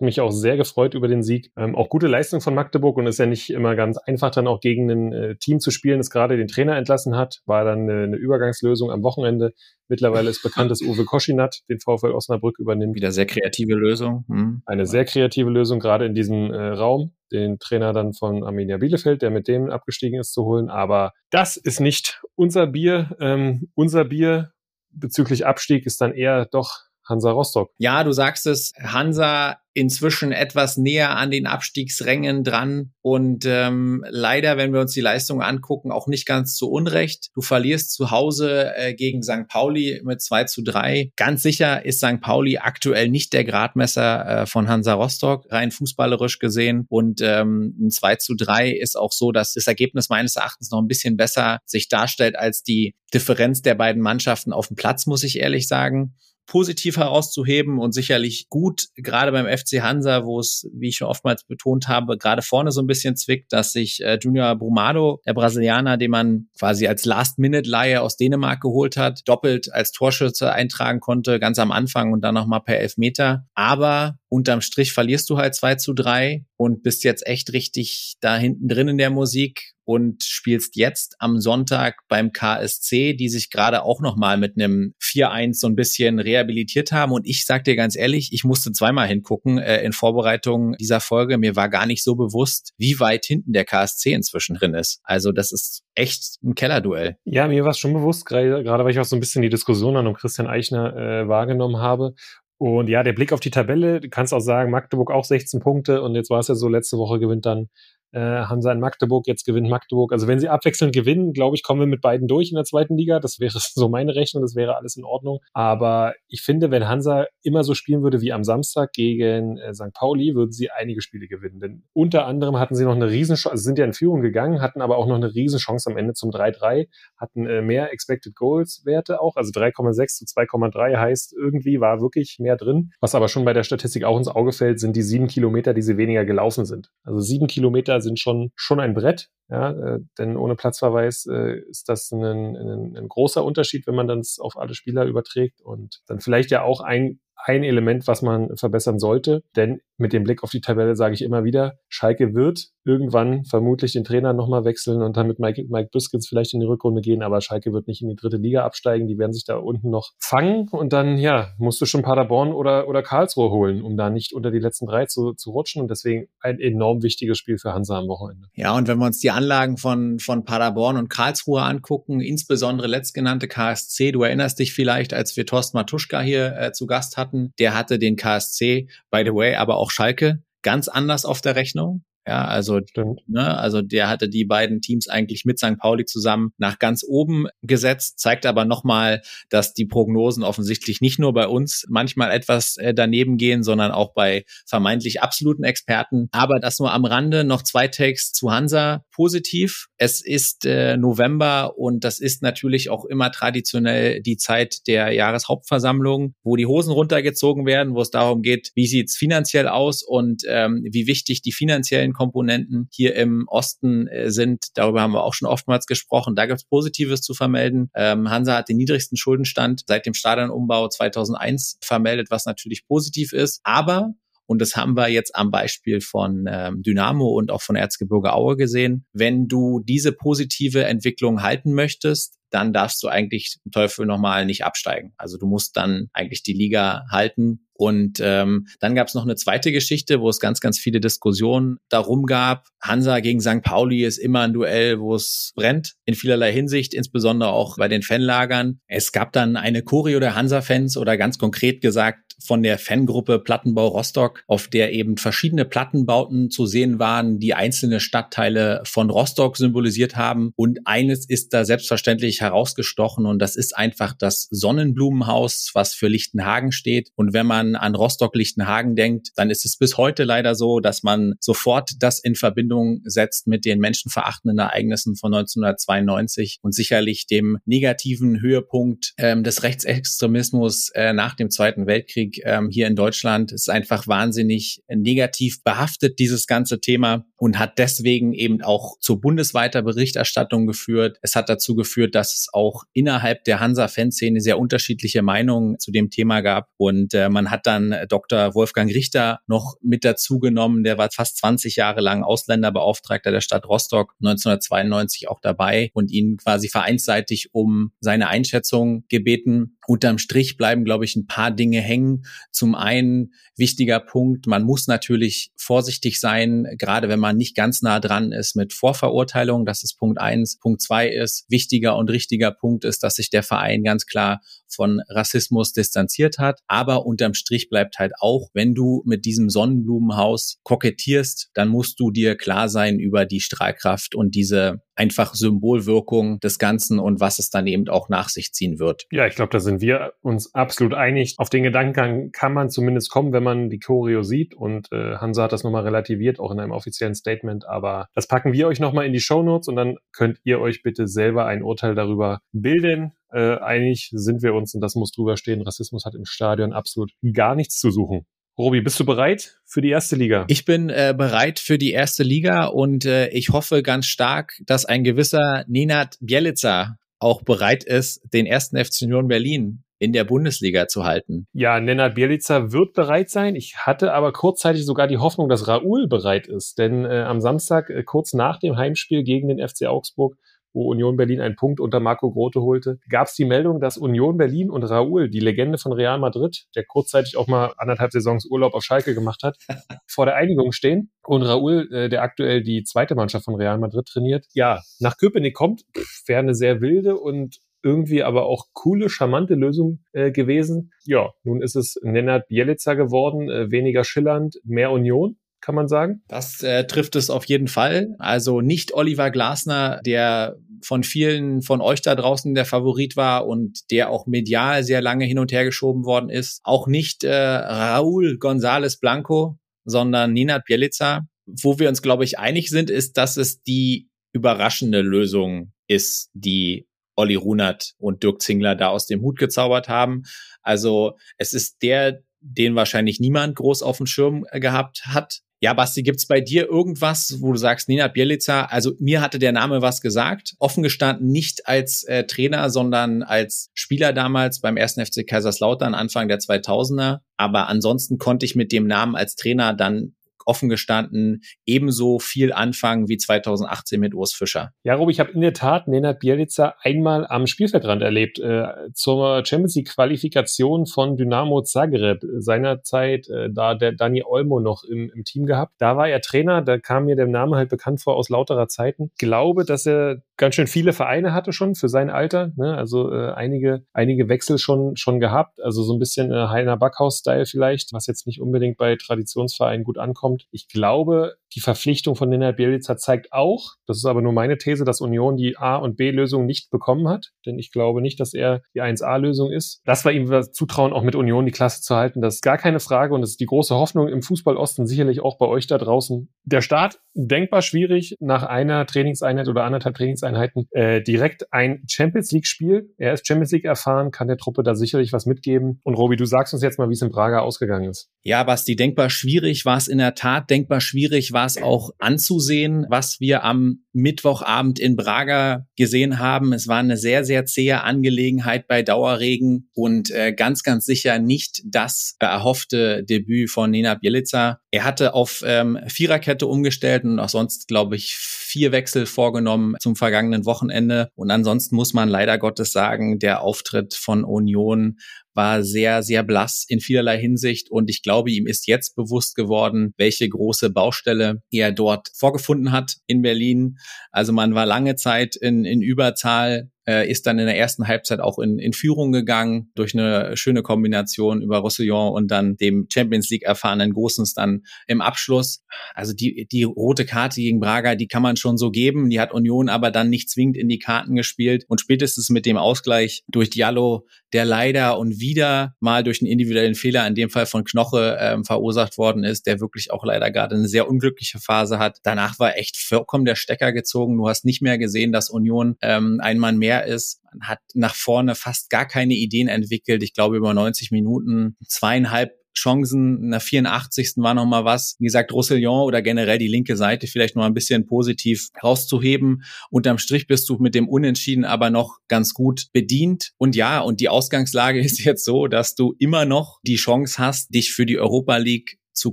mich 0.00 0.20
auch 0.20 0.30
sehr 0.30 0.56
gefreut 0.56 0.94
über 0.94 1.08
den 1.08 1.22
Sieg. 1.22 1.52
Ähm, 1.56 1.74
auch 1.76 1.88
gute 1.88 2.06
Leistung 2.06 2.40
von 2.40 2.54
Magdeburg 2.54 2.96
und 2.96 3.06
ist 3.06 3.18
ja 3.18 3.26
nicht 3.26 3.50
immer 3.50 3.74
ganz 3.76 3.98
einfach, 3.98 4.30
dann 4.30 4.46
auch 4.46 4.60
gegen 4.60 4.90
ein 4.90 5.12
äh, 5.12 5.36
Team 5.36 5.60
zu 5.60 5.70
spielen, 5.70 5.98
das 5.98 6.10
gerade 6.10 6.36
den 6.36 6.48
Trainer 6.48 6.76
entlassen 6.76 7.16
hat. 7.16 7.40
War 7.46 7.64
dann 7.64 7.80
eine, 7.80 8.04
eine 8.04 8.16
Übergangslösung 8.16 8.90
am 8.90 9.02
Wochenende. 9.02 9.52
Mittlerweile 9.88 10.30
ist 10.30 10.42
bekannt, 10.42 10.70
dass 10.70 10.82
Uwe 10.82 11.04
Koschinat 11.04 11.60
den 11.68 11.80
VfL 11.80 12.12
Osnabrück 12.12 12.58
übernimmt. 12.58 12.94
Wieder 12.94 13.12
sehr 13.12 13.26
kreative 13.26 13.74
Lösung. 13.74 14.24
Hm. 14.28 14.62
Eine 14.66 14.86
sehr 14.86 15.04
kreative 15.04 15.50
Lösung, 15.50 15.80
gerade 15.80 16.06
in 16.06 16.14
diesem 16.14 16.50
äh, 16.50 16.68
Raum 16.68 17.12
den 17.32 17.60
Trainer 17.60 17.92
dann 17.92 18.12
von 18.12 18.42
Arminia 18.42 18.78
Bielefeld, 18.78 19.22
der 19.22 19.30
mit 19.30 19.46
dem 19.46 19.70
abgestiegen 19.70 20.18
ist, 20.18 20.32
zu 20.32 20.44
holen. 20.44 20.68
Aber 20.68 21.12
das 21.30 21.56
ist 21.56 21.78
nicht 21.78 22.22
unser 22.34 22.66
Bier. 22.66 23.16
Ähm, 23.20 23.68
unser 23.74 24.04
Bier 24.04 24.50
bezüglich 24.92 25.46
Abstieg 25.46 25.86
ist 25.86 26.00
dann 26.00 26.12
eher 26.12 26.46
doch 26.46 26.89
Hansa 27.10 27.30
Rostock. 27.30 27.70
Ja, 27.78 28.04
du 28.04 28.12
sagst 28.12 28.46
es, 28.46 28.72
Hansa 28.82 29.58
inzwischen 29.72 30.32
etwas 30.32 30.76
näher 30.76 31.16
an 31.16 31.30
den 31.30 31.46
Abstiegsrängen 31.46 32.42
dran 32.42 32.92
und 33.02 33.44
ähm, 33.46 34.04
leider, 34.08 34.56
wenn 34.56 34.72
wir 34.72 34.80
uns 34.80 34.92
die 34.92 35.00
Leistung 35.00 35.42
angucken, 35.42 35.92
auch 35.92 36.08
nicht 36.08 36.26
ganz 36.26 36.56
zu 36.56 36.70
Unrecht. 36.70 37.28
Du 37.34 37.40
verlierst 37.40 37.92
zu 37.92 38.10
Hause 38.10 38.74
äh, 38.74 38.94
gegen 38.94 39.22
St. 39.22 39.46
Pauli 39.48 40.00
mit 40.04 40.20
2 40.20 40.44
zu 40.44 40.62
3. 40.62 41.12
Ganz 41.16 41.42
sicher 41.42 41.84
ist 41.84 41.98
St. 41.98 42.20
Pauli 42.20 42.58
aktuell 42.58 43.08
nicht 43.08 43.32
der 43.32 43.44
Gradmesser 43.44 44.42
äh, 44.42 44.46
von 44.46 44.68
Hansa 44.68 44.94
Rostock, 44.94 45.46
rein 45.50 45.70
fußballerisch 45.70 46.40
gesehen. 46.40 46.86
Und 46.88 47.20
ähm, 47.22 47.76
ein 47.80 47.90
2 47.90 48.16
zu 48.16 48.34
3 48.34 48.70
ist 48.70 48.96
auch 48.96 49.12
so, 49.12 49.30
dass 49.30 49.54
das 49.54 49.68
Ergebnis 49.68 50.08
meines 50.08 50.34
Erachtens 50.34 50.70
noch 50.70 50.80
ein 50.80 50.88
bisschen 50.88 51.16
besser 51.16 51.60
sich 51.64 51.88
darstellt 51.88 52.36
als 52.36 52.64
die 52.64 52.94
Differenz 53.14 53.62
der 53.62 53.76
beiden 53.76 54.02
Mannschaften 54.02 54.52
auf 54.52 54.68
dem 54.68 54.76
Platz, 54.76 55.06
muss 55.06 55.22
ich 55.22 55.38
ehrlich 55.38 55.68
sagen 55.68 56.14
positiv 56.50 56.96
herauszuheben 56.96 57.78
und 57.78 57.92
sicherlich 57.92 58.48
gut, 58.50 58.88
gerade 58.96 59.30
beim 59.30 59.46
FC 59.46 59.82
Hansa, 59.82 60.24
wo 60.24 60.40
es, 60.40 60.68
wie 60.74 60.88
ich 60.88 60.96
schon 60.96 61.06
oftmals 61.06 61.44
betont 61.44 61.86
habe, 61.86 62.18
gerade 62.18 62.42
vorne 62.42 62.72
so 62.72 62.82
ein 62.82 62.88
bisschen 62.88 63.14
zwickt, 63.16 63.52
dass 63.52 63.72
sich 63.72 64.02
äh, 64.02 64.18
Junior 64.20 64.56
Brumado, 64.56 65.20
der 65.24 65.34
Brasilianer, 65.34 65.96
den 65.96 66.10
man 66.10 66.48
quasi 66.58 66.88
als 66.88 67.04
Last-Minute-Leihe 67.04 68.02
aus 68.02 68.16
Dänemark 68.16 68.60
geholt 68.60 68.96
hat, 68.96 69.20
doppelt 69.26 69.72
als 69.72 69.92
Torschütze 69.92 70.52
eintragen 70.52 70.98
konnte, 70.98 71.38
ganz 71.38 71.60
am 71.60 71.70
Anfang 71.70 72.12
und 72.12 72.22
dann 72.22 72.34
nochmal 72.34 72.62
per 72.62 72.80
Elfmeter. 72.80 73.46
Aber 73.54 74.18
unterm 74.28 74.60
Strich 74.60 74.92
verlierst 74.92 75.30
du 75.30 75.38
halt 75.38 75.54
2 75.54 75.76
zu 75.76 75.92
3 75.92 76.44
und 76.56 76.82
bist 76.82 77.04
jetzt 77.04 77.24
echt 77.28 77.52
richtig 77.52 78.14
da 78.20 78.36
hinten 78.36 78.66
drin 78.66 78.88
in 78.88 78.98
der 78.98 79.10
Musik 79.10 79.74
und 79.90 80.22
spielst 80.22 80.76
jetzt 80.76 81.16
am 81.18 81.40
Sonntag 81.40 81.96
beim 82.06 82.30
KSC, 82.30 83.14
die 83.14 83.28
sich 83.28 83.50
gerade 83.50 83.82
auch 83.82 84.00
nochmal 84.00 84.36
mit 84.36 84.54
einem 84.54 84.94
4-1 85.02 85.54
so 85.54 85.66
ein 85.66 85.74
bisschen 85.74 86.20
rehabilitiert 86.20 86.92
haben. 86.92 87.10
Und 87.10 87.26
ich 87.26 87.44
sag 87.44 87.64
dir 87.64 87.74
ganz 87.74 87.96
ehrlich, 87.96 88.30
ich 88.32 88.44
musste 88.44 88.70
zweimal 88.70 89.08
hingucken 89.08 89.58
äh, 89.58 89.82
in 89.82 89.92
Vorbereitung 89.92 90.76
dieser 90.78 91.00
Folge. 91.00 91.38
Mir 91.38 91.56
war 91.56 91.68
gar 91.68 91.86
nicht 91.86 92.04
so 92.04 92.14
bewusst, 92.14 92.72
wie 92.78 93.00
weit 93.00 93.24
hinten 93.24 93.52
der 93.52 93.64
KSC 93.64 94.12
inzwischen 94.12 94.54
drin 94.54 94.74
ist. 94.74 95.00
Also 95.02 95.32
das 95.32 95.50
ist 95.50 95.82
echt 95.96 96.36
ein 96.44 96.54
Kellerduell. 96.54 97.16
Ja, 97.24 97.48
mir 97.48 97.64
war 97.64 97.72
es 97.72 97.78
schon 97.80 97.92
bewusst, 97.92 98.26
gerade, 98.26 98.64
weil 98.64 98.92
ich 98.92 99.00
auch 99.00 99.04
so 99.04 99.16
ein 99.16 99.20
bisschen 99.20 99.42
die 99.42 99.48
Diskussion 99.48 99.96
an 99.96 100.06
um 100.06 100.14
Christian 100.14 100.46
Eichner 100.46 100.94
äh, 100.94 101.26
wahrgenommen 101.26 101.78
habe. 101.78 102.14
Und 102.58 102.88
ja, 102.88 103.02
der 103.02 103.14
Blick 103.14 103.32
auf 103.32 103.40
die 103.40 103.50
Tabelle, 103.50 104.00
du 104.00 104.08
kannst 104.08 104.32
auch 104.32 104.40
sagen, 104.40 104.70
Magdeburg 104.70 105.10
auch 105.10 105.24
16 105.24 105.58
Punkte 105.58 106.00
und 106.02 106.14
jetzt 106.14 106.30
war 106.30 106.38
es 106.38 106.46
ja 106.46 106.54
so, 106.54 106.68
letzte 106.68 106.96
Woche 106.96 107.18
gewinnt 107.18 107.44
dann 107.44 107.70
äh, 108.12 108.20
Hansa 108.20 108.72
in 108.72 108.80
Magdeburg, 108.80 109.26
jetzt 109.26 109.44
gewinnt 109.44 109.68
Magdeburg. 109.68 110.12
Also 110.12 110.26
wenn 110.26 110.38
sie 110.40 110.48
abwechselnd 110.48 110.94
gewinnen, 110.94 111.32
glaube 111.32 111.56
ich, 111.56 111.62
kommen 111.62 111.80
wir 111.80 111.86
mit 111.86 112.00
beiden 112.00 112.28
durch 112.28 112.50
in 112.50 112.56
der 112.56 112.64
zweiten 112.64 112.96
Liga. 112.96 113.20
Das 113.20 113.40
wäre 113.40 113.52
so 113.58 113.88
meine 113.88 114.14
Rechnung, 114.14 114.42
das 114.42 114.54
wäre 114.54 114.76
alles 114.76 114.96
in 114.96 115.04
Ordnung. 115.04 115.38
Aber 115.52 116.14
ich 116.28 116.42
finde, 116.42 116.70
wenn 116.70 116.88
Hansa 116.88 117.26
immer 117.42 117.64
so 117.64 117.74
spielen 117.74 118.02
würde 118.02 118.20
wie 118.20 118.32
am 118.32 118.44
Samstag 118.44 118.92
gegen 118.92 119.58
äh, 119.58 119.74
St. 119.74 119.92
Pauli, 119.94 120.34
würden 120.34 120.52
sie 120.52 120.70
einige 120.70 121.02
Spiele 121.02 121.28
gewinnen. 121.28 121.60
Denn 121.60 121.82
unter 121.92 122.26
anderem 122.26 122.58
hatten 122.58 122.74
sie 122.74 122.84
noch 122.84 122.94
eine 122.94 123.10
Riesenchance, 123.10 123.50
also 123.50 123.62
sind 123.62 123.78
ja 123.78 123.84
in 123.84 123.92
Führung 123.92 124.20
gegangen, 124.22 124.60
hatten 124.60 124.80
aber 124.80 124.96
auch 124.96 125.06
noch 125.06 125.16
eine 125.16 125.34
Riesenchance 125.34 125.88
am 125.90 125.96
Ende 125.96 126.14
zum 126.14 126.30
3-3, 126.30 126.88
hatten 127.16 127.46
äh, 127.46 127.62
mehr 127.62 127.92
Expected 127.92 128.34
Goals 128.34 128.82
Werte 128.84 129.20
auch, 129.20 129.36
also 129.36 129.50
3,6 129.52 130.06
zu 130.16 130.24
2,3 130.24 130.96
heißt 130.96 131.34
irgendwie 131.36 131.80
war 131.80 132.00
wirklich 132.00 132.38
mehr 132.38 132.56
drin. 132.56 132.92
Was 133.00 133.14
aber 133.14 133.28
schon 133.28 133.44
bei 133.44 133.52
der 133.52 133.62
Statistik 133.62 134.04
auch 134.04 134.16
ins 134.16 134.28
Auge 134.28 134.52
fällt, 134.52 134.80
sind 134.80 134.96
die 134.96 135.02
sieben 135.02 135.26
Kilometer, 135.26 135.74
die 135.74 135.82
sie 135.82 135.96
weniger 135.96 136.24
gelaufen 136.24 136.64
sind. 136.64 136.90
Also 137.04 137.20
sieben 137.20 137.46
Kilometer 137.46 137.99
sind 138.00 138.18
schon, 138.18 138.52
schon 138.56 138.80
ein 138.80 138.94
Brett. 138.94 139.28
Ja, 139.48 139.72
äh, 139.72 139.98
denn 140.16 140.36
ohne 140.36 140.54
Platzverweis 140.54 141.26
äh, 141.26 141.58
ist 141.68 141.88
das 141.88 142.12
ein, 142.12 142.22
ein, 142.22 142.96
ein 142.96 143.08
großer 143.08 143.44
Unterschied, 143.44 143.86
wenn 143.88 143.96
man 143.96 144.06
das 144.06 144.38
auf 144.38 144.56
alle 144.56 144.74
Spieler 144.74 145.04
überträgt 145.06 145.60
und 145.60 146.02
dann 146.06 146.20
vielleicht 146.20 146.52
ja 146.52 146.62
auch 146.62 146.80
ein, 146.80 147.18
ein 147.44 147.64
Element, 147.64 148.06
was 148.06 148.22
man 148.22 148.56
verbessern 148.56 148.98
sollte. 148.98 149.42
Denn 149.56 149.80
mit 149.96 150.12
dem 150.12 150.24
Blick 150.24 150.42
auf 150.42 150.50
die 150.50 150.60
Tabelle 150.60 150.96
sage 150.96 151.14
ich 151.14 151.22
immer 151.22 151.44
wieder, 151.44 151.78
Schalke 151.88 152.34
wird 152.34 152.68
irgendwann 152.84 153.44
vermutlich 153.44 153.92
den 153.92 154.04
Trainer 154.04 154.32
nochmal 154.32 154.64
wechseln 154.64 155.02
und 155.02 155.16
dann 155.16 155.26
mit 155.26 155.38
Mike, 155.38 155.66
Mike 155.68 155.90
Biskins 155.92 156.26
vielleicht 156.26 156.54
in 156.54 156.60
die 156.60 156.66
Rückrunde 156.66 157.02
gehen, 157.02 157.22
aber 157.22 157.40
Schalke 157.40 157.72
wird 157.72 157.86
nicht 157.86 158.02
in 158.02 158.08
die 158.08 158.16
dritte 158.16 158.38
Liga 158.38 158.64
absteigen. 158.64 159.06
Die 159.06 159.18
werden 159.18 159.32
sich 159.32 159.44
da 159.44 159.56
unten 159.56 159.90
noch 159.90 160.12
fangen 160.18 160.68
und 160.70 160.92
dann, 160.92 161.18
ja, 161.18 161.48
musst 161.58 161.80
du 161.80 161.86
schon 161.86 162.02
Paderborn 162.02 162.52
oder, 162.52 162.88
oder 162.88 163.02
Karlsruhe 163.02 163.50
holen, 163.50 163.82
um 163.82 163.96
da 163.96 164.08
nicht 164.08 164.32
unter 164.32 164.50
die 164.50 164.58
letzten 164.58 164.86
drei 164.86 165.06
zu, 165.06 165.34
zu 165.34 165.50
rutschen. 165.50 165.82
Und 165.82 165.90
deswegen 165.90 166.28
ein 166.40 166.58
enorm 166.58 167.02
wichtiges 167.02 167.38
Spiel 167.38 167.58
für 167.58 167.74
Hansa 167.74 167.98
am 167.98 168.08
Wochenende. 168.08 168.48
Ja, 168.54 168.74
und 168.74 168.88
wenn 168.88 168.98
wir 168.98 169.06
uns 169.06 169.20
die 169.20 169.30
Anlagen 169.30 169.76
von, 169.76 170.18
von 170.18 170.44
Paderborn 170.44 170.96
und 170.96 171.10
Karlsruhe 171.10 171.62
angucken, 171.62 172.20
insbesondere 172.20 172.88
letztgenannte 172.88 173.48
KSC, 173.48 174.12
du 174.12 174.22
erinnerst 174.22 174.58
dich 174.58 174.72
vielleicht, 174.72 175.12
als 175.12 175.36
wir 175.36 175.44
Thorsten 175.44 175.76
Matuschka 175.76 176.20
hier 176.20 176.56
äh, 176.56 176.72
zu 176.72 176.86
Gast 176.86 177.16
hatten, 177.18 177.29
der 177.58 177.74
hatte 177.74 177.98
den 177.98 178.16
KSC, 178.16 178.88
by 179.10 179.22
the 179.24 179.32
way, 179.32 179.54
aber 179.54 179.76
auch 179.76 179.90
Schalke 179.90 180.42
ganz 180.62 180.88
anders 180.88 181.24
auf 181.24 181.40
der 181.40 181.56
Rechnung. 181.56 182.04
Ja, 182.26 182.44
also, 182.44 182.80
ne, 183.26 183.58
also 183.58 183.80
der 183.80 184.08
hatte 184.08 184.28
die 184.28 184.44
beiden 184.44 184.82
Teams 184.82 185.08
eigentlich 185.08 185.46
mit 185.46 185.58
St. 185.58 185.78
Pauli 185.78 186.04
zusammen 186.04 186.52
nach 186.58 186.78
ganz 186.78 187.02
oben 187.06 187.46
gesetzt, 187.62 188.20
zeigt 188.20 188.44
aber 188.44 188.66
nochmal, 188.66 189.22
dass 189.48 189.72
die 189.72 189.86
Prognosen 189.86 190.44
offensichtlich 190.44 191.00
nicht 191.00 191.18
nur 191.18 191.32
bei 191.32 191.48
uns 191.48 191.86
manchmal 191.88 192.30
etwas 192.30 192.76
äh, 192.76 192.92
daneben 192.92 193.38
gehen, 193.38 193.62
sondern 193.62 193.90
auch 193.90 194.12
bei 194.12 194.44
vermeintlich 194.66 195.22
absoluten 195.22 195.64
Experten. 195.64 196.28
Aber 196.30 196.60
das 196.60 196.78
nur 196.78 196.92
am 196.92 197.06
Rande, 197.06 197.42
noch 197.42 197.62
zwei 197.62 197.88
Takes 197.88 198.32
zu 198.32 198.52
Hansa 198.52 199.02
positiv. 199.20 199.88
Es 199.98 200.24
ist 200.24 200.64
äh, 200.64 200.96
November 200.96 201.76
und 201.76 202.04
das 202.04 202.20
ist 202.20 202.40
natürlich 202.40 202.88
auch 202.88 203.04
immer 203.04 203.30
traditionell 203.30 204.22
die 204.22 204.38
Zeit 204.38 204.86
der 204.86 205.12
Jahreshauptversammlung, 205.12 206.32
wo 206.42 206.56
die 206.56 206.64
Hosen 206.64 206.90
runtergezogen 206.90 207.66
werden, 207.66 207.94
wo 207.94 208.00
es 208.00 208.10
darum 208.10 208.40
geht, 208.40 208.72
wie 208.74 208.86
sieht's 208.86 209.18
finanziell 209.18 209.68
aus 209.68 210.02
und 210.02 210.44
ähm, 210.48 210.86
wie 210.90 211.06
wichtig 211.06 211.42
die 211.42 211.52
finanziellen 211.52 212.14
Komponenten 212.14 212.88
hier 212.90 213.14
im 213.14 213.44
Osten 213.46 214.06
äh, 214.06 214.30
sind. 214.30 214.68
Darüber 214.72 215.02
haben 215.02 215.12
wir 215.12 215.22
auch 215.22 215.34
schon 215.34 215.48
oftmals 215.48 215.84
gesprochen. 215.84 216.34
Da 216.34 216.46
gibt 216.46 216.60
es 216.60 216.64
Positives 216.64 217.20
zu 217.20 217.34
vermelden. 217.34 217.90
Ähm, 217.94 218.30
Hansa 218.30 218.56
hat 218.56 218.70
den 218.70 218.78
niedrigsten 218.78 219.18
Schuldenstand 219.18 219.82
seit 219.86 220.06
dem 220.06 220.14
Stadionumbau 220.14 220.88
2001 220.88 221.76
vermeldet, 221.82 222.28
was 222.30 222.46
natürlich 222.46 222.86
positiv 222.86 223.34
ist. 223.34 223.60
Aber 223.64 224.14
und 224.50 224.60
das 224.60 224.74
haben 224.74 224.96
wir 224.96 225.06
jetzt 225.06 225.36
am 225.36 225.52
Beispiel 225.52 226.00
von 226.00 226.46
ähm, 226.50 226.82
Dynamo 226.82 227.28
und 227.28 227.52
auch 227.52 227.62
von 227.62 227.76
Erzgebirge 227.76 228.32
Aue 228.32 228.56
gesehen. 228.56 229.06
Wenn 229.12 229.46
du 229.46 229.78
diese 229.78 230.10
positive 230.10 230.82
Entwicklung 230.82 231.44
halten 231.44 231.72
möchtest, 231.72 232.36
dann 232.50 232.72
darfst 232.72 233.00
du 233.04 233.06
eigentlich 233.06 233.58
im 233.64 233.70
Teufel 233.70 234.06
nochmal 234.06 234.46
nicht 234.46 234.64
absteigen. 234.64 235.14
Also 235.18 235.38
du 235.38 235.46
musst 235.46 235.76
dann 235.76 236.08
eigentlich 236.14 236.42
die 236.42 236.52
Liga 236.52 237.04
halten. 237.12 237.68
Und 237.80 238.20
ähm, 238.22 238.66
dann 238.78 238.94
gab 238.94 239.08
es 239.08 239.14
noch 239.14 239.22
eine 239.22 239.36
zweite 239.36 239.72
Geschichte, 239.72 240.20
wo 240.20 240.28
es 240.28 240.38
ganz, 240.38 240.60
ganz 240.60 240.78
viele 240.78 241.00
Diskussionen 241.00 241.78
darum 241.88 242.26
gab. 242.26 242.66
Hansa 242.78 243.20
gegen 243.20 243.40
St. 243.40 243.62
Pauli 243.62 244.04
ist 244.04 244.18
immer 244.18 244.40
ein 244.40 244.52
Duell, 244.52 245.00
wo 245.00 245.14
es 245.14 245.52
brennt, 245.56 245.94
in 246.04 246.14
vielerlei 246.14 246.52
Hinsicht, 246.52 246.92
insbesondere 246.92 247.52
auch 247.52 247.78
bei 247.78 247.88
den 247.88 248.02
Fanlagern. 248.02 248.80
Es 248.86 249.12
gab 249.12 249.32
dann 249.32 249.56
eine 249.56 249.82
Choreo 249.82 250.20
der 250.20 250.34
Hansa-Fans 250.34 250.98
oder 250.98 251.16
ganz 251.16 251.38
konkret 251.38 251.80
gesagt, 251.80 252.30
von 252.42 252.62
der 252.62 252.78
Fangruppe 252.78 253.38
Plattenbau 253.38 253.88
Rostock, 253.88 254.42
auf 254.46 254.68
der 254.68 254.92
eben 254.92 255.16
verschiedene 255.16 255.64
Plattenbauten 255.64 256.50
zu 256.50 256.66
sehen 256.66 256.98
waren, 256.98 257.38
die 257.38 257.54
einzelne 257.54 258.00
Stadtteile 258.00 258.82
von 258.84 259.10
Rostock 259.10 259.56
symbolisiert 259.56 260.16
haben. 260.16 260.52
Und 260.56 260.80
eines 260.84 261.28
ist 261.28 261.52
da 261.52 261.64
selbstverständlich 261.64 262.40
herausgestochen 262.40 263.26
und 263.26 263.38
das 263.40 263.56
ist 263.56 263.76
einfach 263.76 264.14
das 264.14 264.48
Sonnenblumenhaus, 264.50 265.70
was 265.74 265.94
für 265.94 266.08
Lichtenhagen 266.08 266.72
steht. 266.72 267.10
Und 267.14 267.32
wenn 267.32 267.46
man 267.46 267.69
an 267.76 267.94
Rostock-Lichtenhagen 267.94 268.96
denkt, 268.96 269.30
dann 269.36 269.50
ist 269.50 269.64
es 269.64 269.76
bis 269.76 269.96
heute 269.96 270.24
leider 270.24 270.54
so, 270.54 270.80
dass 270.80 271.02
man 271.02 271.34
sofort 271.40 271.92
das 271.98 272.20
in 272.20 272.34
Verbindung 272.34 273.00
setzt 273.04 273.46
mit 273.46 273.64
den 273.64 273.80
menschenverachtenden 273.80 274.58
Ereignissen 274.58 275.16
von 275.16 275.34
1992 275.34 276.58
und 276.62 276.74
sicherlich 276.74 277.26
dem 277.26 277.58
negativen 277.64 278.40
Höhepunkt 278.40 279.12
ähm, 279.18 279.44
des 279.44 279.62
Rechtsextremismus 279.62 280.90
äh, 280.94 281.12
nach 281.12 281.34
dem 281.34 281.50
Zweiten 281.50 281.86
Weltkrieg 281.86 282.40
ähm, 282.44 282.68
hier 282.70 282.86
in 282.86 282.96
Deutschland 282.96 283.52
ist 283.52 283.70
einfach 283.70 284.06
wahnsinnig 284.06 284.82
negativ 284.88 285.62
behaftet, 285.62 286.18
dieses 286.18 286.46
ganze 286.46 286.80
Thema, 286.80 287.24
und 287.36 287.58
hat 287.58 287.78
deswegen 287.78 288.34
eben 288.34 288.62
auch 288.62 288.98
zur 289.00 289.20
bundesweiter 289.20 289.82
Berichterstattung 289.82 290.66
geführt. 290.66 291.18
Es 291.22 291.34
hat 291.34 291.48
dazu 291.48 291.74
geführt, 291.74 292.14
dass 292.14 292.36
es 292.36 292.48
auch 292.52 292.84
innerhalb 292.92 293.44
der 293.44 293.60
Hansa-Fanszene 293.60 294.40
sehr 294.40 294.58
unterschiedliche 294.58 295.22
Meinungen 295.22 295.78
zu 295.78 295.90
dem 295.90 296.10
Thema 296.10 296.42
gab. 296.42 296.68
Und 296.76 297.14
äh, 297.14 297.28
man 297.30 297.50
hat 297.50 297.59
dann 297.66 297.94
Dr. 298.08 298.54
Wolfgang 298.54 298.90
Richter 298.92 299.40
noch 299.46 299.74
mit 299.82 300.04
dazu 300.04 300.38
genommen. 300.38 300.84
Der 300.84 300.98
war 300.98 301.08
fast 301.10 301.38
20 301.38 301.76
Jahre 301.76 302.00
lang 302.00 302.22
Ausländerbeauftragter 302.22 303.30
der 303.30 303.40
Stadt 303.40 303.66
Rostock, 303.66 304.14
1992 304.20 305.28
auch 305.28 305.40
dabei 305.40 305.90
und 305.94 306.10
ihn 306.10 306.36
quasi 306.36 306.68
vereinsseitig 306.68 307.50
um 307.52 307.92
seine 308.00 308.28
Einschätzung 308.28 309.04
gebeten. 309.08 309.76
Unterm 309.90 310.18
Strich 310.18 310.56
bleiben, 310.56 310.84
glaube 310.84 311.04
ich, 311.04 311.16
ein 311.16 311.26
paar 311.26 311.50
Dinge 311.50 311.80
hängen, 311.80 312.24
zum 312.52 312.76
einen 312.76 313.32
wichtiger 313.56 313.98
Punkt, 313.98 314.46
man 314.46 314.62
muss 314.62 314.86
natürlich 314.86 315.50
vorsichtig 315.56 316.20
sein, 316.20 316.64
gerade 316.78 317.08
wenn 317.08 317.18
man 317.18 317.36
nicht 317.36 317.56
ganz 317.56 317.82
nah 317.82 317.98
dran 317.98 318.30
ist 318.30 318.54
mit 318.54 318.72
Vorverurteilung. 318.72 319.66
Das 319.66 319.82
ist 319.82 319.98
Punkt 319.98 320.20
eins. 320.20 320.60
Punkt 320.60 320.80
zwei 320.80 321.08
ist, 321.08 321.44
wichtiger 321.48 321.96
und 321.96 322.08
richtiger 322.08 322.52
Punkt 322.52 322.84
ist, 322.84 323.02
dass 323.02 323.16
sich 323.16 323.30
der 323.30 323.42
Verein 323.42 323.82
ganz 323.82 324.06
klar 324.06 324.40
von 324.68 325.00
Rassismus 325.08 325.72
distanziert 325.72 326.38
hat. 326.38 326.60
Aber 326.68 327.04
unterm 327.04 327.34
Strich 327.34 327.68
bleibt 327.68 327.98
halt 327.98 328.12
auch, 328.20 328.50
wenn 328.54 328.76
du 328.76 329.02
mit 329.04 329.24
diesem 329.24 329.50
Sonnenblumenhaus 329.50 330.60
kokettierst, 330.62 331.50
dann 331.54 331.68
musst 331.68 331.98
du 331.98 332.12
dir 332.12 332.36
klar 332.36 332.68
sein 332.68 333.00
über 333.00 333.26
die 333.26 333.40
Strahlkraft 333.40 334.14
und 334.14 334.36
diese 334.36 334.82
einfach 335.00 335.34
Symbolwirkung 335.34 336.40
des 336.40 336.58
Ganzen 336.58 336.98
und 336.98 337.20
was 337.20 337.38
es 337.38 337.48
dann 337.48 337.66
eben 337.66 337.88
auch 337.88 338.10
nach 338.10 338.28
sich 338.28 338.52
ziehen 338.52 338.78
wird. 338.78 339.06
Ja, 339.10 339.26
ich 339.26 339.34
glaube, 339.34 339.50
da 339.50 339.58
sind 339.58 339.80
wir 339.80 340.12
uns 340.20 340.54
absolut 340.54 340.92
einig. 340.92 341.36
Auf 341.38 341.48
den 341.48 341.62
Gedankengang 341.62 342.32
kann 342.32 342.52
man 342.52 342.68
zumindest 342.68 343.10
kommen, 343.10 343.32
wenn 343.32 343.42
man 343.42 343.70
die 343.70 343.78
Choreo 343.78 344.22
sieht 344.22 344.54
und 344.54 344.92
äh, 344.92 345.16
Hansa 345.16 345.44
hat 345.44 345.52
das 345.52 345.64
nochmal 345.64 345.84
relativiert, 345.84 346.38
auch 346.38 346.50
in 346.50 346.60
einem 346.60 346.72
offiziellen 346.72 347.14
Statement, 347.14 347.66
aber 347.66 348.08
das 348.14 348.28
packen 348.28 348.52
wir 348.52 348.66
euch 348.66 348.78
nochmal 348.78 349.06
in 349.06 349.14
die 349.14 349.20
Show 349.20 349.42
Notes 349.42 349.68
und 349.68 349.76
dann 349.76 349.96
könnt 350.12 350.38
ihr 350.44 350.60
euch 350.60 350.82
bitte 350.82 351.08
selber 351.08 351.46
ein 351.46 351.62
Urteil 351.62 351.94
darüber 351.94 352.42
bilden. 352.52 353.12
Äh, 353.32 353.56
einig 353.56 354.10
sind 354.12 354.42
wir 354.42 354.52
uns 354.52 354.74
und 354.74 354.82
das 354.82 354.96
muss 354.96 355.12
drüber 355.12 355.38
stehen. 355.38 355.62
Rassismus 355.62 356.04
hat 356.04 356.14
im 356.14 356.26
Stadion 356.26 356.74
absolut 356.74 357.12
gar 357.32 357.54
nichts 357.54 357.78
zu 357.78 357.90
suchen. 357.90 358.26
Robi, 358.60 358.82
bist 358.82 359.00
du 359.00 359.06
bereit 359.06 359.58
für 359.64 359.80
die 359.80 359.88
erste 359.88 360.16
Liga? 360.16 360.44
Ich 360.48 360.64
bin 360.64 360.90
äh, 360.90 361.14
bereit 361.16 361.58
für 361.58 361.78
die 361.78 361.92
erste 361.92 362.22
Liga 362.22 362.66
und 362.66 363.06
äh, 363.06 363.28
ich 363.28 363.48
hoffe 363.48 363.82
ganz 363.82 364.06
stark, 364.06 364.60
dass 364.66 364.84
ein 364.84 365.02
gewisser 365.02 365.64
Nenad 365.66 366.18
Bielica 366.20 366.96
auch 367.18 367.42
bereit 367.42 367.84
ist, 367.84 368.20
den 368.32 368.46
ersten 368.46 368.82
FC 368.82 369.02
Union 369.02 369.28
Berlin 369.28 369.82
in 369.98 370.12
der 370.12 370.24
Bundesliga 370.24 370.88
zu 370.88 371.04
halten. 371.04 371.46
Ja, 371.52 371.80
Nenad 371.80 372.14
Bielica 372.14 372.72
wird 372.72 372.92
bereit 372.94 373.30
sein. 373.30 373.54
Ich 373.54 373.78
hatte 373.78 374.12
aber 374.12 374.32
kurzzeitig 374.32 374.84
sogar 374.84 375.06
die 375.06 375.18
Hoffnung, 375.18 375.48
dass 375.48 375.66
Raoul 375.66 376.06
bereit 376.06 376.46
ist. 376.46 376.78
Denn 376.78 377.04
äh, 377.04 377.20
am 377.20 377.40
Samstag, 377.40 377.90
äh, 377.90 378.02
kurz 378.02 378.34
nach 378.34 378.58
dem 378.58 378.76
Heimspiel 378.76 379.22
gegen 379.22 379.48
den 379.48 379.66
FC 379.66 379.86
Augsburg, 379.86 380.36
wo 380.72 380.90
Union 380.90 381.16
Berlin 381.16 381.40
einen 381.40 381.56
Punkt 381.56 381.80
unter 381.80 382.00
Marco 382.00 382.30
Grote 382.30 382.60
holte, 382.60 382.98
gab 383.08 383.26
es 383.26 383.34
die 383.34 383.44
Meldung, 383.44 383.80
dass 383.80 383.96
Union 383.96 384.36
Berlin 384.36 384.70
und 384.70 384.84
Raúl, 384.84 385.28
die 385.28 385.40
Legende 385.40 385.78
von 385.78 385.92
Real 385.92 386.18
Madrid, 386.18 386.66
der 386.74 386.84
kurzzeitig 386.84 387.36
auch 387.36 387.46
mal 387.46 387.72
anderthalb 387.76 388.12
Saisons 388.12 388.46
Urlaub 388.46 388.74
auf 388.74 388.82
Schalke 388.82 389.14
gemacht 389.14 389.42
hat, 389.42 389.56
vor 390.06 390.26
der 390.26 390.36
Einigung 390.36 390.72
stehen. 390.72 391.10
Und 391.24 391.42
Raúl, 391.42 391.92
äh, 391.92 392.08
der 392.08 392.22
aktuell 392.22 392.62
die 392.62 392.84
zweite 392.84 393.14
Mannschaft 393.14 393.44
von 393.44 393.54
Real 393.54 393.78
Madrid 393.78 394.06
trainiert, 394.06 394.46
ja, 394.52 394.80
nach 394.98 395.16
Köpenick 395.16 395.54
kommt, 395.54 395.82
wäre 396.26 396.40
eine 396.40 396.54
sehr 396.54 396.80
wilde 396.80 397.16
und 397.16 397.58
irgendwie 397.82 398.22
aber 398.22 398.44
auch 398.44 398.66
coole, 398.72 399.08
charmante 399.08 399.54
Lösung 399.54 400.00
äh, 400.12 400.30
gewesen. 400.30 400.92
Ja, 401.06 401.30
nun 401.44 401.62
ist 401.62 401.76
es 401.76 401.98
Nenad 402.02 402.46
Bielica 402.48 402.94
geworden, 402.94 403.48
äh, 403.48 403.70
weniger 403.70 404.04
schillernd, 404.04 404.60
mehr 404.64 404.90
Union 404.90 405.36
kann 405.60 405.74
man 405.74 405.88
sagen? 405.88 406.22
Das 406.28 406.62
äh, 406.62 406.86
trifft 406.86 407.16
es 407.16 407.30
auf 407.30 407.44
jeden 407.44 407.68
Fall. 407.68 408.14
Also 408.18 408.60
nicht 408.60 408.94
Oliver 408.94 409.30
Glasner, 409.30 410.00
der 410.04 410.56
von 410.82 411.02
vielen 411.02 411.62
von 411.62 411.80
euch 411.80 412.00
da 412.00 412.14
draußen 412.14 412.54
der 412.54 412.64
Favorit 412.64 413.16
war 413.16 413.46
und 413.46 413.90
der 413.90 414.10
auch 414.10 414.26
medial 414.26 414.82
sehr 414.82 415.02
lange 415.02 415.26
hin 415.26 415.38
und 415.38 415.52
her 415.52 415.64
geschoben 415.64 416.04
worden 416.04 416.30
ist. 416.30 416.60
Auch 416.64 416.86
nicht 416.86 417.24
äh, 417.24 417.30
Raúl 417.30 418.38
González 418.38 418.98
Blanco, 419.00 419.58
sondern 419.84 420.32
Ninat 420.32 420.64
Bielica. 420.64 421.26
Wo 421.46 421.78
wir 421.78 421.88
uns, 421.88 422.02
glaube 422.02 422.24
ich, 422.24 422.38
einig 422.38 422.70
sind, 422.70 422.90
ist, 422.90 423.16
dass 423.16 423.36
es 423.36 423.62
die 423.62 424.08
überraschende 424.32 425.02
Lösung 425.02 425.72
ist, 425.88 426.30
die 426.32 426.86
Olli 427.16 427.34
Runert 427.34 427.92
und 427.98 428.22
Dirk 428.22 428.40
Zingler 428.40 428.76
da 428.76 428.88
aus 428.88 429.06
dem 429.06 429.20
Hut 429.20 429.38
gezaubert 429.38 429.88
haben. 429.88 430.22
Also 430.62 431.16
es 431.36 431.52
ist 431.52 431.82
der, 431.82 432.22
den 432.40 432.76
wahrscheinlich 432.76 433.20
niemand 433.20 433.56
groß 433.56 433.82
auf 433.82 433.98
dem 433.98 434.06
Schirm 434.06 434.46
gehabt 434.52 435.02
hat 435.06 435.42
Ja, 435.62 435.74
Basti, 435.74 436.02
gibt's 436.02 436.26
bei 436.26 436.40
dir 436.40 436.68
irgendwas, 436.68 437.36
wo 437.40 437.52
du 437.52 437.58
sagst, 437.58 437.86
Nina 437.86 438.08
Bielica, 438.08 438.64
also 438.64 438.92
mir 438.98 439.20
hatte 439.20 439.38
der 439.38 439.52
Name 439.52 439.82
was 439.82 440.00
gesagt, 440.00 440.54
offen 440.58 440.82
gestanden 440.82 441.28
nicht 441.28 441.68
als 441.68 442.02
äh, 442.04 442.24
Trainer, 442.24 442.70
sondern 442.70 443.22
als 443.22 443.70
Spieler 443.74 444.14
damals 444.14 444.60
beim 444.60 444.78
ersten 444.78 445.04
FC 445.04 445.26
Kaiserslautern 445.26 445.94
Anfang 445.94 446.28
der 446.28 446.38
2000er, 446.38 447.18
aber 447.36 447.68
ansonsten 447.68 448.16
konnte 448.16 448.46
ich 448.46 448.56
mit 448.56 448.72
dem 448.72 448.86
Namen 448.86 449.14
als 449.14 449.34
Trainer 449.34 449.74
dann 449.74 450.14
offen 450.50 450.68
gestanden 450.68 451.42
ebenso 451.64 452.18
viel 452.18 452.52
anfangen 452.52 453.08
wie 453.08 453.16
2018 453.16 454.00
mit 454.00 454.14
Urs 454.14 454.34
Fischer. 454.34 454.72
Ja, 454.82 454.96
Rob, 454.96 455.08
ich 455.10 455.20
habe 455.20 455.30
in 455.30 455.40
der 455.40 455.52
Tat 455.52 455.86
Nenad 455.86 456.18
Bielica 456.18 456.74
einmal 456.82 457.24
am 457.28 457.46
Spielfeldrand 457.46 458.02
erlebt, 458.02 458.40
äh, 458.40 458.66
zur 458.92 459.46
Champions 459.46 459.76
League 459.76 459.94
Qualifikation 459.94 460.86
von 460.86 461.16
Dynamo 461.16 461.62
Zagreb. 461.62 462.24
Seinerzeit, 462.38 463.28
äh, 463.28 463.48
da 463.52 463.76
der 463.76 463.92
Dani 463.92 464.24
Olmo 464.26 464.58
noch 464.58 464.82
im, 464.82 465.12
im 465.14 465.22
Team 465.24 465.46
gehabt. 465.46 465.74
Da 465.78 465.96
war 465.96 466.08
er 466.08 466.20
Trainer, 466.20 466.62
da 466.62 466.78
kam 466.78 467.04
mir 467.04 467.14
der 467.14 467.28
Name 467.28 467.56
halt 467.56 467.68
bekannt 467.68 468.02
vor 468.02 468.16
aus 468.16 468.28
lauterer 468.28 468.66
Zeiten. 468.66 469.12
Glaube, 469.18 469.64
dass 469.64 469.86
er 469.86 470.22
ganz 470.40 470.54
schön 470.56 470.66
viele 470.66 470.92
Vereine 470.92 471.32
hatte 471.32 471.52
schon 471.52 471.76
für 471.76 471.88
sein 471.88 472.10
Alter, 472.10 472.50
ne? 472.56 472.76
also 472.76 473.12
äh, 473.12 473.30
einige, 473.32 473.84
einige 473.92 474.28
Wechsel 474.28 474.58
schon, 474.58 474.96
schon 474.96 475.20
gehabt, 475.20 475.62
also 475.62 475.82
so 475.82 475.92
ein 475.92 475.98
bisschen 475.98 476.32
äh, 476.32 476.48
Heiner 476.48 476.76
Backhaus-Style 476.78 477.46
vielleicht, 477.46 477.92
was 477.92 478.06
jetzt 478.06 478.26
nicht 478.26 478.40
unbedingt 478.40 478.78
bei 478.78 478.96
Traditionsvereinen 478.96 479.84
gut 479.84 479.98
ankommt. 479.98 480.39
Ich 480.50 480.68
glaube, 480.68 481.34
die 481.54 481.60
Verpflichtung 481.60 482.16
von 482.16 482.28
Nenad 482.28 482.56
Bielica 482.56 482.96
zeigt 482.96 483.32
auch, 483.32 483.74
das 483.86 483.98
ist 483.98 484.04
aber 484.04 484.22
nur 484.22 484.32
meine 484.32 484.56
These, 484.58 484.84
dass 484.84 485.00
Union 485.00 485.36
die 485.36 485.56
A- 485.56 485.76
und 485.76 485.96
B-Lösung 485.96 486.46
nicht 486.46 486.70
bekommen 486.70 487.08
hat, 487.08 487.30
denn 487.44 487.58
ich 487.58 487.72
glaube 487.72 488.00
nicht, 488.00 488.20
dass 488.20 488.34
er 488.34 488.62
die 488.74 488.82
1A-Lösung 488.82 489.50
ist. 489.50 489.80
Das 489.84 490.04
war 490.04 490.12
ihm 490.12 490.30
zutrauen, 490.52 490.92
auch 490.92 491.02
mit 491.02 491.16
Union 491.16 491.44
die 491.44 491.52
Klasse 491.52 491.82
zu 491.82 491.96
halten, 491.96 492.20
das 492.20 492.36
ist 492.36 492.42
gar 492.42 492.58
keine 492.58 492.80
Frage 492.80 493.14
und 493.14 493.20
das 493.20 493.30
ist 493.30 493.40
die 493.40 493.46
große 493.46 493.74
Hoffnung 493.74 494.08
im 494.08 494.22
Fußball 494.22 494.56
Osten, 494.56 494.86
sicherlich 494.86 495.20
auch 495.20 495.38
bei 495.38 495.46
euch 495.46 495.66
da 495.66 495.78
draußen. 495.78 496.32
Der 496.44 496.60
Start 496.60 497.00
denkbar 497.14 497.62
schwierig 497.62 498.16
nach 498.20 498.42
einer 498.42 498.86
Trainingseinheit 498.86 499.48
oder 499.48 499.64
anderthalb 499.64 499.96
Trainingseinheiten 499.96 500.66
äh, 500.70 501.02
direkt 501.02 501.52
ein 501.52 501.82
Champions 501.88 502.30
League 502.32 502.46
Spiel. 502.46 502.94
Er 502.98 503.12
ist 503.12 503.26
Champions 503.26 503.52
League 503.52 503.64
erfahren, 503.64 504.10
kann 504.10 504.28
der 504.28 504.36
Truppe 504.36 504.62
da 504.62 504.74
sicherlich 504.74 505.12
was 505.12 505.26
mitgeben. 505.26 505.80
Und 505.82 505.94
Robi, 505.94 506.16
du 506.16 506.24
sagst 506.24 506.54
uns 506.54 506.62
jetzt 506.62 506.78
mal, 506.78 506.88
wie 506.88 506.94
es 506.94 507.02
in 507.02 507.10
Braga 507.10 507.40
ausgegangen 507.40 507.90
ist. 507.90 508.10
Ja, 508.22 508.42
Basti, 508.44 508.76
denkbar 508.76 509.10
schwierig 509.10 509.64
war 509.64 509.76
es 509.76 509.88
in 509.88 509.98
der 509.98 510.14
Tat. 510.14 510.50
Denkbar 510.50 510.80
schwierig 510.80 511.32
war 511.32 511.46
es 511.46 511.60
auch 511.60 511.90
anzusehen, 511.98 512.86
was 512.88 513.20
wir 513.20 513.44
am 513.44 513.84
Mittwochabend 513.92 514.78
in 514.78 514.96
Braga 514.96 515.66
gesehen 515.76 516.18
haben. 516.18 516.52
Es 516.52 516.68
war 516.68 516.78
eine 516.78 516.96
sehr, 516.96 517.24
sehr 517.24 517.44
zähe 517.44 517.82
Angelegenheit 517.82 518.68
bei 518.68 518.82
Dauerregen 518.82 519.68
und 519.74 520.10
äh, 520.10 520.32
ganz, 520.32 520.62
ganz 520.62 520.86
sicher 520.86 521.18
nicht 521.18 521.62
das 521.64 522.16
erhoffte 522.20 523.04
Debüt 523.04 523.50
von 523.50 523.70
Nina 523.70 523.94
Bielica. 523.94 524.60
Er 524.70 524.84
hatte 524.84 525.14
auf 525.14 525.42
ähm, 525.44 525.78
Viererkette 525.88 526.46
umgestellt 526.46 526.99
und 527.04 527.18
auch 527.18 527.28
sonst, 527.28 527.68
glaube 527.68 527.96
ich, 527.96 528.16
vier 528.16 528.72
Wechsel 528.72 529.06
vorgenommen 529.06 529.76
zum 529.80 529.96
vergangenen 529.96 530.44
Wochenende. 530.44 531.10
Und 531.14 531.30
ansonsten 531.30 531.76
muss 531.76 531.94
man 531.94 532.08
leider 532.08 532.38
Gottes 532.38 532.72
sagen, 532.72 533.18
der 533.18 533.42
Auftritt 533.42 533.94
von 533.94 534.24
Union 534.24 534.98
war 535.34 535.62
sehr, 535.62 536.02
sehr 536.02 536.22
blass 536.22 536.64
in 536.68 536.80
vielerlei 536.80 537.18
Hinsicht. 537.18 537.70
Und 537.70 537.88
ich 537.88 538.02
glaube, 538.02 538.30
ihm 538.30 538.46
ist 538.46 538.66
jetzt 538.66 538.96
bewusst 538.96 539.36
geworden, 539.36 539.94
welche 539.96 540.28
große 540.28 540.70
Baustelle 540.70 541.42
er 541.50 541.72
dort 541.72 542.08
vorgefunden 542.14 542.72
hat 542.72 542.96
in 543.06 543.22
Berlin. 543.22 543.78
Also 544.10 544.32
man 544.32 544.54
war 544.54 544.66
lange 544.66 544.96
Zeit 544.96 545.36
in, 545.36 545.64
in 545.64 545.82
Überzahl 545.82 546.70
äh, 546.86 547.10
ist 547.10 547.26
dann 547.26 547.38
in 547.38 547.46
der 547.46 547.58
ersten 547.58 547.86
Halbzeit 547.86 548.20
auch 548.20 548.38
in, 548.38 548.58
in 548.58 548.72
Führung 548.72 549.12
gegangen 549.12 549.70
durch 549.74 549.94
eine 549.94 550.36
schöne 550.36 550.62
Kombination 550.62 551.42
über 551.42 551.58
Roussillon 551.58 552.12
und 552.12 552.30
dann 552.30 552.56
dem 552.56 552.86
Champions 552.92 553.30
League 553.30 553.42
erfahrenen 553.42 553.92
Gosens 553.92 554.34
dann 554.34 554.62
im 554.86 555.00
Abschluss. 555.00 555.62
Also 555.94 556.12
die, 556.12 556.46
die 556.50 556.64
rote 556.64 557.04
Karte 557.04 557.40
gegen 557.40 557.60
Braga, 557.60 557.94
die 557.94 558.08
kann 558.08 558.22
man 558.22 558.36
schon 558.36 558.58
so 558.58 558.70
geben. 558.70 559.10
Die 559.10 559.20
hat 559.20 559.32
Union 559.32 559.68
aber 559.68 559.90
dann 559.90 560.10
nicht 560.10 560.30
zwingend 560.30 560.56
in 560.56 560.68
die 560.68 560.78
Karten 560.78 561.14
gespielt 561.14 561.64
und 561.68 561.80
spätestens 561.80 562.30
mit 562.30 562.46
dem 562.46 562.56
Ausgleich 562.56 563.24
durch 563.28 563.50
Diallo, 563.50 564.06
der 564.32 564.44
leider 564.44 564.98
und 564.98 565.20
wieder 565.20 565.74
mal 565.80 566.04
durch 566.04 566.20
einen 566.22 566.30
individuellen 566.30 566.74
Fehler, 566.74 567.06
in 567.06 567.14
dem 567.14 567.30
Fall 567.30 567.46
von 567.46 567.64
Knoche, 567.64 568.16
ähm, 568.20 568.44
verursacht 568.44 568.98
worden 568.98 569.24
ist, 569.24 569.46
der 569.46 569.60
wirklich 569.60 569.90
auch 569.90 570.04
leider 570.04 570.30
gerade 570.30 570.54
eine 570.54 570.68
sehr 570.68 570.88
unglückliche 570.88 571.38
Phase 571.38 571.78
hat. 571.78 571.98
Danach 572.02 572.38
war 572.38 572.56
echt 572.56 572.76
vollkommen 572.76 573.24
der 573.24 573.36
Stecker 573.36 573.72
gezogen. 573.72 574.16
Du 574.16 574.28
hast 574.28 574.44
nicht 574.44 574.62
mehr 574.62 574.78
gesehen, 574.78 575.12
dass 575.12 575.30
Union 575.30 575.76
ähm, 575.82 576.20
ein 576.22 576.38
Mann 576.38 576.58
mehr 576.70 576.86
ist. 576.86 577.20
Man 577.32 577.48
hat 577.48 577.60
nach 577.74 577.94
vorne 577.94 578.34
fast 578.34 578.70
gar 578.70 578.86
keine 578.86 579.14
Ideen 579.14 579.48
entwickelt. 579.48 580.02
Ich 580.02 580.14
glaube, 580.14 580.36
über 580.36 580.54
90 580.54 580.90
Minuten 580.90 581.56
zweieinhalb 581.66 582.32
Chancen. 582.56 583.22
In 583.22 583.30
der 583.30 583.40
84. 583.40 584.14
war 584.16 584.34
noch 584.34 584.46
mal 584.46 584.64
was. 584.64 584.96
Wie 584.98 585.04
gesagt, 585.04 585.32
Roussillon 585.32 585.82
oder 585.82 586.02
generell 586.02 586.38
die 586.38 586.48
linke 586.48 586.76
Seite 586.76 587.06
vielleicht 587.06 587.36
noch 587.36 587.44
ein 587.44 587.54
bisschen 587.54 587.86
positiv 587.86 588.48
rauszuheben. 588.62 589.44
Unterm 589.70 589.98
Strich 589.98 590.26
bist 590.26 590.48
du 590.48 590.58
mit 590.58 590.74
dem 590.74 590.88
Unentschieden 590.88 591.44
aber 591.44 591.70
noch 591.70 591.98
ganz 592.08 592.34
gut 592.34 592.66
bedient. 592.72 593.32
Und 593.38 593.54
ja, 593.56 593.80
und 593.80 594.00
die 594.00 594.08
Ausgangslage 594.08 594.80
ist 594.84 595.02
jetzt 595.04 595.24
so, 595.24 595.46
dass 595.46 595.74
du 595.74 595.94
immer 595.98 596.24
noch 596.24 596.58
die 596.64 596.76
Chance 596.76 597.18
hast, 597.18 597.54
dich 597.54 597.72
für 597.72 597.86
die 597.86 597.98
Europa 597.98 598.36
League 598.36 598.78
zu 598.92 599.12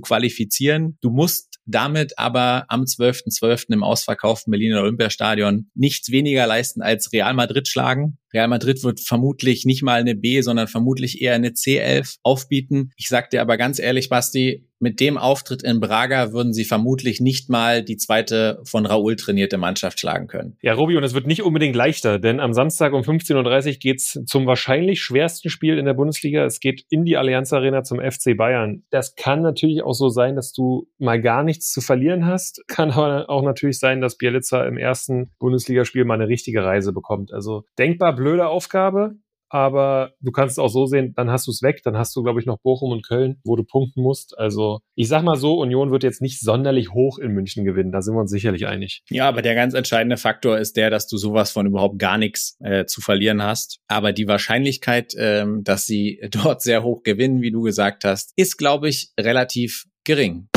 qualifizieren. 0.00 0.98
Du 1.00 1.10
musst 1.10 1.47
damit 1.68 2.18
aber 2.18 2.64
am 2.68 2.82
12.12. 2.82 3.38
.12. 3.38 3.72
im 3.74 3.84
ausverkauften 3.84 4.50
Berliner 4.50 4.80
Olympiastadion 4.82 5.70
nichts 5.74 6.10
weniger 6.10 6.46
leisten 6.46 6.82
als 6.82 7.12
Real 7.12 7.34
Madrid 7.34 7.68
schlagen. 7.68 8.18
Real 8.32 8.48
Madrid 8.48 8.82
wird 8.82 9.00
vermutlich 9.00 9.64
nicht 9.64 9.82
mal 9.82 10.00
eine 10.00 10.14
B, 10.14 10.40
sondern 10.40 10.68
vermutlich 10.68 11.20
eher 11.20 11.34
eine 11.34 11.50
C11 11.50 12.16
aufbieten. 12.22 12.90
Ich 12.96 13.08
sag 13.08 13.30
dir 13.30 13.42
aber 13.42 13.56
ganz 13.56 13.78
ehrlich, 13.78 14.08
Basti, 14.08 14.67
mit 14.80 15.00
dem 15.00 15.18
Auftritt 15.18 15.62
in 15.62 15.80
Braga 15.80 16.32
würden 16.32 16.52
sie 16.52 16.64
vermutlich 16.64 17.20
nicht 17.20 17.48
mal 17.48 17.82
die 17.82 17.96
zweite 17.96 18.60
von 18.64 18.86
Raúl 18.86 19.16
trainierte 19.16 19.58
Mannschaft 19.58 20.00
schlagen 20.00 20.26
können. 20.26 20.56
Ja, 20.62 20.74
Robi, 20.74 20.96
und 20.96 21.04
es 21.04 21.14
wird 21.14 21.26
nicht 21.26 21.42
unbedingt 21.42 21.76
leichter, 21.76 22.18
denn 22.18 22.40
am 22.40 22.52
Samstag 22.52 22.92
um 22.92 23.02
15.30 23.02 23.66
Uhr 23.66 23.72
geht's 23.74 24.20
zum 24.26 24.46
wahrscheinlich 24.46 25.02
schwersten 25.02 25.50
Spiel 25.50 25.78
in 25.78 25.84
der 25.84 25.94
Bundesliga. 25.94 26.44
Es 26.44 26.60
geht 26.60 26.84
in 26.90 27.04
die 27.04 27.16
Allianz 27.16 27.52
Arena 27.52 27.82
zum 27.82 28.00
FC 28.00 28.36
Bayern. 28.36 28.84
Das 28.90 29.14
kann 29.16 29.42
natürlich 29.42 29.82
auch 29.82 29.94
so 29.94 30.08
sein, 30.08 30.36
dass 30.36 30.52
du 30.52 30.88
mal 30.98 31.20
gar 31.20 31.42
nichts 31.42 31.72
zu 31.72 31.80
verlieren 31.80 32.26
hast. 32.26 32.62
Kann 32.68 32.90
aber 32.90 33.28
auch 33.28 33.42
natürlich 33.42 33.78
sein, 33.78 34.00
dass 34.00 34.16
Bielica 34.16 34.64
im 34.64 34.78
ersten 34.78 35.30
Bundesligaspiel 35.38 36.04
mal 36.04 36.14
eine 36.14 36.28
richtige 36.28 36.64
Reise 36.64 36.92
bekommt. 36.92 37.32
Also 37.32 37.64
denkbar 37.78 38.14
blöde 38.14 38.48
Aufgabe, 38.48 39.16
aber 39.50 40.12
du 40.20 40.32
kannst 40.32 40.52
es 40.52 40.58
auch 40.58 40.68
so 40.68 40.86
sehen, 40.86 41.14
dann 41.16 41.30
hast 41.30 41.46
du 41.46 41.50
es 41.50 41.62
weg, 41.62 41.82
dann 41.84 41.96
hast 41.96 42.14
du, 42.16 42.22
glaube 42.22 42.40
ich, 42.40 42.46
noch 42.46 42.58
Bochum 42.58 42.92
und 42.92 43.06
Köln, 43.06 43.40
wo 43.44 43.56
du 43.56 43.64
punkten 43.64 44.02
musst. 44.02 44.38
Also 44.38 44.80
ich 44.94 45.08
sag 45.08 45.22
mal 45.22 45.36
so, 45.36 45.58
Union 45.58 45.90
wird 45.90 46.02
jetzt 46.02 46.22
nicht 46.22 46.40
sonderlich 46.40 46.90
hoch 46.90 47.18
in 47.18 47.32
München 47.32 47.64
gewinnen, 47.64 47.92
da 47.92 48.02
sind 48.02 48.14
wir 48.14 48.20
uns 48.20 48.30
sicherlich 48.30 48.66
einig. 48.66 49.02
Ja, 49.10 49.28
aber 49.28 49.42
der 49.42 49.54
ganz 49.54 49.74
entscheidende 49.74 50.16
Faktor 50.16 50.58
ist 50.58 50.76
der, 50.76 50.90
dass 50.90 51.06
du 51.06 51.16
sowas 51.16 51.50
von 51.50 51.66
überhaupt 51.66 51.98
gar 51.98 52.18
nichts 52.18 52.56
äh, 52.60 52.84
zu 52.84 53.00
verlieren 53.00 53.42
hast. 53.42 53.78
Aber 53.88 54.12
die 54.12 54.28
Wahrscheinlichkeit, 54.28 55.14
ähm, 55.16 55.62
dass 55.64 55.86
sie 55.86 56.20
dort 56.30 56.62
sehr 56.62 56.82
hoch 56.82 57.02
gewinnen, 57.02 57.40
wie 57.40 57.50
du 57.50 57.62
gesagt 57.62 58.04
hast, 58.04 58.32
ist, 58.36 58.56
glaube 58.58 58.88
ich, 58.88 59.12
relativ 59.18 59.86
gering. 60.04 60.48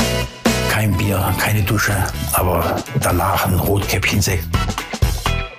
Kein 0.69 0.97
Bier, 0.97 1.33
keine 1.37 1.61
Dusche, 1.63 1.93
aber 2.33 2.81
danach 3.01 3.45
ein 3.45 3.55
Rotkäppchensekt. 3.55 4.47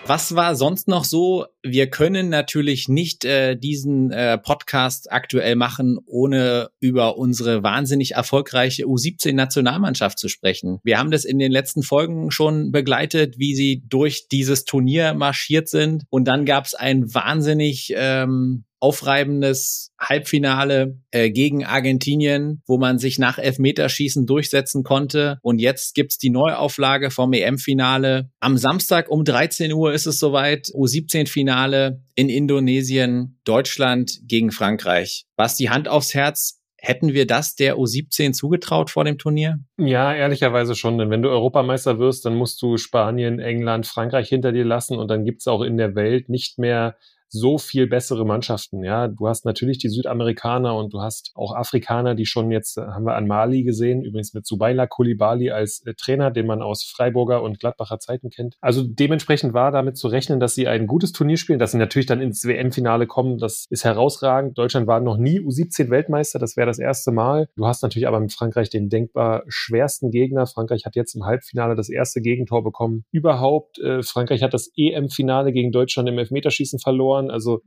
Was 0.04 0.34
war 0.34 0.56
sonst 0.56 0.88
noch 0.88 1.04
so? 1.04 1.46
Wir 1.62 1.88
können 1.88 2.28
natürlich 2.28 2.88
nicht 2.88 3.24
äh, 3.24 3.56
diesen 3.56 4.10
äh, 4.10 4.36
Podcast 4.36 5.12
aktuell 5.12 5.54
machen, 5.54 5.98
ohne 6.06 6.70
über 6.80 7.16
unsere 7.18 7.62
wahnsinnig 7.62 8.12
erfolgreiche 8.12 8.84
U17-Nationalmannschaft 8.84 10.18
zu 10.18 10.28
sprechen. 10.28 10.80
Wir 10.82 10.98
haben 10.98 11.12
das 11.12 11.24
in 11.24 11.38
den 11.38 11.52
letzten 11.52 11.84
Folgen 11.84 12.32
schon 12.32 12.72
begleitet, 12.72 13.38
wie 13.38 13.54
sie 13.54 13.84
durch 13.88 14.26
dieses 14.28 14.64
Turnier 14.64 15.14
marschiert 15.14 15.68
sind. 15.68 16.02
Und 16.10 16.24
dann 16.24 16.46
gab 16.46 16.64
es 16.64 16.74
ein 16.74 17.14
wahnsinnig 17.14 17.92
ähm, 17.96 18.64
aufreibendes 18.82 19.92
Halbfinale 19.96 20.98
äh, 21.12 21.30
gegen 21.30 21.64
Argentinien, 21.64 22.62
wo 22.66 22.78
man 22.78 22.98
sich 22.98 23.16
nach 23.16 23.38
Elfmeterschießen 23.38 24.26
durchsetzen 24.26 24.82
konnte. 24.82 25.38
Und 25.40 25.60
jetzt 25.60 25.94
gibt's 25.94 26.18
die 26.18 26.30
Neuauflage 26.30 27.12
vom 27.12 27.32
EM-Finale. 27.32 28.30
Am 28.40 28.58
Samstag 28.58 29.08
um 29.08 29.24
13 29.24 29.72
Uhr 29.72 29.92
ist 29.92 30.06
es 30.06 30.18
soweit. 30.18 30.66
U17-Finale 30.74 32.02
in 32.16 32.28
Indonesien, 32.28 33.38
Deutschland 33.44 34.18
gegen 34.26 34.50
Frankreich. 34.50 35.26
Was 35.36 35.54
die 35.56 35.70
Hand 35.70 35.86
aufs 35.88 36.12
Herz, 36.12 36.58
Hätten 36.84 37.12
wir 37.12 37.28
das 37.28 37.54
der 37.54 37.76
U17 37.76 38.32
zugetraut 38.32 38.90
vor 38.90 39.04
dem 39.04 39.16
Turnier? 39.16 39.60
Ja, 39.78 40.12
ehrlicherweise 40.12 40.74
schon. 40.74 40.98
Denn 40.98 41.10
wenn 41.10 41.22
du 41.22 41.28
Europameister 41.28 42.00
wirst, 42.00 42.24
dann 42.24 42.34
musst 42.34 42.60
du 42.60 42.76
Spanien, 42.76 43.38
England, 43.38 43.86
Frankreich 43.86 44.28
hinter 44.28 44.50
dir 44.50 44.64
lassen 44.64 44.98
und 44.98 45.08
dann 45.08 45.24
gibt's 45.24 45.46
auch 45.46 45.62
in 45.62 45.76
der 45.76 45.94
Welt 45.94 46.28
nicht 46.28 46.58
mehr 46.58 46.96
so 47.32 47.58
viel 47.58 47.86
bessere 47.86 48.26
Mannschaften. 48.26 48.84
Ja, 48.84 49.08
du 49.08 49.26
hast 49.26 49.44
natürlich 49.44 49.78
die 49.78 49.88
Südamerikaner 49.88 50.76
und 50.76 50.92
du 50.92 51.00
hast 51.00 51.32
auch 51.34 51.54
Afrikaner, 51.54 52.14
die 52.14 52.26
schon 52.26 52.50
jetzt, 52.50 52.76
äh, 52.76 52.82
haben 52.82 53.04
wir 53.04 53.14
an 53.14 53.26
Mali 53.26 53.62
gesehen, 53.62 54.04
übrigens 54.04 54.34
mit 54.34 54.46
Subaila 54.46 54.86
Kulibali 54.86 55.50
als 55.50 55.84
äh, 55.86 55.94
Trainer, 55.94 56.30
den 56.30 56.46
man 56.46 56.62
aus 56.62 56.84
Freiburger 56.84 57.42
und 57.42 57.58
Gladbacher 57.58 57.98
Zeiten 57.98 58.30
kennt. 58.30 58.56
Also 58.60 58.82
dementsprechend 58.84 59.54
war 59.54 59.70
damit 59.70 59.96
zu 59.96 60.08
rechnen, 60.08 60.40
dass 60.40 60.54
sie 60.54 60.68
ein 60.68 60.86
gutes 60.86 61.12
Turnier 61.12 61.38
spielen, 61.38 61.58
dass 61.58 61.72
sie 61.72 61.78
natürlich 61.78 62.06
dann 62.06 62.20
ins 62.20 62.44
WM-Finale 62.44 63.06
kommen. 63.06 63.38
Das 63.38 63.66
ist 63.70 63.84
herausragend. 63.84 64.58
Deutschland 64.58 64.86
war 64.86 65.00
noch 65.00 65.16
nie 65.16 65.40
U17 65.40 65.88
Weltmeister. 65.88 66.38
Das 66.38 66.56
wäre 66.56 66.66
das 66.66 66.78
erste 66.78 67.12
Mal. 67.12 67.48
Du 67.56 67.66
hast 67.66 67.82
natürlich 67.82 68.06
aber 68.06 68.20
mit 68.20 68.32
Frankreich 68.32 68.68
den 68.68 68.90
denkbar 68.90 69.42
schwersten 69.48 70.10
Gegner. 70.10 70.46
Frankreich 70.46 70.84
hat 70.84 70.96
jetzt 70.96 71.14
im 71.14 71.24
Halbfinale 71.24 71.74
das 71.76 71.88
erste 71.88 72.20
Gegentor 72.20 72.62
bekommen. 72.62 73.04
Überhaupt, 73.10 73.78
äh, 73.78 74.02
Frankreich 74.02 74.42
hat 74.42 74.52
das 74.52 74.70
EM-Finale 74.76 75.52
gegen 75.52 75.72
Deutschland 75.72 76.08
im 76.08 76.18
Elfmeterschießen 76.18 76.78
verloren. 76.78 77.21
Also 77.30 77.60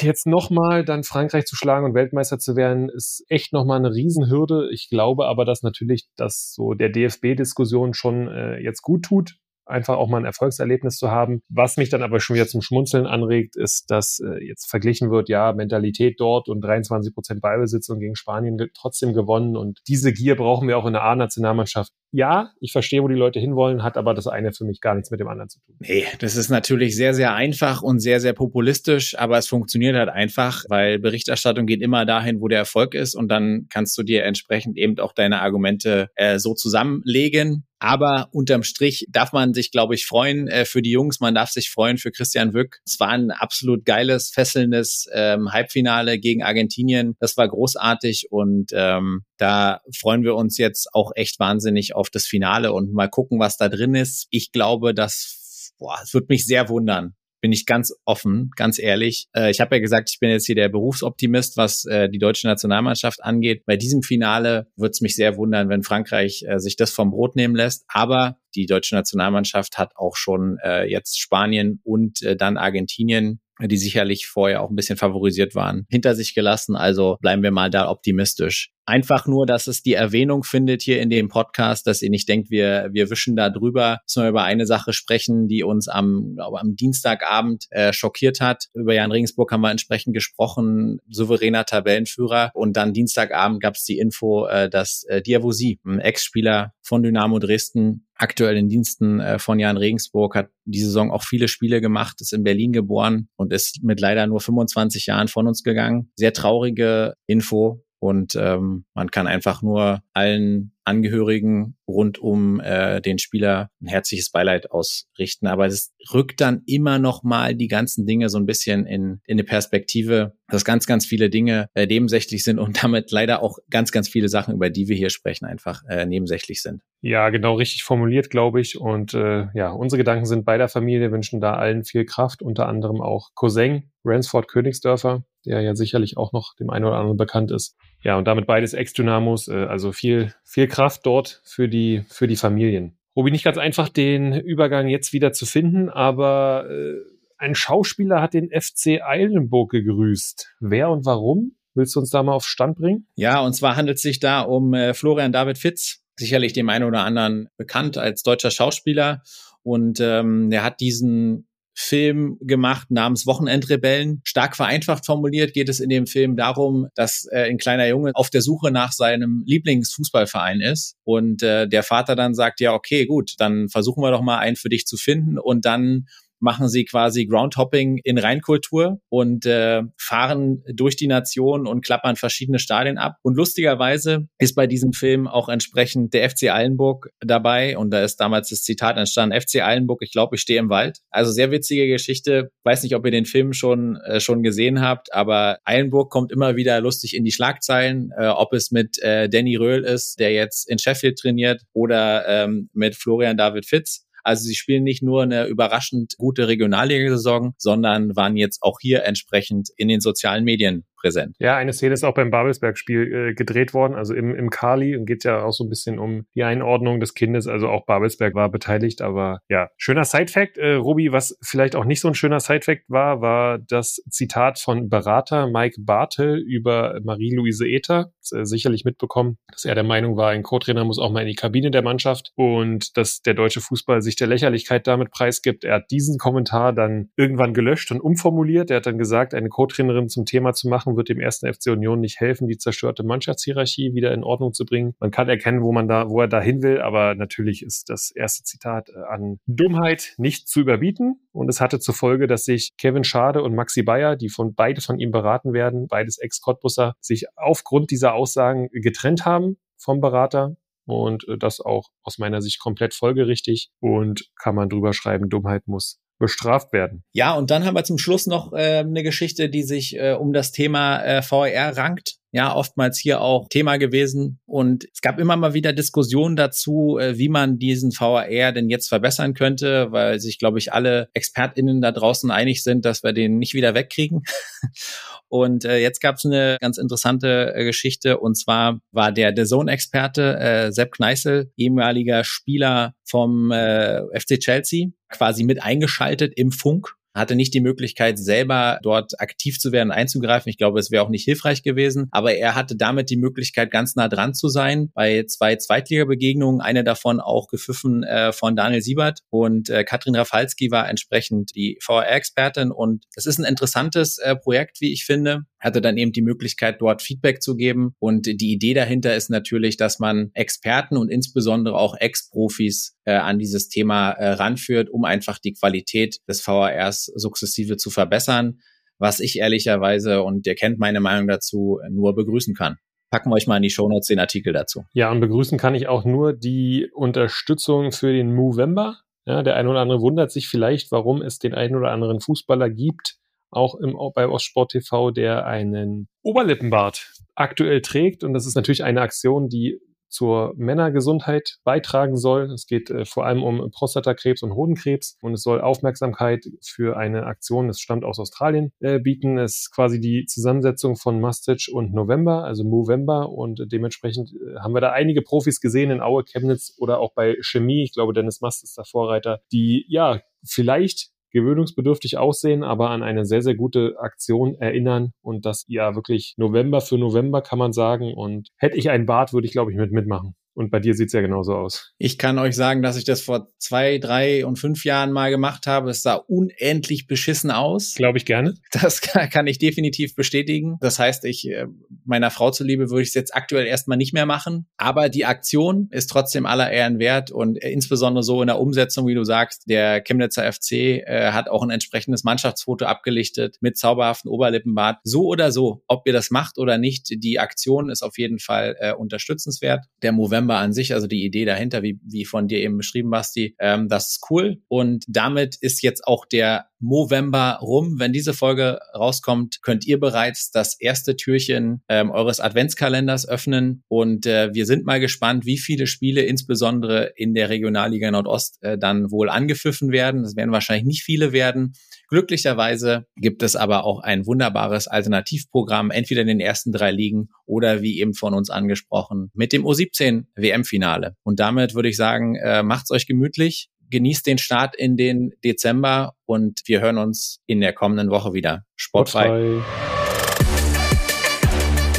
jetzt 0.00 0.26
nochmal 0.26 0.84
dann 0.84 1.04
Frankreich 1.04 1.46
zu 1.46 1.56
schlagen 1.56 1.86
und 1.86 1.94
Weltmeister 1.94 2.38
zu 2.38 2.56
werden, 2.56 2.88
ist 2.88 3.24
echt 3.28 3.52
nochmal 3.52 3.78
eine 3.78 3.92
Riesenhürde. 3.92 4.68
Ich 4.72 4.88
glaube 4.88 5.26
aber, 5.26 5.44
dass 5.44 5.62
natürlich 5.62 6.08
das 6.16 6.52
so 6.54 6.74
der 6.74 6.90
DFB-Diskussion 6.90 7.94
schon 7.94 8.28
äh, 8.28 8.58
jetzt 8.58 8.82
gut 8.82 9.04
tut 9.04 9.36
einfach 9.64 9.96
auch 9.96 10.08
mal 10.08 10.18
ein 10.18 10.24
Erfolgserlebnis 10.24 10.96
zu 10.96 11.10
haben. 11.10 11.42
Was 11.48 11.76
mich 11.76 11.88
dann 11.88 12.02
aber 12.02 12.20
schon 12.20 12.34
wieder 12.34 12.46
zum 12.46 12.62
Schmunzeln 12.62 13.06
anregt, 13.06 13.56
ist, 13.56 13.90
dass 13.90 14.20
äh, 14.20 14.44
jetzt 14.44 14.68
verglichen 14.68 15.10
wird, 15.10 15.28
ja, 15.28 15.52
Mentalität 15.52 16.20
dort 16.20 16.48
und 16.48 16.60
23 16.60 17.14
Prozent 17.14 17.40
Ballbesitz 17.40 17.88
und 17.88 18.00
gegen 18.00 18.16
Spanien 18.16 18.58
trotzdem 18.74 19.14
gewonnen. 19.14 19.56
Und 19.56 19.80
diese 19.88 20.12
Gier 20.12 20.36
brauchen 20.36 20.68
wir 20.68 20.78
auch 20.78 20.86
in 20.86 20.92
der 20.92 21.04
A-Nationalmannschaft. 21.04 21.92
Ja, 22.14 22.50
ich 22.60 22.72
verstehe, 22.72 23.02
wo 23.02 23.08
die 23.08 23.14
Leute 23.14 23.40
hinwollen, 23.40 23.82
hat 23.82 23.96
aber 23.96 24.12
das 24.12 24.26
eine 24.26 24.52
für 24.52 24.64
mich 24.64 24.82
gar 24.82 24.94
nichts 24.94 25.10
mit 25.10 25.18
dem 25.18 25.28
anderen 25.28 25.48
zu 25.48 25.60
tun. 25.60 25.76
Nee, 25.80 26.04
das 26.18 26.36
ist 26.36 26.50
natürlich 26.50 26.94
sehr, 26.94 27.14
sehr 27.14 27.34
einfach 27.34 27.80
und 27.80 28.00
sehr, 28.00 28.20
sehr 28.20 28.34
populistisch, 28.34 29.18
aber 29.18 29.38
es 29.38 29.48
funktioniert 29.48 29.96
halt 29.96 30.10
einfach, 30.10 30.64
weil 30.68 30.98
Berichterstattung 30.98 31.64
geht 31.64 31.80
immer 31.80 32.04
dahin, 32.04 32.42
wo 32.42 32.48
der 32.48 32.58
Erfolg 32.58 32.94
ist 32.94 33.14
und 33.14 33.28
dann 33.28 33.66
kannst 33.70 33.96
du 33.96 34.02
dir 34.02 34.24
entsprechend 34.24 34.76
eben 34.76 34.98
auch 34.98 35.14
deine 35.14 35.40
Argumente 35.40 36.10
äh, 36.14 36.38
so 36.38 36.52
zusammenlegen. 36.52 37.64
Aber 37.78 38.28
unterm 38.30 38.62
Strich 38.62 39.06
darf 39.10 39.32
man 39.32 39.54
sich, 39.54 39.72
glaube 39.72 39.96
ich, 39.96 40.06
freuen 40.06 40.46
äh, 40.46 40.64
für 40.64 40.82
die 40.82 40.92
Jungs. 40.92 41.18
Man 41.18 41.34
darf 41.34 41.50
sich 41.50 41.68
freuen 41.68 41.98
für 41.98 42.12
Christian 42.12 42.54
Wück. 42.54 42.78
Es 42.86 43.00
war 43.00 43.08
ein 43.08 43.32
absolut 43.32 43.84
geiles, 43.84 44.30
fesselndes 44.30 45.08
ähm, 45.12 45.52
Halbfinale 45.52 46.20
gegen 46.20 46.44
Argentinien. 46.44 47.16
Das 47.18 47.36
war 47.36 47.48
großartig 47.48 48.28
und 48.30 48.70
ähm, 48.72 49.22
da 49.42 49.80
freuen 49.92 50.22
wir 50.22 50.36
uns 50.36 50.56
jetzt 50.56 50.94
auch 50.94 51.10
echt 51.16 51.40
wahnsinnig 51.40 51.96
auf 51.96 52.10
das 52.10 52.26
Finale 52.26 52.72
und 52.72 52.92
mal 52.92 53.08
gucken, 53.08 53.40
was 53.40 53.56
da 53.56 53.68
drin 53.68 53.96
ist. 53.96 54.28
Ich 54.30 54.52
glaube, 54.52 54.94
dass 54.94 55.72
boah, 55.78 55.98
es 56.00 56.14
wird 56.14 56.28
mich 56.28 56.46
sehr 56.46 56.68
wundern, 56.68 57.16
bin 57.40 57.50
ich 57.50 57.66
ganz 57.66 57.92
offen, 58.04 58.50
ganz 58.54 58.78
ehrlich. 58.78 59.26
Äh, 59.34 59.50
ich 59.50 59.60
habe 59.60 59.74
ja 59.74 59.80
gesagt, 59.80 60.10
ich 60.10 60.20
bin 60.20 60.30
jetzt 60.30 60.46
hier 60.46 60.54
der 60.54 60.68
Berufsoptimist, 60.68 61.56
was 61.56 61.84
äh, 61.86 62.08
die 62.08 62.20
deutsche 62.20 62.46
Nationalmannschaft 62.46 63.20
angeht. 63.24 63.64
Bei 63.66 63.76
diesem 63.76 64.02
Finale 64.02 64.68
wird 64.76 64.94
es 64.94 65.00
mich 65.00 65.16
sehr 65.16 65.36
wundern, 65.36 65.68
wenn 65.68 65.82
Frankreich 65.82 66.44
äh, 66.46 66.60
sich 66.60 66.76
das 66.76 66.92
vom 66.92 67.10
Brot 67.10 67.34
nehmen 67.34 67.56
lässt. 67.56 67.84
Aber 67.88 68.36
die 68.54 68.66
deutsche 68.66 68.94
Nationalmannschaft 68.94 69.76
hat 69.76 69.96
auch 69.96 70.14
schon 70.14 70.58
jetzt 70.86 71.18
Spanien 71.18 71.80
und 71.84 72.20
dann 72.38 72.58
Argentinien 72.58 73.40
die 73.60 73.76
sicherlich 73.76 74.26
vorher 74.26 74.62
auch 74.62 74.70
ein 74.70 74.76
bisschen 74.76 74.96
favorisiert 74.96 75.54
waren, 75.54 75.86
hinter 75.88 76.14
sich 76.14 76.34
gelassen. 76.34 76.76
Also 76.76 77.16
bleiben 77.20 77.42
wir 77.42 77.50
mal 77.50 77.70
da 77.70 77.88
optimistisch. 77.88 78.72
Einfach 78.84 79.26
nur, 79.26 79.46
dass 79.46 79.68
es 79.68 79.82
die 79.82 79.94
Erwähnung 79.94 80.42
findet 80.42 80.82
hier 80.82 81.00
in 81.00 81.08
dem 81.08 81.28
Podcast, 81.28 81.86
dass 81.86 82.02
ihr 82.02 82.10
nicht 82.10 82.28
denkt, 82.28 82.50
wir, 82.50 82.88
wir 82.92 83.10
wischen 83.10 83.36
da 83.36 83.48
drüber. 83.48 84.00
Müssen 84.06 84.22
wir 84.24 84.30
über 84.30 84.42
eine 84.42 84.66
Sache 84.66 84.92
sprechen, 84.92 85.46
die 85.46 85.62
uns 85.62 85.86
am, 85.86 86.34
glaube, 86.34 86.60
am 86.60 86.74
Dienstagabend 86.74 87.66
äh, 87.70 87.92
schockiert 87.92 88.40
hat. 88.40 88.66
Über 88.74 88.92
Jan 88.94 89.12
Regensburg 89.12 89.52
haben 89.52 89.60
wir 89.60 89.70
entsprechend 89.70 90.14
gesprochen, 90.14 90.98
souveräner 91.08 91.64
Tabellenführer. 91.64 92.50
Und 92.54 92.76
dann 92.76 92.92
Dienstagabend 92.92 93.62
gab 93.62 93.76
es 93.76 93.84
die 93.84 93.98
Info, 93.98 94.46
äh, 94.46 94.68
dass 94.68 95.04
äh, 95.04 95.22
Diavosi, 95.22 95.78
ein 95.86 96.00
Ex-Spieler 96.00 96.74
von 96.82 97.04
Dynamo 97.04 97.38
Dresden, 97.38 98.06
aktuell 98.16 98.56
in 98.56 98.68
Diensten 98.68 99.20
äh, 99.20 99.38
von 99.38 99.60
Jan 99.60 99.76
Regensburg, 99.76 100.34
hat 100.34 100.50
die 100.64 100.80
Saison 100.80 101.12
auch 101.12 101.22
viele 101.22 101.46
Spiele 101.46 101.80
gemacht, 101.80 102.20
ist 102.20 102.32
in 102.32 102.42
Berlin 102.42 102.72
geboren 102.72 103.28
und 103.36 103.52
ist 103.52 103.82
mit 103.84 104.00
leider 104.00 104.26
nur 104.26 104.40
25 104.40 105.06
Jahren 105.06 105.28
von 105.28 105.46
uns 105.46 105.62
gegangen. 105.62 106.10
Sehr 106.16 106.32
traurige 106.32 107.14
Info 107.26 107.84
und 108.02 108.34
ähm, 108.34 108.84
man 108.94 109.12
kann 109.12 109.28
einfach 109.28 109.62
nur 109.62 110.02
allen 110.12 110.72
Angehörigen 110.84 111.76
rund 111.86 112.18
um 112.18 112.58
äh, 112.58 113.00
den 113.00 113.20
Spieler 113.20 113.70
ein 113.80 113.86
herzliches 113.86 114.30
Beileid 114.30 114.72
ausrichten. 114.72 115.46
Aber 115.46 115.66
es 115.66 115.94
rückt 116.12 116.40
dann 116.40 116.62
immer 116.66 116.98
noch 116.98 117.22
mal 117.22 117.54
die 117.54 117.68
ganzen 117.68 118.04
Dinge 118.04 118.28
so 118.28 118.38
ein 118.38 118.46
bisschen 118.46 118.86
in, 118.86 119.20
in 119.24 119.36
eine 119.36 119.44
Perspektive, 119.44 120.34
dass 120.48 120.64
ganz, 120.64 120.86
ganz 120.86 121.06
viele 121.06 121.30
Dinge 121.30 121.68
äh, 121.74 121.86
nebensächlich 121.86 122.42
sind 122.42 122.58
und 122.58 122.82
damit 122.82 123.12
leider 123.12 123.40
auch 123.40 123.58
ganz, 123.70 123.92
ganz 123.92 124.08
viele 124.08 124.28
Sachen, 124.28 124.52
über 124.52 124.68
die 124.68 124.88
wir 124.88 124.96
hier 124.96 125.10
sprechen, 125.10 125.44
einfach 125.44 125.84
äh, 125.88 126.04
nebensächlich 126.04 126.60
sind. 126.60 126.82
Ja, 127.02 127.30
genau 127.30 127.54
richtig 127.54 127.84
formuliert, 127.84 128.30
glaube 128.30 128.60
ich. 128.60 128.80
Und 128.80 129.14
äh, 129.14 129.46
ja, 129.54 129.70
unsere 129.70 129.98
Gedanken 129.98 130.26
sind 130.26 130.44
bei 130.44 130.58
der 130.58 130.68
Familie, 130.68 131.12
wünschen 131.12 131.40
da 131.40 131.54
allen 131.54 131.84
viel 131.84 132.04
Kraft, 132.04 132.42
unter 132.42 132.66
anderem 132.66 133.00
auch 133.00 133.30
Cousin 133.36 133.92
Ransford 134.04 134.48
Königsdörfer, 134.48 135.24
der 135.46 135.60
ja 135.60 135.74
sicherlich 135.74 136.16
auch 136.16 136.32
noch 136.32 136.54
dem 136.56 136.70
einen 136.70 136.84
oder 136.84 136.96
anderen 136.96 137.16
bekannt 137.16 137.50
ist. 137.50 137.76
Ja, 138.02 138.16
und 138.16 138.26
damit 138.26 138.46
beides 138.46 138.74
Ex-Dynamos, 138.74 139.48
äh, 139.48 139.64
also 139.64 139.92
viel, 139.92 140.34
viel 140.44 140.66
Kraft 140.66 141.06
dort 141.06 141.40
für 141.44 141.68
die, 141.68 142.04
für 142.08 142.26
die 142.26 142.36
Familien. 142.36 142.96
Robi, 143.14 143.30
nicht 143.30 143.44
ganz 143.44 143.58
einfach, 143.58 143.88
den 143.88 144.32
Übergang 144.32 144.88
jetzt 144.88 145.12
wieder 145.12 145.32
zu 145.32 145.46
finden, 145.46 145.88
aber 145.88 146.66
äh, 146.70 146.94
ein 147.36 147.54
Schauspieler 147.54 148.22
hat 148.22 148.34
den 148.34 148.48
FC 148.50 149.02
Eilenburg 149.02 149.70
gegrüßt. 149.70 150.54
Wer 150.60 150.90
und 150.90 151.04
warum? 151.04 151.56
Willst 151.74 151.94
du 151.94 152.00
uns 152.00 152.10
da 152.10 152.22
mal 152.22 152.32
auf 152.32 152.46
Stand 152.46 152.76
bringen? 152.76 153.06
Ja, 153.16 153.40
und 153.40 153.54
zwar 153.54 153.76
handelt 153.76 153.96
es 153.96 154.02
sich 154.02 154.20
da 154.20 154.42
um 154.42 154.74
äh, 154.74 154.94
Florian 154.94 155.32
David 155.32 155.58
Fitz, 155.58 156.02
sicherlich 156.16 156.52
dem 156.52 156.68
einen 156.68 156.84
oder 156.84 157.04
anderen 157.04 157.48
bekannt 157.56 157.98
als 157.98 158.22
deutscher 158.22 158.50
Schauspieler. 158.50 159.22
Und 159.62 160.00
ähm, 160.00 160.50
er 160.50 160.64
hat 160.64 160.80
diesen 160.80 161.46
Film 161.74 162.38
gemacht 162.40 162.90
namens 162.90 163.26
Wochenendrebellen. 163.26 164.20
Stark 164.24 164.56
vereinfacht 164.56 165.06
formuliert 165.06 165.54
geht 165.54 165.68
es 165.68 165.80
in 165.80 165.88
dem 165.88 166.06
Film 166.06 166.36
darum, 166.36 166.88
dass 166.94 167.26
äh, 167.30 167.48
ein 167.48 167.58
kleiner 167.58 167.86
Junge 167.86 168.12
auf 168.14 168.30
der 168.30 168.42
Suche 168.42 168.70
nach 168.70 168.92
seinem 168.92 169.42
Lieblingsfußballverein 169.46 170.60
ist 170.60 170.96
und 171.04 171.42
äh, 171.42 171.66
der 171.66 171.82
Vater 171.82 172.14
dann 172.14 172.34
sagt, 172.34 172.60
ja, 172.60 172.74
okay, 172.74 173.06
gut, 173.06 173.34
dann 173.38 173.68
versuchen 173.68 174.02
wir 174.02 174.10
doch 174.10 174.22
mal 174.22 174.38
einen 174.38 174.56
für 174.56 174.68
dich 174.68 174.86
zu 174.86 174.96
finden 174.96 175.38
und 175.38 175.64
dann 175.64 176.06
machen 176.42 176.68
sie 176.68 176.84
quasi 176.84 177.26
Groundhopping 177.26 178.00
in 178.02 178.18
Reinkultur 178.18 178.98
und 179.08 179.46
äh, 179.46 179.82
fahren 179.96 180.62
durch 180.72 180.96
die 180.96 181.06
Nation 181.06 181.66
und 181.66 181.84
klappern 181.84 182.16
verschiedene 182.16 182.58
Stadien 182.58 182.98
ab. 182.98 183.16
Und 183.22 183.36
lustigerweise 183.36 184.26
ist 184.38 184.54
bei 184.54 184.66
diesem 184.66 184.92
Film 184.92 185.26
auch 185.28 185.48
entsprechend 185.48 186.14
der 186.14 186.28
FC 186.28 186.50
Eilenburg 186.50 187.10
dabei. 187.20 187.78
Und 187.78 187.90
da 187.90 188.02
ist 188.02 188.16
damals 188.16 188.48
das 188.50 188.62
Zitat 188.62 188.96
entstanden, 188.96 189.40
FC 189.40 189.62
Eilenburg, 189.62 190.02
ich 190.02 190.12
glaube, 190.12 190.36
ich 190.36 190.42
stehe 190.42 190.58
im 190.58 190.68
Wald. 190.68 190.98
Also 191.10 191.30
sehr 191.30 191.50
witzige 191.50 191.86
Geschichte. 191.86 192.50
Weiß 192.64 192.82
nicht, 192.82 192.94
ob 192.94 193.04
ihr 193.04 193.12
den 193.12 193.26
Film 193.26 193.52
schon, 193.52 193.96
äh, 193.96 194.20
schon 194.20 194.42
gesehen 194.42 194.80
habt, 194.80 195.12
aber 195.14 195.58
Eilenburg 195.64 196.10
kommt 196.10 196.32
immer 196.32 196.56
wieder 196.56 196.80
lustig 196.80 197.14
in 197.14 197.24
die 197.24 197.32
Schlagzeilen, 197.32 198.10
äh, 198.18 198.26
ob 198.26 198.52
es 198.52 198.70
mit 198.70 199.00
äh, 199.02 199.28
Danny 199.28 199.56
Röhl 199.56 199.84
ist, 199.84 200.18
der 200.18 200.32
jetzt 200.32 200.68
in 200.68 200.78
Sheffield 200.78 201.18
trainiert, 201.18 201.62
oder 201.72 202.26
ähm, 202.26 202.68
mit 202.72 202.96
Florian 202.96 203.36
David 203.36 203.66
Fitz. 203.66 204.06
Also 204.22 204.44
sie 204.44 204.54
spielen 204.54 204.84
nicht 204.84 205.02
nur 205.02 205.22
eine 205.22 205.46
überraschend 205.46 206.14
gute 206.16 206.48
Regionalliga-Saison, 206.48 207.54
sondern 207.58 208.14
waren 208.16 208.36
jetzt 208.36 208.62
auch 208.62 208.78
hier 208.80 209.04
entsprechend 209.04 209.70
in 209.76 209.88
den 209.88 210.00
sozialen 210.00 210.44
Medien 210.44 210.84
präsent. 211.02 211.36
Ja, 211.38 211.56
eine 211.56 211.72
Szene 211.72 211.94
ist 211.94 212.04
auch 212.04 212.14
beim 212.14 212.30
Babelsberg-Spiel 212.30 213.12
äh, 213.12 213.34
gedreht 213.34 213.74
worden, 213.74 213.94
also 213.94 214.14
im, 214.14 214.34
im 214.34 214.50
Kali 214.50 214.96
und 214.96 215.06
geht 215.06 215.24
ja 215.24 215.42
auch 215.42 215.52
so 215.52 215.64
ein 215.64 215.68
bisschen 215.68 215.98
um 215.98 216.24
die 216.34 216.44
Einordnung 216.44 217.00
des 217.00 217.14
Kindes. 217.14 217.46
Also 217.46 217.68
auch 217.68 217.84
Babelsberg 217.84 218.34
war 218.34 218.50
beteiligt, 218.50 219.02
aber 219.02 219.40
ja, 219.48 219.68
schöner 219.76 220.04
Side-Fact. 220.04 220.56
Äh, 220.58 220.74
Robi, 220.74 221.12
was 221.12 221.36
vielleicht 221.42 221.76
auch 221.76 221.84
nicht 221.84 222.00
so 222.00 222.08
ein 222.08 222.14
schöner 222.14 222.40
Side-Fact 222.40 222.84
war, 222.88 223.20
war 223.20 223.58
das 223.58 224.02
Zitat 224.08 224.58
von 224.58 224.88
Berater 224.88 225.48
Mike 225.48 225.76
Bartel 225.80 226.38
über 226.38 227.00
Marie-Louise 227.02 227.66
Ether. 227.66 228.12
Äh, 228.32 228.44
sicherlich 228.44 228.84
mitbekommen, 228.84 229.38
dass 229.50 229.64
er 229.64 229.74
der 229.74 229.84
Meinung 229.84 230.16
war, 230.16 230.30
ein 230.30 230.42
Co-Trainer 230.42 230.84
muss 230.84 230.98
auch 230.98 231.10
mal 231.10 231.22
in 231.22 231.28
die 231.28 231.34
Kabine 231.34 231.70
der 231.70 231.82
Mannschaft 231.82 232.32
und 232.36 232.96
dass 232.96 233.22
der 233.22 233.34
deutsche 233.34 233.60
Fußball 233.60 234.02
sich 234.02 234.16
der 234.16 234.28
Lächerlichkeit 234.28 234.86
damit 234.86 235.10
preisgibt. 235.10 235.64
Er 235.64 235.76
hat 235.76 235.90
diesen 235.90 236.18
Kommentar 236.18 236.72
dann 236.72 237.10
irgendwann 237.16 237.54
gelöscht 237.54 237.90
und 237.90 238.00
umformuliert. 238.00 238.70
Er 238.70 238.76
hat 238.76 238.86
dann 238.86 238.98
gesagt, 238.98 239.34
eine 239.34 239.48
Co-Trainerin 239.48 240.08
zum 240.08 240.24
Thema 240.24 240.52
zu 240.52 240.68
machen, 240.68 240.91
wird 240.96 241.08
dem 241.08 241.20
ersten 241.20 241.52
FC 241.52 241.68
Union 241.70 242.00
nicht 242.00 242.20
helfen, 242.20 242.48
die 242.48 242.58
zerstörte 242.58 243.04
Mannschaftshierarchie 243.04 243.94
wieder 243.94 244.12
in 244.12 244.24
Ordnung 244.24 244.52
zu 244.52 244.64
bringen. 244.64 244.94
Man 245.00 245.10
kann 245.10 245.28
erkennen, 245.28 245.62
wo 245.62 245.72
man 245.72 245.88
da, 245.88 246.08
wo 246.08 246.20
er 246.20 246.28
da 246.28 246.40
hin 246.40 246.62
will, 246.62 246.80
aber 246.80 247.14
natürlich 247.14 247.62
ist 247.62 247.88
das 247.88 248.10
erste 248.10 248.44
Zitat 248.44 248.88
äh, 248.90 248.98
an 249.08 249.38
Dummheit 249.46 250.14
nicht 250.18 250.48
zu 250.48 250.60
überbieten. 250.60 251.20
Und 251.32 251.48
es 251.48 251.60
hatte 251.60 251.80
zur 251.80 251.94
Folge, 251.94 252.26
dass 252.26 252.44
sich 252.44 252.72
Kevin 252.76 253.04
Schade 253.04 253.42
und 253.42 253.54
Maxi 253.54 253.82
Bayer, 253.82 254.16
die 254.16 254.28
von 254.28 254.54
beide 254.54 254.80
von 254.80 254.98
ihm 254.98 255.10
beraten 255.10 255.52
werden, 255.52 255.86
beides 255.88 256.18
Ex-Cottbusser, 256.18 256.94
sich 257.00 257.26
aufgrund 257.36 257.90
dieser 257.90 258.14
Aussagen 258.14 258.68
getrennt 258.72 259.24
haben 259.24 259.56
vom 259.78 260.00
Berater. 260.00 260.56
Und 260.84 261.26
äh, 261.28 261.38
das 261.38 261.60
auch 261.60 261.88
aus 262.02 262.18
meiner 262.18 262.42
Sicht 262.42 262.60
komplett 262.60 262.94
folgerichtig. 262.94 263.70
Und 263.80 264.28
kann 264.40 264.54
man 264.54 264.68
drüber 264.68 264.92
schreiben, 264.92 265.28
Dummheit 265.28 265.66
muss 265.66 266.01
bestraft 266.22 266.72
werden. 266.72 267.02
Ja, 267.12 267.34
und 267.34 267.50
dann 267.50 267.64
haben 267.64 267.74
wir 267.74 267.84
zum 267.84 267.98
Schluss 267.98 268.26
noch 268.26 268.52
äh, 268.52 268.78
eine 268.78 269.02
Geschichte, 269.02 269.50
die 269.50 269.64
sich 269.64 269.98
äh, 269.98 270.12
um 270.12 270.32
das 270.32 270.52
Thema 270.52 271.02
äh, 271.02 271.20
VR 271.20 271.76
rankt 271.76 272.16
ja 272.32 272.54
oftmals 272.54 272.98
hier 272.98 273.20
auch 273.20 273.48
Thema 273.48 273.76
gewesen. 273.76 274.40
Und 274.46 274.86
es 274.92 275.02
gab 275.02 275.18
immer 275.18 275.36
mal 275.36 275.52
wieder 275.52 275.72
Diskussionen 275.74 276.34
dazu, 276.34 276.98
äh, 276.98 277.18
wie 277.18 277.28
man 277.28 277.58
diesen 277.58 277.92
VAR 277.92 278.52
denn 278.52 278.70
jetzt 278.70 278.88
verbessern 278.88 279.34
könnte, 279.34 279.92
weil 279.92 280.18
sich, 280.18 280.38
glaube 280.38 280.58
ich, 280.58 280.72
alle 280.72 281.08
ExpertInnen 281.12 281.82
da 281.82 281.92
draußen 281.92 282.30
einig 282.30 282.62
sind, 282.64 282.84
dass 282.86 283.02
wir 283.02 283.12
den 283.12 283.38
nicht 283.38 283.54
wieder 283.54 283.74
wegkriegen. 283.74 284.22
Und 285.28 285.64
äh, 285.64 285.78
jetzt 285.78 286.00
gab 286.00 286.16
es 286.16 286.26
eine 286.26 286.58
ganz 286.60 286.76
interessante 286.76 287.54
äh, 287.54 287.64
Geschichte 287.64 288.18
und 288.18 288.34
zwar 288.34 288.80
war 288.90 289.12
der 289.12 289.32
The 289.34 289.44
Zone-Experte 289.44 290.38
äh, 290.38 290.72
Sepp 290.72 290.92
Kneißel, 290.92 291.50
ehemaliger 291.56 292.22
Spieler 292.22 292.94
vom 293.02 293.50
äh, 293.50 294.02
FC 294.14 294.38
Chelsea, 294.38 294.88
quasi 295.12 295.44
mit 295.44 295.62
eingeschaltet 295.62 296.32
im 296.36 296.50
Funk 296.50 296.96
hatte 297.14 297.36
nicht 297.36 297.52
die 297.52 297.60
Möglichkeit, 297.60 298.18
selber 298.18 298.78
dort 298.82 299.20
aktiv 299.20 299.58
zu 299.58 299.72
werden, 299.72 299.90
einzugreifen. 299.90 300.48
Ich 300.48 300.56
glaube, 300.56 300.78
es 300.78 300.90
wäre 300.90 301.04
auch 301.04 301.10
nicht 301.10 301.24
hilfreich 301.24 301.62
gewesen. 301.62 302.08
Aber 302.10 302.34
er 302.34 302.54
hatte 302.54 302.76
damit 302.76 303.10
die 303.10 303.16
Möglichkeit, 303.16 303.70
ganz 303.70 303.96
nah 303.96 304.08
dran 304.08 304.34
zu 304.34 304.48
sein 304.48 304.90
bei 304.94 305.24
zwei 305.24 305.56
Zweitliga-Begegnungen. 305.56 306.60
Eine 306.60 306.84
davon 306.84 307.20
auch 307.20 307.48
gepfiffen 307.48 308.02
äh, 308.02 308.32
von 308.32 308.56
Daniel 308.56 308.82
Siebert 308.82 309.20
und 309.30 309.68
äh, 309.68 309.84
Katrin 309.84 310.16
Rafalski 310.16 310.70
war 310.70 310.88
entsprechend 310.88 311.54
die 311.54 311.78
VR-Expertin. 311.82 312.70
Und 312.70 313.04
es 313.14 313.26
ist 313.26 313.38
ein 313.38 313.44
interessantes 313.44 314.18
äh, 314.18 314.34
Projekt, 314.34 314.80
wie 314.80 314.92
ich 314.92 315.04
finde 315.04 315.42
hatte 315.62 315.80
dann 315.80 315.96
eben 315.96 316.12
die 316.12 316.22
Möglichkeit, 316.22 316.80
dort 316.80 317.02
Feedback 317.02 317.42
zu 317.42 317.56
geben. 317.56 317.94
Und 317.98 318.26
die 318.26 318.52
Idee 318.52 318.74
dahinter 318.74 319.14
ist 319.14 319.30
natürlich, 319.30 319.76
dass 319.76 319.98
man 319.98 320.30
Experten 320.34 320.96
und 320.96 321.08
insbesondere 321.08 321.76
auch 321.76 321.94
Ex-Profis 321.98 322.96
äh, 323.04 323.14
an 323.14 323.38
dieses 323.38 323.68
Thema 323.68 324.10
äh, 324.12 324.32
ranführt, 324.32 324.90
um 324.90 325.04
einfach 325.04 325.38
die 325.38 325.54
Qualität 325.54 326.18
des 326.28 326.40
VRs 326.40 327.06
sukzessive 327.14 327.76
zu 327.76 327.90
verbessern, 327.90 328.58
was 328.98 329.20
ich 329.20 329.38
ehrlicherweise, 329.38 330.22
und 330.22 330.46
ihr 330.46 330.54
kennt 330.54 330.78
meine 330.78 331.00
Meinung 331.00 331.28
dazu, 331.28 331.78
nur 331.90 332.14
begrüßen 332.14 332.54
kann 332.54 332.76
packen 333.12 333.30
wir 333.30 333.34
euch 333.34 333.46
mal 333.46 333.58
in 333.58 333.62
die 333.62 333.70
Shownotes 333.70 334.08
den 334.08 334.18
Artikel 334.18 334.54
dazu. 334.54 334.84
Ja, 334.94 335.10
und 335.10 335.20
begrüßen 335.20 335.58
kann 335.58 335.74
ich 335.74 335.86
auch 335.86 336.04
nur 336.04 336.32
die 336.32 336.88
Unterstützung 336.94 337.92
für 337.92 338.10
den 338.10 338.34
Movember. 338.34 338.96
Ja, 339.26 339.42
der 339.42 339.54
eine 339.54 339.68
oder 339.68 339.80
andere 339.80 340.00
wundert 340.00 340.32
sich 340.32 340.48
vielleicht, 340.48 340.90
warum 340.90 341.22
es 341.22 341.38
den 341.38 341.54
einen 341.54 341.76
oder 341.76 341.92
anderen 341.92 342.20
Fußballer 342.20 342.70
gibt, 342.70 343.18
auch 343.52 343.74
im, 343.76 343.96
bei 344.14 344.28
Ostsport 344.28 344.72
TV, 344.72 345.10
der 345.10 345.46
einen 345.46 346.08
Oberlippenbart 346.22 347.12
aktuell 347.34 347.82
trägt. 347.82 348.24
Und 348.24 348.34
das 348.34 348.46
ist 348.46 348.54
natürlich 348.54 348.84
eine 348.84 349.00
Aktion, 349.00 349.48
die 349.48 349.80
zur 350.12 350.52
Männergesundheit 350.56 351.58
beitragen 351.64 352.16
soll. 352.16 352.52
Es 352.52 352.66
geht 352.66 352.90
äh, 352.90 353.04
vor 353.04 353.26
allem 353.26 353.42
um 353.42 353.70
Prostatakrebs 353.70 354.42
und 354.42 354.54
Hodenkrebs 354.54 355.16
und 355.22 355.32
es 355.32 355.42
soll 355.42 355.60
Aufmerksamkeit 355.60 356.44
für 356.60 356.96
eine 356.96 357.24
Aktion, 357.24 357.66
das 357.66 357.80
stammt 357.80 358.04
aus 358.04 358.18
Australien, 358.18 358.72
äh, 358.80 358.98
bieten. 358.98 359.38
Es 359.38 359.60
ist 359.60 359.74
quasi 359.74 360.00
die 360.00 360.26
Zusammensetzung 360.26 360.96
von 360.96 361.18
Mustich 361.20 361.70
und 361.72 361.94
November, 361.94 362.44
also 362.44 362.62
Movember 362.62 363.30
und 363.30 363.66
dementsprechend 363.72 364.32
äh, 364.34 364.58
haben 364.60 364.74
wir 364.74 364.82
da 364.82 364.92
einige 364.92 365.22
Profis 365.22 365.60
gesehen 365.60 365.90
in 365.90 366.02
Aue, 366.02 366.24
Chemnitz 366.24 366.74
oder 366.78 366.98
auch 366.98 367.14
bei 367.14 367.36
Chemie. 367.40 367.82
Ich 367.82 367.94
glaube, 367.94 368.12
Dennis 368.12 368.42
Mast 368.42 368.62
ist 368.62 368.76
der 368.76 368.84
Vorreiter, 368.84 369.40
die 369.50 369.86
ja 369.88 370.20
vielleicht 370.44 371.11
gewöhnungsbedürftig 371.32 372.18
aussehen, 372.18 372.62
aber 372.62 372.90
an 372.90 373.02
eine 373.02 373.24
sehr, 373.24 373.42
sehr 373.42 373.54
gute 373.54 373.96
Aktion 373.98 374.54
erinnern 374.54 375.12
und 375.22 375.44
das 375.44 375.64
ja 375.68 375.94
wirklich 375.94 376.34
November 376.36 376.80
für 376.80 376.98
November 376.98 377.42
kann 377.42 377.58
man 377.58 377.72
sagen. 377.72 378.14
Und 378.14 378.48
hätte 378.56 378.76
ich 378.76 378.90
einen 378.90 379.06
Bart, 379.06 379.32
würde 379.32 379.46
ich, 379.46 379.52
glaube 379.52 379.72
ich, 379.72 379.78
mit 379.78 379.92
mitmachen. 379.92 380.34
Und 380.54 380.70
bei 380.70 380.80
dir 380.80 380.94
sieht's 380.94 381.12
ja 381.12 381.20
genauso 381.22 381.54
aus. 381.54 381.92
Ich 381.98 382.18
kann 382.18 382.38
euch 382.38 382.54
sagen, 382.54 382.82
dass 382.82 382.96
ich 382.96 383.04
das 383.04 383.22
vor 383.22 383.48
zwei, 383.58 383.98
drei 383.98 384.44
und 384.44 384.58
fünf 384.58 384.84
Jahren 384.84 385.10
mal 385.10 385.30
gemacht 385.30 385.66
habe. 385.66 385.90
Es 385.90 386.02
sah 386.02 386.14
unendlich 386.14 387.06
beschissen 387.06 387.50
aus. 387.50 387.94
Glaube 387.94 388.18
ich 388.18 388.26
gerne. 388.26 388.54
Das 388.70 389.00
kann 389.30 389.46
ich 389.46 389.58
definitiv 389.58 390.14
bestätigen. 390.14 390.76
Das 390.80 390.98
heißt, 390.98 391.24
ich 391.24 391.48
äh, 391.48 391.66
meiner 392.04 392.30
Frau 392.30 392.50
zuliebe 392.50 392.90
würde 392.90 393.02
ich 393.02 393.08
es 393.08 393.14
jetzt 393.14 393.34
aktuell 393.34 393.66
erstmal 393.66 393.96
nicht 393.96 394.12
mehr 394.12 394.26
machen. 394.26 394.66
Aber 394.76 395.08
die 395.08 395.24
Aktion 395.24 395.88
ist 395.90 396.08
trotzdem 396.08 396.44
aller 396.44 396.70
Ehren 396.70 396.98
wert 396.98 397.30
und 397.30 397.56
insbesondere 397.58 398.22
so 398.22 398.42
in 398.42 398.48
der 398.48 398.60
Umsetzung, 398.60 399.06
wie 399.06 399.14
du 399.14 399.24
sagst, 399.24 399.64
der 399.68 400.02
Chemnitzer 400.02 400.50
FC 400.52 400.72
äh, 400.72 401.32
hat 401.32 401.48
auch 401.48 401.62
ein 401.62 401.70
entsprechendes 401.70 402.24
Mannschaftsfoto 402.24 402.84
abgelichtet 402.84 403.56
mit 403.60 403.78
zauberhaften 403.78 404.30
Oberlippenbart. 404.30 404.98
So 405.04 405.24
oder 405.26 405.50
so, 405.50 405.82
ob 405.86 406.06
ihr 406.06 406.12
das 406.12 406.30
macht 406.30 406.58
oder 406.58 406.76
nicht, 406.76 407.08
die 407.10 407.38
Aktion 407.38 407.88
ist 407.88 408.02
auf 408.02 408.18
jeden 408.18 408.38
Fall 408.38 408.76
äh, 408.78 408.92
unterstützenswert. 408.92 409.86
Der 410.02 410.12
Movember 410.12 410.41
November 410.42 410.58
an 410.58 410.72
sich, 410.72 410.94
also 410.94 411.06
die 411.06 411.24
Idee 411.24 411.44
dahinter, 411.44 411.82
wie, 411.82 412.00
wie 412.04 412.24
von 412.24 412.48
dir 412.48 412.58
eben 412.58 412.76
beschrieben, 412.76 413.10
Basti, 413.10 413.54
ähm, 413.58 413.88
das 413.88 414.08
ist 414.08 414.26
cool. 414.30 414.62
Und 414.68 415.04
damit 415.08 415.56
ist 415.60 415.82
jetzt 415.82 416.06
auch 416.06 416.26
der 416.26 416.66
Movember 416.82 417.58
rum. 417.62 417.98
Wenn 417.98 418.12
diese 418.12 418.34
Folge 418.34 418.80
rauskommt, 418.94 419.62
könnt 419.62 419.86
ihr 419.86 419.98
bereits 419.98 420.50
das 420.50 420.78
erste 420.78 421.16
Türchen 421.16 421.82
ähm, 421.88 422.10
eures 422.10 422.40
Adventskalenders 422.40 423.26
öffnen. 423.26 423.84
Und 423.88 424.26
äh, 424.26 424.52
wir 424.52 424.66
sind 424.66 424.84
mal 424.84 425.00
gespannt, 425.00 425.46
wie 425.46 425.58
viele 425.58 425.86
Spiele 425.86 426.22
insbesondere 426.22 427.12
in 427.16 427.34
der 427.34 427.48
Regionalliga 427.48 428.10
Nordost 428.10 428.58
äh, 428.62 428.76
dann 428.76 429.10
wohl 429.10 429.30
angepfiffen 429.30 429.92
werden. 429.92 430.24
Das 430.24 430.36
werden 430.36 430.52
wahrscheinlich 430.52 430.84
nicht 430.84 431.02
viele 431.04 431.32
werden. 431.32 431.74
Glücklicherweise 432.08 433.06
gibt 433.16 433.42
es 433.42 433.56
aber 433.56 433.84
auch 433.84 434.00
ein 434.00 434.26
wunderbares 434.26 434.86
Alternativprogramm, 434.86 435.90
entweder 435.90 436.20
in 436.20 436.26
den 436.26 436.40
ersten 436.40 436.70
drei 436.70 436.90
Ligen 436.90 437.30
oder 437.46 437.80
wie 437.80 438.00
eben 438.00 438.12
von 438.12 438.34
uns 438.34 438.50
angesprochen 438.50 439.30
mit 439.32 439.52
dem 439.54 439.64
U17 439.64 440.24
WM-Finale. 440.36 441.16
Und 441.22 441.40
damit 441.40 441.74
würde 441.74 441.88
ich 441.88 441.96
sagen, 441.96 442.36
äh, 442.36 442.62
macht's 442.62 442.90
euch 442.90 443.06
gemütlich, 443.06 443.70
genießt 443.92 444.26
den 444.26 444.38
Start 444.38 444.74
in 444.74 444.96
den 444.96 445.32
Dezember 445.44 446.14
und 446.26 446.62
wir 446.64 446.80
hören 446.80 446.98
uns 446.98 447.38
in 447.46 447.60
der 447.60 447.72
kommenden 447.72 448.10
Woche 448.10 448.32
wieder. 448.32 448.64
Sportfrei. 448.74 449.60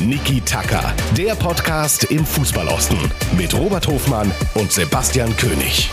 Niki 0.01 0.41
Tacker, 0.41 0.93
der 1.15 1.35
Podcast 1.35 2.11
im 2.11 2.25
Fußballosten 2.25 2.97
mit 3.37 3.53
Robert 3.53 3.87
Hofmann 3.87 4.29
und 4.55 4.69
Sebastian 4.69 5.37
König. 5.37 5.89